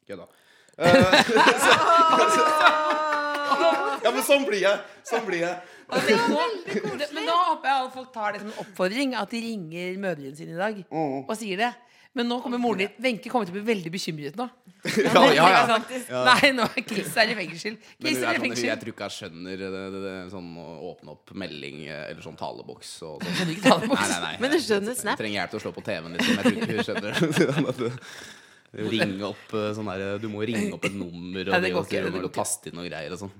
Kødda. 0.09 0.27
Eh, 0.75 0.91
ja, 4.03 4.11
men 4.11 4.21
sånn 4.27 4.43
blir 4.49 4.59
jeg. 4.65 4.83
Sånn 5.07 5.23
blir 5.29 5.45
jeg. 5.45 5.55
Men 5.93 7.23
da 7.31 7.39
håper 7.47 7.71
jeg 7.71 7.79
at 7.79 7.95
folk 7.95 8.11
tar 8.11 8.35
det 8.35 8.43
som 8.43 8.51
en 8.51 8.59
oppfordring, 8.65 9.15
at 9.15 9.31
de 9.31 9.39
ringer 9.47 9.95
mødrene 10.03 10.35
sine 10.35 10.59
i 10.59 10.59
dag 10.59 10.83
og 10.91 11.31
sier 11.39 11.63
det. 11.63 11.71
Men 12.13 12.27
nå 12.29 12.37
kommer 12.43 12.61
moren 12.61 12.83
din 12.83 12.91
Wenche 13.01 13.29
kommer 13.31 13.47
til 13.49 13.55
å 13.55 13.57
bli 13.57 13.65
veldig 13.71 13.91
bekymret 13.93 14.37
nå. 14.37 14.45
Ja, 14.99 15.23
ja, 15.33 15.47
ja. 16.11 16.21
Nei, 16.27 16.51
nå 16.53 16.67
er 16.67 16.85
Chris 16.85 17.15
er 17.17 17.31
i 17.31 17.37
fengsel. 17.37 17.79
Men 17.97 18.09
Chris 18.09 18.21
er 18.21 18.37
i 18.37 18.41
sånn, 18.43 18.67
jeg 18.67 18.81
tror 18.81 18.93
ikke 18.93 19.07
jeg 19.07 19.15
skjønner 19.17 19.63
det, 19.63 19.71
det, 19.73 20.01
det, 20.03 20.13
sånn 20.33 20.51
å 20.59 20.67
åpne 20.91 21.15
opp 21.15 21.33
melding 21.39 21.85
eh, 21.87 22.05
eller 22.11 22.21
sånn 22.25 22.37
taleboks 22.39 22.93
og 23.07 23.25
sånn. 23.25 23.53
Nei, 23.55 23.89
nei, 23.89 24.21
nei. 24.27 24.33
Men 24.43 24.53
du 24.53 24.59
skjønner 24.61 24.97
Snap? 24.99 25.15
Jeg 25.15 25.23
trenger 25.23 25.39
hjelp 25.39 25.55
til 25.55 25.61
å 25.61 25.65
slå 25.65 25.75
på 25.75 25.85
TV-en, 25.89 26.17
liksom. 26.19 26.39
Jeg 26.39 26.49
tror 26.49 26.61
ikke 26.61 26.77
hun 26.77 26.89
skjønner 26.89 27.93
Ringe 28.73 29.27
opp 29.27 29.51
eh, 29.53 29.69
sånn 29.77 29.89
der, 29.91 30.17
Du 30.17 30.29
må 30.33 30.41
ringe 30.41 30.71
opp 30.73 30.87
et 30.87 30.95
nummer 30.97 31.43
og, 31.45 31.51
Nei, 31.53 31.59
det 31.61 31.73
går 31.75 31.83
og, 31.83 31.89
ikke, 31.91 31.99
det 32.07 32.13
går 32.15 32.23
og 32.25 32.33
taste 32.33 32.71
inn 32.71 32.79
noe 32.79 32.87
greier 32.87 33.13
og 33.13 33.19
sånn. 33.21 33.33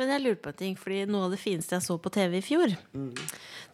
Men 0.00 0.10
jeg 0.10 0.22
lurer 0.24 0.38
på 0.42 0.50
en 0.50 0.56
ting, 0.58 0.74
fordi 0.80 1.02
noe 1.06 1.28
av 1.28 1.34
det 1.34 1.38
fineste 1.38 1.76
jeg 1.76 1.84
så 1.84 1.98
på 2.02 2.10
TV 2.12 2.38
i 2.38 2.44
fjor, 2.44 2.72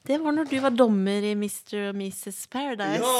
det 0.09 0.19
var 0.21 0.35
når 0.35 0.51
du 0.51 0.57
var 0.65 0.75
dommer 0.75 1.25
i 1.25 1.33
Mr. 1.39 1.89
og 1.89 1.97
Mrs. 1.97 2.43
Paradise. 2.51 3.13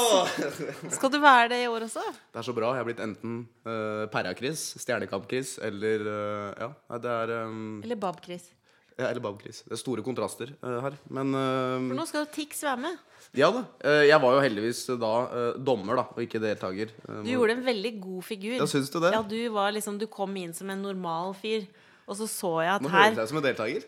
Skal 0.97 1.13
du 1.13 1.19
være 1.23 1.53
det 1.53 1.61
i 1.63 1.69
år 1.71 1.87
også? 1.87 2.03
Det 2.29 2.41
er 2.43 2.47
så 2.49 2.55
bra. 2.57 2.73
Jeg 2.75 2.83
har 2.83 2.89
blitt 2.91 3.03
enten 3.03 3.41
uh, 3.65 4.05
Perra-Chris, 4.11 4.67
Stjernekamp-Chris 4.83 5.57
eller 5.69 6.05
uh, 6.05 6.67
Ja, 6.67 6.71
det 6.99 7.15
er 7.15 7.35
um, 7.47 7.79
Eller 7.87 7.99
Bab-Chris? 7.99 8.51
Ja, 8.99 9.09
Eller 9.09 9.23
Bab-Chris. 9.23 9.61
Det 9.63 9.75
er 9.77 9.79
store 9.79 10.03
kontraster 10.03 10.51
uh, 10.59 10.79
her. 10.83 10.97
Men 11.07 11.31
eh, 11.31 11.75
For 11.87 11.99
nå 12.01 12.05
skal 12.09 12.25
jo 12.25 12.29
Tix 12.35 12.63
være 12.67 12.81
med. 12.83 12.97
ja 13.39 13.47
da. 13.55 13.61
Eh, 13.79 14.07
jeg 14.09 14.21
var 14.25 14.35
jo 14.35 14.41
heldigvis 14.43 14.81
da 14.99 15.11
dommer, 15.55 16.01
da, 16.01 16.05
og 16.11 16.25
ikke 16.25 16.41
deltaker. 16.43 16.91
Du 17.07 17.29
gjorde 17.31 17.55
en 17.55 17.63
veldig 17.65 17.93
god 18.03 18.25
figur. 18.27 18.57
Ja, 18.57 18.67
syns 18.67 18.91
du 18.91 18.99
det? 18.99 19.13
Ja, 19.15 19.21
du 19.23 19.39
var 19.55 19.71
liksom 19.75 19.99
Du 20.01 20.07
kom 20.11 20.35
inn 20.41 20.51
som 20.57 20.69
en 20.73 20.83
normal 20.83 21.31
fyr. 21.39 21.69
Og 22.09 22.17
så 22.17 22.27
så 22.27 22.51
jeg 22.65 22.73
at 22.73 22.83
Nå 22.83 22.91
her 22.91 23.07
høres 23.07 23.21
jeg 23.21 23.29
ut 23.29 23.31
som 23.31 23.41
en 23.41 23.47
deltaker. 23.47 23.87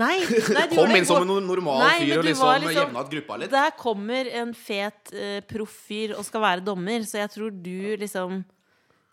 Nei, 0.00 0.16
nei 0.22 0.64
du 0.70 0.76
Kom 0.78 0.92
inn 0.94 1.06
som 1.08 1.24
en 1.24 1.46
normal 1.48 1.80
Nei, 1.82 1.96
fyr 2.04 2.20
og 2.20 2.26
liksom, 2.28 2.50
liksom, 2.62 2.68
var 2.68 2.76
jevna 2.76 3.02
ut 3.02 3.12
gruppa 3.16 3.38
litt. 3.40 3.52
Der 3.54 3.74
kommer 3.78 4.30
en 4.42 4.54
fet 4.54 5.12
uh, 5.16 5.40
proff 5.50 5.74
fyr 5.88 6.14
og 6.14 6.22
skal 6.28 6.44
være 6.44 6.64
dommer, 6.66 7.02
så 7.08 7.24
jeg 7.24 7.32
tror 7.34 7.50
du 7.50 7.96
liksom 7.98 8.42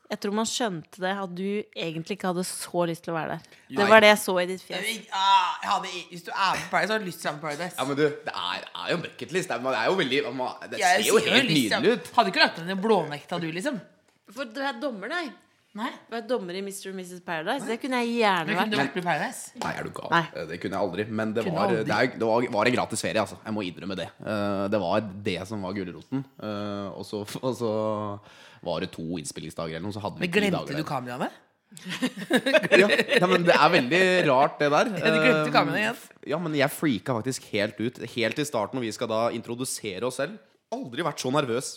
Jeg 0.08 0.20
tror 0.24 0.34
man 0.38 0.46
skjønte 0.48 1.02
det, 1.04 1.10
at 1.20 1.32
du 1.36 1.64
egentlig 1.76 2.16
ikke 2.16 2.30
hadde 2.30 2.44
så 2.48 2.84
lyst 2.88 3.04
til 3.04 3.12
å 3.12 3.18
være 3.18 3.34
der. 3.36 3.58
Det 3.76 3.88
var 3.90 4.00
det 4.06 4.12
jeg 4.14 4.20
så 4.22 4.36
i 4.40 4.46
ditt 4.48 4.62
fjes. 4.64 4.80
vil- 4.86 5.10
ah, 5.12 5.58
jeg 5.64 5.70
hadde, 5.74 5.90
hvis 6.14 6.24
du 6.24 6.32
er 6.32 6.54
med 6.56 6.70
Paradise, 6.72 6.88
så 6.88 6.94
har 6.94 7.00
du 7.00 7.06
lyst 7.10 7.20
til 7.22 7.28
å 7.28 7.32
være 7.32 7.36
med 7.36 7.42
på 7.42 7.48
Paradise. 7.50 7.76
Ja, 7.78 7.86
men 7.90 7.96
du, 7.98 8.06
det 8.30 8.36
er, 8.44 8.70
er 8.86 8.92
jo 8.94 8.98
bucketlist. 9.04 9.50
Det 9.52 9.58
er, 9.58 9.66
det 9.68 9.82
er 9.82 9.90
jo 9.92 9.98
veldig 10.00 10.22
man- 10.38 10.70
Det 10.72 10.80
ser 10.80 11.04
jo 11.10 11.18
helt 11.18 11.50
lyst 11.52 11.76
nydelig 11.76 11.92
ut. 11.98 12.14
Hadde 12.16 12.32
ikke 12.32 12.44
lagt 12.46 12.56
deg 12.62 12.66
ned 12.72 12.82
blånekta, 12.82 13.40
du, 13.44 13.52
liksom. 13.52 13.82
For 14.32 14.46
du 14.46 14.62
er 14.64 14.80
dommer, 14.80 15.12
nei. 15.12 15.26
Nei. 15.78 15.92
Du 16.10 16.16
er 16.18 16.22
dommer 16.26 16.56
i 16.58 16.62
Mr. 16.64 16.88
og 16.90 16.96
Mrs. 16.98 17.20
Paradise. 17.22 17.68
Det 17.68 17.76
kunne 17.84 18.00
jeg 18.02 18.16
gjerne 18.24 18.48
Men 18.48 18.56
vært. 18.58 18.80
vært 18.80 18.96
med 18.96 19.04
Paradise? 19.06 19.52
Nei, 19.62 19.74
er 19.78 19.84
du 19.84 19.90
gal? 19.94 20.10
Nei. 20.10 20.24
Eh, 20.34 20.46
Det 20.50 20.58
kunne 20.64 20.74
jeg 20.74 20.88
aldri. 20.88 21.06
Men 21.12 21.34
det 21.36 21.44
var, 21.46 21.68
aldri. 21.68 21.84
det, 21.84 21.94
er, 21.94 22.08
det 22.18 22.26
var, 22.32 22.48
var 22.56 22.66
en 22.72 22.74
gratis 22.80 23.02
ferie, 23.04 23.22
altså. 23.22 23.38
Jeg 23.46 23.54
må 23.54 23.62
innrømme 23.68 23.96
det. 24.00 24.08
Uh, 24.24 24.68
Det 24.74 24.80
var 24.82 25.02
det 25.28 25.38
som 25.52 25.62
var 25.62 25.74
gulroten. 25.78 26.24
Uh, 26.42 26.96
Og 26.98 27.06
så, 27.06 27.22
og 27.44 27.54
så 27.60 27.72
var 28.68 28.84
det 28.86 28.92
to 28.94 29.06
innspillingsdager 29.22 29.78
eller 29.80 29.88
noe, 29.88 29.96
så 29.96 30.04
hadde 30.04 30.20
vi 30.22 30.28
Men 30.28 30.34
glemte 30.38 30.60
dager 30.60 30.76
du 30.76 30.82
der. 30.84 30.90
kameraene? 30.92 31.30
ja, 32.80 32.88
ja, 33.20 33.28
men 33.28 33.44
det 33.48 33.56
er 33.56 33.72
veldig 33.74 34.02
rart, 34.30 34.54
det 34.62 34.70
der. 34.72 34.92
Ja, 35.02 35.10
du 35.12 35.18
glemte 35.24 35.52
kameraet 35.56 35.82
igjen. 35.82 35.98
Eh, 35.98 36.14
Ja, 36.32 36.38
men 36.44 36.56
jeg 36.60 36.68
freaka 36.76 37.14
faktisk 37.22 37.46
helt 37.54 37.78
ut. 37.80 38.00
Helt 38.14 38.40
i 38.40 38.46
starten, 38.48 38.76
når 38.80 38.84
vi 38.88 38.94
skal 38.96 39.08
da 39.12 39.20
introdusere 39.36 40.08
oss 40.08 40.18
selv. 40.20 40.38
Aldri 40.76 41.06
vært 41.08 41.22
så 41.24 41.32
nervøs 41.32 41.70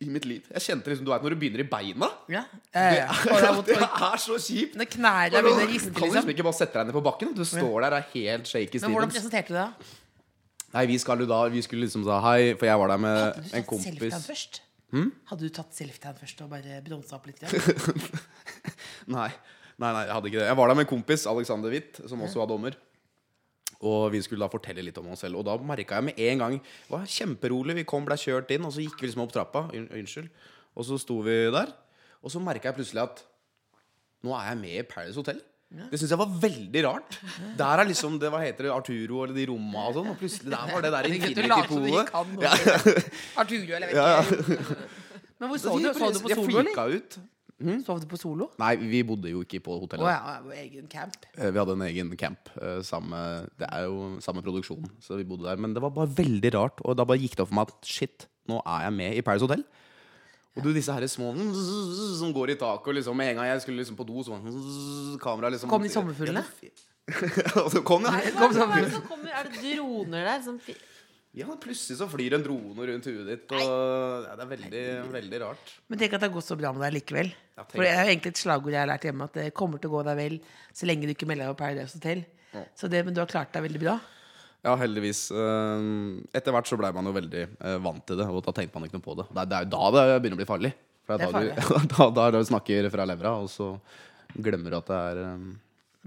i 0.00 0.06
mitt 0.08 0.24
liv. 0.24 0.46
Jeg 0.54 0.62
kjente 0.64 0.88
liksom, 0.88 1.04
du 1.04 1.10
vet 1.12 1.24
når 1.26 1.34
du 1.34 1.40
begynner 1.42 1.60
i 1.60 1.68
beina. 1.68 2.08
Ja. 2.32 2.46
Og 2.72 3.36
det 3.36 3.44
er 3.50 3.58
Det 3.68 3.76
er 4.08 4.22
så 4.22 4.38
kjipt. 4.40 4.78
Når 4.80 4.88
knærne 4.94 5.34
Du 5.34 5.36
begynner 5.44 5.66
å 5.66 5.66
kan 5.66 5.74
riste, 5.74 5.90
liksom 5.92 6.14
liksom. 6.14 6.32
ikke 6.32 6.46
bare 6.48 6.56
sette 6.60 6.78
deg 6.78 6.88
ned 6.88 6.96
på 6.96 7.02
bakken. 7.10 7.34
Du 7.36 7.44
står 7.44 7.84
der 7.84 7.96
og 7.96 7.98
er 8.00 8.08
helt 8.14 8.48
shaky 8.48 8.80
Men 8.80 8.96
hvordan 8.96 9.12
presenterte 9.12 9.52
du 9.52 9.58
det? 9.60 9.92
Nei, 10.72 10.86
vi 10.86 10.96
da 11.26 11.40
Vi 11.50 11.62
skulle 11.66 11.84
liksom 11.84 12.04
sa 12.08 12.20
hei, 12.30 12.54
for 12.56 12.64
jeg 12.70 12.78
var 12.80 12.88
der 12.94 13.00
med 13.04 13.18
Hadde 13.18 13.42
du 13.42 13.44
en 13.44 13.50
tatt 13.60 13.70
kompis. 13.74 13.90
selfie-tan 13.90 14.24
først? 14.90 15.16
Hadde 15.30 15.46
du 15.46 15.54
tatt 15.54 15.76
selfie-tan 15.76 16.18
først 16.18 16.42
og 16.44 16.50
bare 16.52 16.80
bronsa 16.86 17.16
opp 17.16 17.26
litt? 17.30 17.42
Nei. 19.16 19.30
Nei, 19.80 19.90
nei, 19.96 20.04
jeg 20.04 20.12
hadde 20.12 20.28
ikke 20.28 20.40
det. 20.42 20.46
Jeg 20.50 20.56
var 20.58 20.68
der 20.68 20.76
med 20.76 20.84
en 20.84 20.90
kompis, 20.90 21.22
Alexander 21.30 21.72
Witt, 21.72 22.00
som 22.10 22.20
også 22.20 22.42
var 22.42 22.48
dommer. 22.50 22.74
Og 23.80 24.10
vi 24.12 24.20
skulle 24.20 24.44
da 24.44 24.52
fortelle 24.52 24.82
litt 24.84 24.98
om 25.00 25.08
oss 25.14 25.22
selv. 25.24 25.38
Og 25.40 25.46
da 25.48 25.54
merka 25.64 25.96
jeg 25.96 26.10
med 26.10 26.18
en 26.20 26.42
gang 26.42 26.56
Det 26.60 26.90
var 26.92 27.06
kjemperolig. 27.08 27.78
Vi 27.78 27.86
kom, 27.88 28.04
ble 28.04 28.18
kjørt 28.20 28.52
inn, 28.52 28.66
og 28.68 28.74
så 28.76 28.84
gikk 28.84 29.00
vi 29.00 29.08
liksom 29.08 29.24
opp 29.24 29.32
trappa. 29.32 29.62
Unnskyld. 29.72 30.28
Og 30.76 30.84
så 30.84 30.98
sto 31.00 31.16
vi 31.24 31.38
der. 31.54 31.72
Og 32.20 32.34
så 32.34 32.42
merka 32.44 32.68
jeg 32.68 32.76
plutselig 32.76 33.06
at 33.06 33.22
nå 34.20 34.34
er 34.36 34.50
jeg 34.50 34.60
med 34.60 34.76
i 34.82 34.84
Paradise 34.84 35.16
Hotel. 35.16 35.40
Det 35.70 35.98
syns 36.00 36.10
jeg 36.10 36.18
var 36.18 36.30
veldig 36.42 36.80
rart. 36.82 37.18
Der 37.58 37.78
er 37.82 37.86
liksom 37.86 38.16
det, 38.18 38.30
hva 38.34 38.40
heter 38.42 38.66
det, 38.66 38.72
Arturo 38.74 39.20
eller 39.22 39.36
de 39.38 39.44
romma 39.52 39.84
og 39.90 39.98
sånn. 40.00 40.08
Og 40.10 40.16
plutselig 40.18 40.50
der 40.50 40.72
var 40.74 40.82
det 40.82 40.90
der 40.96 41.06
Infinity-polet. 41.14 42.10
Ja. 42.42 42.54
Arturo, 43.44 43.76
eller 43.78 43.92
vet 43.92 44.00
Ja, 44.00 44.08
ikke. 44.24 44.78
Men 45.40 45.52
hvor 45.52 45.60
så 45.62 45.76
du? 45.78 45.86
Så 45.94 46.10
du 46.10 46.18
på 46.24 46.34
solo, 46.42 46.58
eller? 46.64 46.96
ut. 46.96 47.20
Sov 47.86 48.00
du 48.02 48.06
på 48.08 48.16
solo? 48.18 48.46
Nei, 48.60 48.72
vi 48.80 49.02
bodde 49.04 49.30
jo 49.30 49.42
ikke 49.44 49.60
på 49.62 49.74
hotellet. 49.82 50.02
hotellet. 50.08 50.56
ja, 50.56 50.62
egen 50.64 50.86
camp. 50.90 51.16
Eh, 51.36 51.50
Vi 51.52 51.58
hadde 51.60 51.74
en 51.76 51.82
egen 51.86 52.10
camp. 52.16 52.48
eh, 52.56 52.80
Samme, 52.88 53.20
det 53.60 53.68
er 53.70 53.84
jo 53.84 54.16
samme 54.24 54.42
produksjon, 54.42 54.86
så 55.04 55.18
vi 55.20 55.24
bodde 55.28 55.44
der. 55.46 55.56
Men 55.60 55.74
det 55.76 55.82
var 55.84 55.90
bare 55.94 56.08
veldig 56.18 56.52
rart. 56.56 56.80
Og 56.84 56.96
da 56.96 57.04
bare 57.04 57.20
gikk 57.20 57.36
det 57.36 57.44
opp 57.44 57.52
for 57.52 57.60
meg 57.60 57.68
at 57.68 57.86
shit, 57.86 58.26
nå 58.48 58.58
er 58.64 58.88
jeg 58.88 58.96
med 58.96 59.16
i 59.20 59.22
Paris 59.22 59.44
Hotel. 59.44 59.62
Og 60.58 60.64
du, 60.66 60.72
disse 60.74 60.92
her 60.92 61.06
små 61.06 61.30
som 62.18 62.32
går 62.34 62.56
i 62.56 62.58
taket, 62.58 62.88
og 62.90 62.96
liksom 62.96 63.16
med 63.16 63.32
en 63.32 63.40
gang 63.40 63.52
jeg 63.52 63.64
skulle 63.64 63.82
liksom 63.84 63.98
på 63.98 64.06
do, 64.08 64.22
så 64.26 64.38
kamera 65.22 65.52
liksom 65.54 65.70
Kom 65.70 65.84
de 65.86 65.92
sommerfuglene? 65.92 66.42
Og 67.64 67.76
kom, 67.86 68.06
ja. 68.06 68.18
Kom 68.36 68.52
Hva 68.52 68.54
sånn. 68.54 68.72
er 68.74 68.84
det 68.86 68.94
som 68.94 69.06
kommer? 69.06 69.30
Er 69.34 69.48
det 69.48 69.62
droner 69.62 70.26
der 70.26 70.42
som 70.44 70.58
ja, 71.30 71.46
plutselig 71.62 71.94
så 72.00 72.08
flyr 72.10 72.34
en 72.34 72.42
drone 72.42 72.86
rundt 72.88 73.06
huet 73.06 73.28
ditt, 73.28 73.52
og 73.54 74.24
ja, 74.26 74.32
det 74.34 74.42
er 74.42 74.48
veldig, 74.50 74.80
veldig 75.12 75.38
rart. 75.44 75.74
Men 75.86 76.00
tenk 76.00 76.16
at 76.16 76.24
det 76.24 76.26
har 76.26 76.34
gått 76.34 76.48
så 76.48 76.56
bra 76.58 76.72
med 76.74 76.82
deg 76.82 76.96
likevel. 76.96 77.30
Ja. 77.54 77.66
For 77.70 77.84
det 77.86 77.92
er 77.92 78.00
jo 78.00 78.14
egentlig 78.16 78.32
et 78.34 78.40
slagord 78.40 78.74
jeg 78.74 78.82
har 78.82 78.90
lært 78.90 79.06
hjemme, 79.06 79.28
at 79.30 79.38
det 79.38 79.44
kommer 79.54 79.78
til 79.78 79.92
å 79.92 79.94
gå 79.94 80.00
deg 80.08 80.18
vel 80.18 80.34
så 80.74 80.88
lenge 80.90 81.06
du 81.06 81.14
ikke 81.14 81.28
melder 81.30 81.46
deg 81.46 81.54
på 81.54 81.60
Paradise 81.62 82.00
Hotel. 82.00 82.24
Så 82.74 82.90
det, 82.90 83.04
men 83.06 83.14
du 83.14 83.22
har 83.22 83.30
klart 83.30 83.54
deg 83.54 83.62
veldig 83.62 83.82
bra. 83.84 83.94
Ja, 84.64 84.74
heldigvis. 84.76 85.30
eh, 85.32 86.36
Etter 86.36 86.52
hvert 86.52 86.68
så 86.68 86.76
blei 86.80 86.90
man 86.92 87.06
jo 87.08 87.14
veldig 87.16 87.42
eh, 87.48 87.78
vant 87.80 88.04
til 88.06 88.18
det, 88.20 88.26
og 88.28 88.42
da 88.44 88.52
tenkte 88.56 88.76
man 88.76 88.88
ikke 88.88 88.98
noe 88.98 89.06
på 89.06 89.16
det. 89.22 89.26
Det 89.32 89.40
er, 89.40 89.48
det 89.50 89.56
er 89.56 89.64
jo 89.64 89.70
da 89.96 90.04
det 90.10 90.20
begynner 90.20 90.36
å 90.36 90.42
bli 90.42 90.50
farlig. 90.50 90.72
For 91.06 91.16
Det 91.16 91.28
er 91.28 91.32
da, 91.32 91.40
du, 91.40 91.88
da, 91.96 92.08
da 92.18 92.26
du 92.36 92.44
snakker 92.50 92.90
fra 92.92 93.06
levra, 93.08 93.32
og 93.40 93.48
så 93.52 93.70
glemmer 94.36 94.70
du 94.70 94.76
at 94.82 94.90
det 94.92 95.00
er 95.12 95.22
um... 95.32 95.48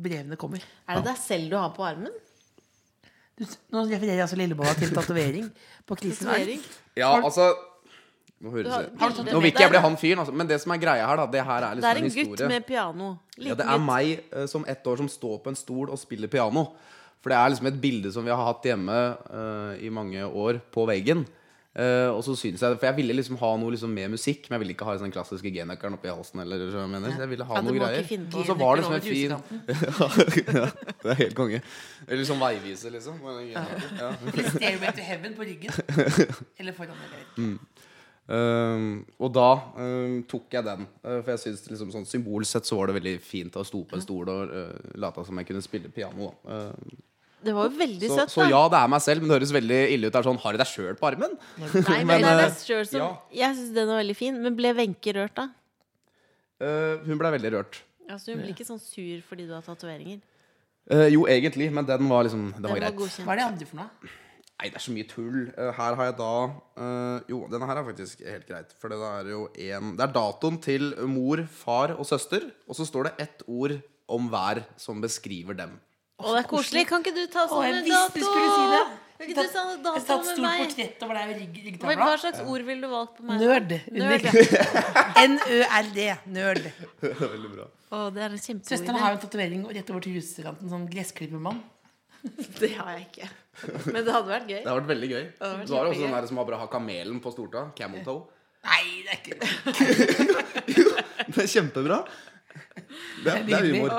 Brevene 0.03 0.37
kommer. 0.41 0.61
Er 0.89 1.01
det 1.01 1.09
deg 1.11 1.19
selv 1.21 1.49
du 1.51 1.57
har 1.59 1.73
på 1.75 1.83
armen? 1.85 2.13
Du, 3.37 3.43
nå 3.73 3.81
refererer 3.89 4.21
altså 4.27 4.37
Lillebolla 4.37 4.75
til 4.77 4.91
tatovering 4.93 5.47
på 5.89 5.95
Krisen 5.99 6.29
Ja, 6.93 7.09
altså 7.17 7.47
Nå 8.43 8.51
har- 8.53 9.13
det 9.17 9.31
Nå 9.33 9.39
vil 9.41 9.49
ikke 9.49 9.63
jeg 9.63 9.71
bli 9.73 9.81
han 9.81 9.95
fyren, 9.97 10.19
altså, 10.21 10.33
men 10.35 10.49
det 10.49 10.59
som 10.61 10.73
er 10.75 10.81
greia 10.81 11.05
her, 11.07 11.17
da 11.17 11.25
Det 11.31 11.41
her 11.47 11.65
er 11.65 11.79
Det 11.79 11.81
liksom 11.81 11.89
er 11.89 12.01
en 12.01 12.09
en 12.09 12.33
gutt 12.33 12.43
med 12.51 12.65
piano. 12.67 13.07
Ja, 13.37 13.55
det 13.55 13.65
er 13.65 13.77
gutt. 13.79 13.85
meg 13.87 14.11
eh, 14.33 14.45
som 14.51 14.65
ett 14.67 14.85
år 14.85 14.97
som 15.01 15.09
står 15.09 15.39
på 15.45 15.49
en 15.53 15.57
stol 15.57 15.89
og 15.89 15.97
spiller 16.01 16.27
piano. 16.29 16.67
For 17.23 17.31
det 17.31 17.39
er 17.39 17.53
liksom 17.53 17.69
et 17.71 17.79
bilde 17.79 18.11
som 18.11 18.25
vi 18.27 18.33
har 18.35 18.43
hatt 18.43 18.65
hjemme 18.67 18.99
uh, 19.31 19.79
i 19.79 19.91
mange 19.93 20.27
år, 20.27 20.59
på 20.73 20.83
veggen. 20.89 21.23
Uh, 21.73 22.11
og 22.13 22.19
så 22.21 22.35
synes 22.37 22.61
jeg 22.61 22.75
For 22.77 22.85
jeg 22.85 22.93
ville 22.99 23.15
liksom 23.17 23.37
ha 23.41 23.47
noe 23.57 23.73
liksom 23.73 23.89
med 23.97 24.11
musikk, 24.13 24.43
men 24.45 24.59
jeg 24.59 24.61
ville 24.61 24.73
ikke 24.75 24.85
ha 24.85 24.93
den 25.01 25.13
klassiske 25.13 25.49
G-nøkkelen 25.55 25.95
oppi 25.97 26.11
halsen. 26.11 26.43
Eller, 26.43 26.67
så 26.69 26.83
jeg, 26.83 26.89
mener. 26.91 27.15
Så 27.15 27.23
jeg 27.23 27.31
ville 27.31 27.47
ha 27.49 27.55
Ja, 27.57 27.63
noe 27.65 27.77
greier. 27.79 28.11
Og 28.27 28.45
så 28.45 28.57
var 28.59 28.77
det 28.77 28.83
som 28.85 28.93
en 28.93 29.01
fin 29.01 29.33
ja, 30.59 30.67
Det 31.01 31.15
er 31.15 31.17
helt 31.23 31.37
konge. 31.39 31.63
Eller 32.05 32.27
sånn 32.29 32.43
veivise, 32.43 32.91
liksom. 32.93 33.23
Ja. 33.49 33.63
Eller 34.03 34.51
Stairway 34.57 34.93
to 34.93 35.07
Heaven 35.07 35.33
på 35.39 35.47
ryggen. 35.47 35.79
Eller 36.61 36.77
foran. 36.77 36.99
Eller. 37.07 37.25
Mm. 37.39 37.57
Um, 38.23 39.01
og 39.19 39.33
da 39.35 39.47
um, 39.75 40.19
tok 40.29 40.53
jeg 40.53 40.67
den. 40.67 40.85
Uh, 41.01 41.17
for 41.23 41.33
jeg 41.33 41.41
synes 41.41 41.65
liksom 41.71 41.89
sånn 41.95 42.05
Symbolsett 42.07 42.69
så 42.69 42.77
var 42.77 42.91
det 42.91 42.99
veldig 42.99 43.15
fint 43.25 43.57
å 43.59 43.65
stå 43.67 43.81
på 43.89 43.97
en 43.97 44.05
stol 44.05 44.29
og 44.31 44.53
uh, 44.53 44.93
late 45.01 45.25
som 45.25 45.41
jeg 45.41 45.49
kunne 45.49 45.65
spille 45.65 45.91
piano. 45.91 46.29
Da. 46.45 46.61
Det 47.43 47.53
var 47.55 47.67
jo 47.67 47.73
veldig 47.79 48.09
så, 48.09 48.17
søtt, 48.21 48.33
så 48.33 48.43
da. 48.43 48.49
ja, 48.53 48.61
det 48.71 48.79
er 48.79 48.91
meg 48.93 49.01
selv, 49.03 49.23
men 49.23 49.31
det 49.31 49.37
høres 49.37 49.53
veldig 49.55 49.79
ille 49.95 50.07
ut. 50.07 50.13
Det 50.13 50.19
er 50.19 50.27
sånn, 50.29 50.39
Har 50.43 50.55
du 50.55 50.61
deg 50.61 50.69
sjøl 50.69 50.99
på 50.99 51.09
armen? 51.09 51.35
Nei, 51.59 51.69
men, 51.73 52.07
Men, 52.07 52.23
det 52.23 52.31
er 52.31 52.39
eh, 52.39 52.43
deg 52.43 52.87
som 52.89 52.99
ja. 53.01 53.09
Jeg 53.43 53.57
syns 53.59 53.73
den 53.75 53.89
var 53.91 53.99
veldig 53.99 54.17
fin. 54.19 54.39
Men 54.45 54.57
ble 54.59 54.71
Wenche 54.77 55.15
rørt, 55.17 55.35
da? 55.39 55.49
Uh, 56.63 57.03
hun 57.07 57.19
ble 57.19 57.33
veldig 57.35 57.51
rørt. 57.57 57.81
Altså, 58.07 58.33
hun 58.33 58.43
blir 58.43 58.53
ikke 58.53 58.67
sånn 58.67 58.81
sur 58.81 59.23
fordi 59.27 59.47
du 59.49 59.55
har 59.55 59.63
tatoveringer. 59.65 60.21
Uh, 60.91 61.07
jo, 61.11 61.23
egentlig, 61.31 61.69
men 61.71 61.87
den 61.87 62.09
var 62.11 62.25
liksom 62.27 62.49
Det 62.51 62.59
Den 62.59 62.67
var 62.67 62.75
var 62.75 62.83
greit. 62.85 62.99
godkjent. 62.99 63.27
Hva 63.27 63.35
er 63.35 63.41
det 63.41 63.47
andre 63.51 63.69
for 63.69 63.81
noe? 63.83 64.11
Nei, 64.53 64.69
det 64.69 64.77
er 64.79 64.83
så 64.85 64.93
mye 64.95 65.07
tull. 65.09 65.39
Uh, 65.57 65.69
her 65.75 65.97
har 65.99 66.09
jeg 66.09 66.17
da 66.19 66.33
uh, 66.79 67.17
Jo, 67.31 67.39
denne 67.51 67.67
her 67.67 67.79
er 67.79 67.87
faktisk 67.87 68.21
helt 68.27 68.45
greit. 68.47 68.75
For 68.79 68.91
det 68.91 68.99
er 69.07 69.31
jo 69.33 69.47
én 69.55 69.95
Det 69.97 70.05
er 70.05 70.13
datoen 70.15 70.59
til 70.63 70.93
mor, 71.09 71.43
far 71.51 71.95
og 71.97 72.07
søster. 72.07 72.45
Og 72.67 72.77
så 72.79 72.87
står 72.87 73.09
det 73.09 73.15
ett 73.27 73.43
ord 73.47 73.79
om 74.11 74.29
hver 74.31 74.63
som 74.79 75.01
beskriver 75.03 75.57
dem. 75.57 75.75
Å, 76.21 76.33
det 76.35 76.41
er 76.43 76.49
koselig. 76.49 76.83
Kan 76.89 77.01
ikke 77.03 77.15
du 77.15 77.23
ta 77.31 77.47
sånn 77.49 77.63
jeg 77.65 77.81
du 77.83 77.89
dato? 77.89 78.21
skulle 78.21 78.51
si 78.53 78.65
det. 78.73 78.81
Kan 79.13 79.23
ikke 79.23 79.33
du 79.33 79.39
ta 79.39 79.43
Jeg 79.43 79.53
har 79.55 79.79
dato 79.85 80.03
tatt 80.07 80.25
med 80.25 80.29
stort 80.29 80.57
portrett 80.61 81.05
over 81.05 81.19
deg 81.19 81.29
ved 81.31 81.59
ryggtavla. 81.67 81.95
Hva 82.03 82.17
slags 82.21 82.41
ord 82.53 82.65
ville 82.69 82.85
du 82.85 82.91
valgt 82.91 83.15
på 83.17 83.27
meg? 83.29 83.43
Nerd. 83.43 83.73
Nerd, 83.97 84.27
N-ø-r-d. 85.23 86.07
Nerd. 86.37 86.67
Veldig 87.33 87.51
bra. 87.55 87.67
Å, 87.93 88.03
det 88.13 88.25
er 88.25 88.35
en 88.35 88.41
kjempegod 88.41 88.71
Søsteren 88.73 88.99
har 89.01 89.13
jo 89.13 89.19
en 89.19 89.23
tatovering 89.25 89.65
rett 89.69 89.93
over 89.93 90.05
trusekanten. 90.05 90.71
Sånn 90.73 90.85
gressklippermann. 90.91 91.63
Det 92.61 92.71
har 92.77 92.93
jeg 92.95 93.07
ikke. 93.09 93.31
Men 93.91 93.99
det 94.07 94.13
hadde 94.15 94.29
vært 94.29 94.47
gøy. 94.47 94.61
Det 94.61 94.69
hadde 94.69 94.77
vært 94.79 94.91
veldig 94.93 95.09
gøy. 95.11 95.25
Du 95.33 95.43
vært 95.43 95.73
var 95.73 95.89
også 95.89 96.05
den 96.05 96.15
der 96.15 96.27
som 96.29 96.39
har 96.39 96.47
bare 96.47 96.59
har 96.61 96.69
kamelen 96.71 97.19
på 97.21 97.33
stortå. 97.35 97.65
Camel 97.77 98.05
toe. 98.05 98.23
Nei, 98.63 98.83
det 99.03 99.11
er 99.11 99.19
ikke 99.19 99.35
det. 99.41 99.49
Det 101.33 101.41
er 101.43 101.49
kjempebra. 101.51 101.97
Det 103.23 103.35
det 103.47 103.55
er 103.57 103.67
humor. 103.71 103.95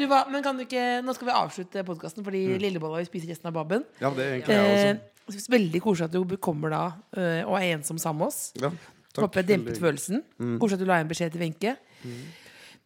Du, 0.00 0.04
hva, 0.08 0.22
men 0.32 0.42
kan 0.44 0.56
du 0.56 0.64
ikke, 0.64 0.84
Nå 1.04 1.14
skal 1.14 1.28
vi 1.28 1.34
avslutte 1.36 1.84
podkasten, 1.86 2.24
fordi 2.24 2.42
Lillebolla 2.62 3.00
vil 3.02 3.06
spise 3.10 3.28
resten 3.30 3.50
av 3.50 3.56
babben. 3.60 3.84
Ja, 4.00 4.10
det 4.16 4.24
er 4.26 4.34
egentlig 4.38 4.56
jeg 4.56 4.66
Eh, 4.66 4.92
også. 4.96 5.26
jeg 5.28 5.36
synes 5.36 5.48
Veldig 5.52 5.80
koselig 5.84 6.08
at 6.08 6.12
du 6.16 6.36
kommer 6.42 6.70
da 6.72 6.82
eh, 7.16 7.42
og 7.44 7.56
er 7.60 7.72
ensom 7.76 7.98
sammen 8.02 8.24
med 8.24 8.32
oss. 8.32 8.52
Ja, 8.60 8.70
takk. 9.12 9.26
Håper 9.26 9.42
jeg 9.42 9.50
dempet 9.54 9.78
følelsen. 9.82 10.22
Koselig 10.58 10.80
at 10.80 10.84
du 10.84 10.88
la 10.88 11.00
igjen 11.00 11.12
beskjed 11.12 11.32
til 11.36 11.44
Wenche. 11.44 11.76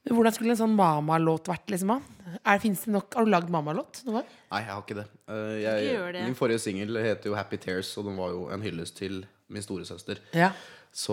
Men 0.06 0.14
Hvordan 0.14 0.34
skulle 0.36 0.52
en 0.54 0.58
sånn 0.60 0.74
Mama-låt 0.78 1.48
vært? 1.50 1.66
liksom? 1.72 1.96
Er, 2.44 2.58
det 2.62 2.86
nok, 2.94 3.14
Har 3.16 3.24
du 3.26 3.30
lagd 3.32 3.48
Mama-låt? 3.50 4.04
noen 4.06 4.20
gang? 4.20 4.28
Nei, 4.52 4.60
jeg 4.62 4.70
har 4.70 4.82
ikke 4.84 4.98
det. 5.00 5.06
Uh, 5.26 5.54
jeg, 5.58 5.86
ikke 5.96 6.12
det. 6.14 6.20
min 6.28 6.36
forrige 6.38 6.60
singel 6.62 7.00
heter 7.02 7.30
jo 7.32 7.34
Happy 7.34 7.56
Tears, 7.58 7.90
og 7.98 8.04
den 8.06 8.14
var 8.20 8.30
jo 8.30 8.44
en 8.54 8.62
hyllest 8.62 8.96
til 9.00 9.24
min 9.52 9.62
storesøster. 9.62 10.18
Ja. 10.34 10.52
Så 10.96 11.12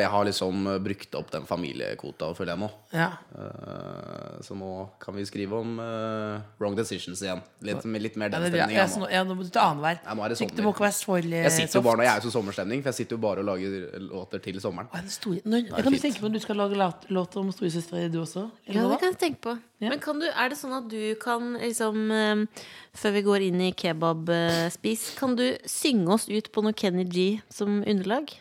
jeg 0.00 0.08
har 0.08 0.24
liksom 0.24 0.62
brukt 0.80 1.12
opp 1.18 1.28
den 1.34 1.44
familiekvota, 1.44 2.30
føler 2.32 2.54
jeg 2.54 2.60
nå. 2.62 2.68
ja. 2.96 3.10
Uh, 3.36 4.38
så 4.40 4.54
nå 4.56 4.68
kan 5.02 5.16
vi 5.18 5.24
skrive 5.28 5.58
om 5.58 5.74
uh, 5.82 6.38
Wrong 6.60 6.76
Decisions 6.78 7.20
igjen. 7.26 7.42
Litt, 7.66 7.84
med 7.84 8.04
litt 8.06 8.16
mer 8.16 8.30
den 8.32 8.46
er 8.46 8.52
stemninga 8.54 8.78
Ja, 8.78 8.86
nå. 9.02 9.08
ja, 9.12 9.22
nå 9.28 9.36
må 9.36 9.44
du 9.44 9.50
ta 9.52 9.66
annenhver. 9.68 9.98
Ja, 10.04 10.14
nå 10.16 10.24
er 10.24 10.32
det 10.32 10.38
sommer. 10.40 10.62
Må 10.64 10.72
ikke 10.72 10.86
være 10.86 10.96
for 11.10 11.18
eh, 11.28 11.42
Jeg 11.44 11.54
sitter 11.58 11.80
jo 11.80 11.84
bare, 11.84 12.00
nå- 12.00 12.06
jeg 12.06 12.12
er 12.14 12.22
jo 12.22 12.30
så 12.30 12.34
sommerstemning, 12.38 12.82
for 12.84 12.92
jeg 12.94 12.98
sitter 13.02 13.18
jo 13.18 13.22
bare 13.26 13.44
og 13.44 13.48
lager 13.50 13.76
låter 14.06 14.44
til 14.48 14.60
sommeren. 14.64 14.88
Å, 14.94 15.02
store, 15.12 15.42
når, 15.44 15.64
jeg 15.66 15.74
kan 15.88 15.92
fint. 15.98 16.04
tenke 16.06 16.22
på 16.24 16.30
om 16.30 16.36
du 16.38 16.40
skal 16.46 16.60
lage 16.62 16.80
låt, 16.80 17.08
låt 17.18 17.36
om 17.42 17.52
storesøstera 17.52 18.08
du 18.14 18.20
også? 18.22 18.46
Eller 18.66 18.80
Ja, 18.80 18.88
det 18.94 19.00
kan 19.04 19.12
jeg 19.12 19.20
tenke 19.26 19.44
på. 19.50 19.58
Ja. 19.78 19.92
Men 19.92 20.00
kan 20.02 20.18
du, 20.18 20.26
er 20.26 20.50
det 20.50 20.56
sånn 20.58 20.74
at 20.74 20.88
du 20.90 21.14
kan 21.22 21.52
liksom 21.54 22.08
eh, 22.10 22.64
Før 22.98 23.12
vi 23.14 23.20
går 23.28 23.44
inn 23.46 23.60
i 23.62 23.68
kebabspis, 23.78 25.04
kan 25.20 25.36
du 25.38 25.44
synge 25.70 26.16
oss 26.16 26.26
ut 26.26 26.50
på 26.50 26.64
noe 26.66 26.74
Kenny 26.74 27.04
G 27.06 27.26
som 27.52 27.80
underlag? 27.86 28.32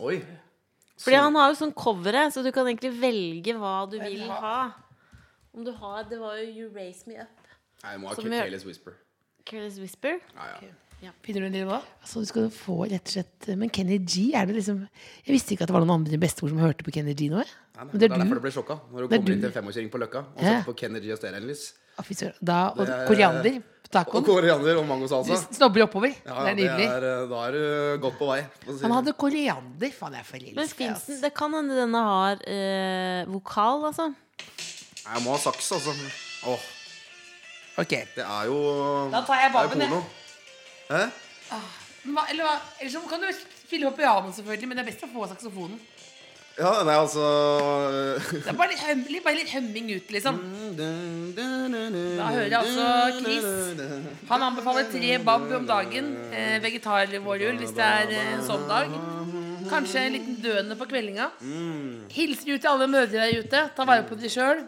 Oi! 0.00 0.22
Fordi 1.00 1.16
han 1.16 1.36
har 1.36 1.52
jo 1.52 1.58
sånn 1.60 1.74
covere, 1.76 2.26
så 2.32 2.44
du 2.44 2.50
kan 2.56 2.68
egentlig 2.68 2.92
velge 3.00 3.56
hva 3.56 3.74
du 3.88 3.98
vil 4.00 4.24
ha. 4.32 4.70
Om 5.56 5.64
du 5.66 5.72
har 5.76 6.04
Det 6.08 6.18
var 6.20 6.36
jo 6.40 6.48
You 6.48 6.68
Raise 6.72 7.08
Me 7.08 7.20
Up. 7.20 7.36
Nei, 7.82 7.94
jeg 7.96 8.00
må 8.02 8.10
ha 8.10 8.16
Careless 8.20 8.66
Whisper. 8.68 8.96
Careless 9.48 9.80
Whisper. 9.80 10.20
Ja, 10.36 10.48
ja. 11.00 11.12
Finner 11.24 11.46
du 11.46 11.48
å 11.48 11.52
lure 11.54 11.68
hva? 11.70 11.78
Altså, 12.02 12.20
du 12.20 12.28
skal 12.28 12.50
få 12.52 12.82
rett 12.84 13.08
og 13.08 13.14
slett 13.14 13.46
Men 13.56 13.70
Kenny 13.72 13.96
G, 14.04 14.26
er 14.36 14.44
det 14.44 14.58
liksom 14.58 14.82
Jeg 15.24 15.32
visste 15.32 15.54
ikke 15.54 15.64
at 15.64 15.70
det 15.70 15.76
var 15.78 15.86
noen 15.86 16.02
andre 16.02 16.18
bestemor 16.20 16.52
som 16.52 16.60
hørte 16.60 16.84
på 16.84 16.92
Kenny 16.92 17.14
G 17.16 17.30
nå. 17.32 17.40
jeg. 17.40 17.59
Nei, 17.76 17.84
nei, 17.84 17.92
det 17.92 18.00
det 18.00 18.10
er 18.10 18.14
er 18.14 18.18
derfor 18.24 18.34
du. 18.34 18.40
ble 18.44 18.50
sjokka 18.50 18.76
når 18.90 18.98
du 19.00 19.08
Det 19.08 19.14
er 19.14 19.18
kommer 19.20 19.32
inn 19.32 19.40
til 19.40 19.50
en 19.50 19.56
femårskjøring 19.62 19.90
på 19.90 19.98
Løkka 20.02 20.18
og 20.18 20.42
Ja. 20.42 20.48
setter 20.50 20.64
på 20.72 20.76
Kennedy 20.76 21.12
og 21.12 21.18
søren. 22.16 22.34
Da, 22.42 22.58
og 22.70 22.78
er- 22.88 23.06
koriander 23.06 23.62
på 24.04 24.14
Og 24.14 24.24
koriander 24.24 24.76
og 24.78 24.86
mangosalsa. 24.86 25.34
Du 25.50 25.54
snobber 25.54 25.82
oppover. 25.86 26.12
Ja, 26.26 26.44
det 26.44 26.50
er 26.52 26.58
nydelig. 26.60 26.86
er, 26.86 27.04
eh, 27.22 27.28
da 27.30 27.38
er 27.46 27.52
du 27.52 27.98
godt 28.02 28.18
på 28.18 28.26
vei. 28.28 28.40
si 28.78 28.82
Han 28.82 28.92
hadde 28.92 29.12
koriander. 29.14 29.90
Faen, 29.92 30.12
jeg 30.12 30.20
er 30.20 30.54
Men 30.54 30.68
forelska. 30.68 31.20
Det 31.22 31.34
kan 31.34 31.52
hende 31.52 31.74
denne 31.74 31.98
har 31.98 32.36
eh, 32.46 33.24
vokal, 33.26 33.84
altså. 33.90 34.14
Jeg 34.38 35.22
må 35.24 35.30
ha 35.32 35.38
saks, 35.38 35.72
altså. 35.72 35.90
Åh, 36.46 36.60
Ok. 37.78 37.88
det 38.14 38.24
er 38.24 38.44
jo 38.46 39.10
Da 39.10 39.22
tar 39.22 39.34
jeg 39.40 39.52
det 39.52 39.54
babben, 39.54 39.80
jeg. 39.80 40.04
Hæ? 40.90 41.10
Ah, 41.50 42.30
eller 42.30 42.44
hva? 42.44 42.60
Ellers 42.80 42.92
så 42.94 43.08
kan 43.08 43.20
du 43.20 43.26
spille 43.32 43.90
på 43.90 43.96
piano, 43.96 44.30
selvfølgelig, 44.32 44.68
men 44.68 44.76
det 44.76 44.86
er 44.86 44.90
best 44.92 45.02
å 45.04 45.12
få 45.12 45.28
saksofonen. 45.28 45.78
Ja, 46.58 46.82
nei, 46.84 46.94
altså 46.98 47.22
Det 48.44 48.50
er 48.50 48.56
bare 48.58 48.72
litt, 48.72 48.82
høm, 48.84 49.04
bare 49.24 49.36
litt 49.38 49.52
hømming 49.54 49.86
ut, 49.94 50.10
liksom. 50.12 50.40
Da 50.76 52.26
hører 52.34 52.50
jeg 52.50 52.58
altså 52.58 52.88
Chris. 53.20 53.46
Han 54.28 54.44
anbefaler 54.50 54.90
tre 54.92 55.14
babb 55.24 55.46
om 55.60 55.68
dagen. 55.68 56.10
Eh, 56.34 56.58
Vegetarvårjul 56.64 57.60
hvis 57.62 57.72
det 57.76 57.86
er 57.86 58.12
eh, 58.16 58.34
en 58.34 58.44
sånn 58.46 58.66
dag. 58.68 58.92
Kanskje 59.70 60.02
en 60.08 60.14
liten 60.18 60.36
døende 60.42 60.76
på 60.76 60.88
kveldinga. 60.90 61.30
Hilsen 62.12 62.52
ut 62.52 62.60
til 62.60 62.70
alle 62.72 62.90
mødre 62.90 63.22
der 63.22 63.40
ute. 63.44 63.64
Ta 63.76 63.86
vare 63.88 64.04
på 64.08 64.18
dere 64.18 64.32
sjøl. 64.34 64.64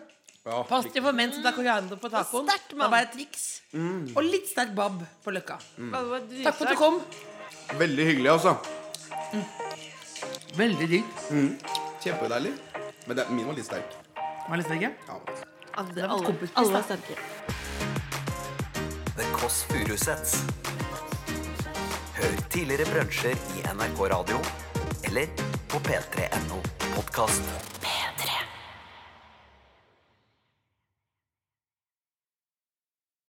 Ja, 0.46 0.62
Pass 0.66 0.88
dere 0.90 1.04
for 1.04 1.14
menn 1.14 1.34
som 1.34 1.44
tar 1.44 1.54
koriander 1.54 1.98
på 2.02 2.08
tacoen. 2.10 2.48
Sterkt, 2.48 2.70
Det 2.72 2.78
mann. 2.78 2.86
er 2.88 2.94
bare 2.96 3.08
et 3.10 3.12
triks. 3.18 3.44
Og 4.16 4.22
litt 4.26 4.48
sterk 4.50 4.72
babb 4.78 5.02
på 5.24 5.34
løkka. 5.34 5.58
Takk 5.78 6.56
for 6.56 6.66
at 6.66 6.72
du 6.72 6.78
kom. 6.80 7.02
Veldig 7.78 8.08
hyggelig, 8.12 8.32
altså. 8.38 8.56
Veldig 10.56 10.88
digg. 10.88 11.04
Kjempedeilig. 12.02 12.52
Men 13.06 13.16
det, 13.16 13.24
min 13.30 13.46
var 13.46 13.56
litt 13.56 13.64
sterk. 13.64 13.94
Var 14.48 14.60
litt 14.60 14.66
sterk? 14.68 14.82
Ja. 15.08 15.16
Alle, 15.80 15.94
var 15.96 16.12
alle, 16.12 16.48
alle 16.60 16.82
er 16.82 16.84
sterke. 16.90 17.16
The 19.16 19.28
Kåss 19.32 19.62
Furuseths. 19.70 20.34
Hør 22.18 22.36
tidligere 22.52 22.84
brunsjer 22.92 23.40
i 23.56 23.64
NRK 23.72 24.04
Radio 24.12 24.42
eller 25.08 25.32
på 25.72 25.80
p3.no 25.88 26.60
podkast. 26.92 27.48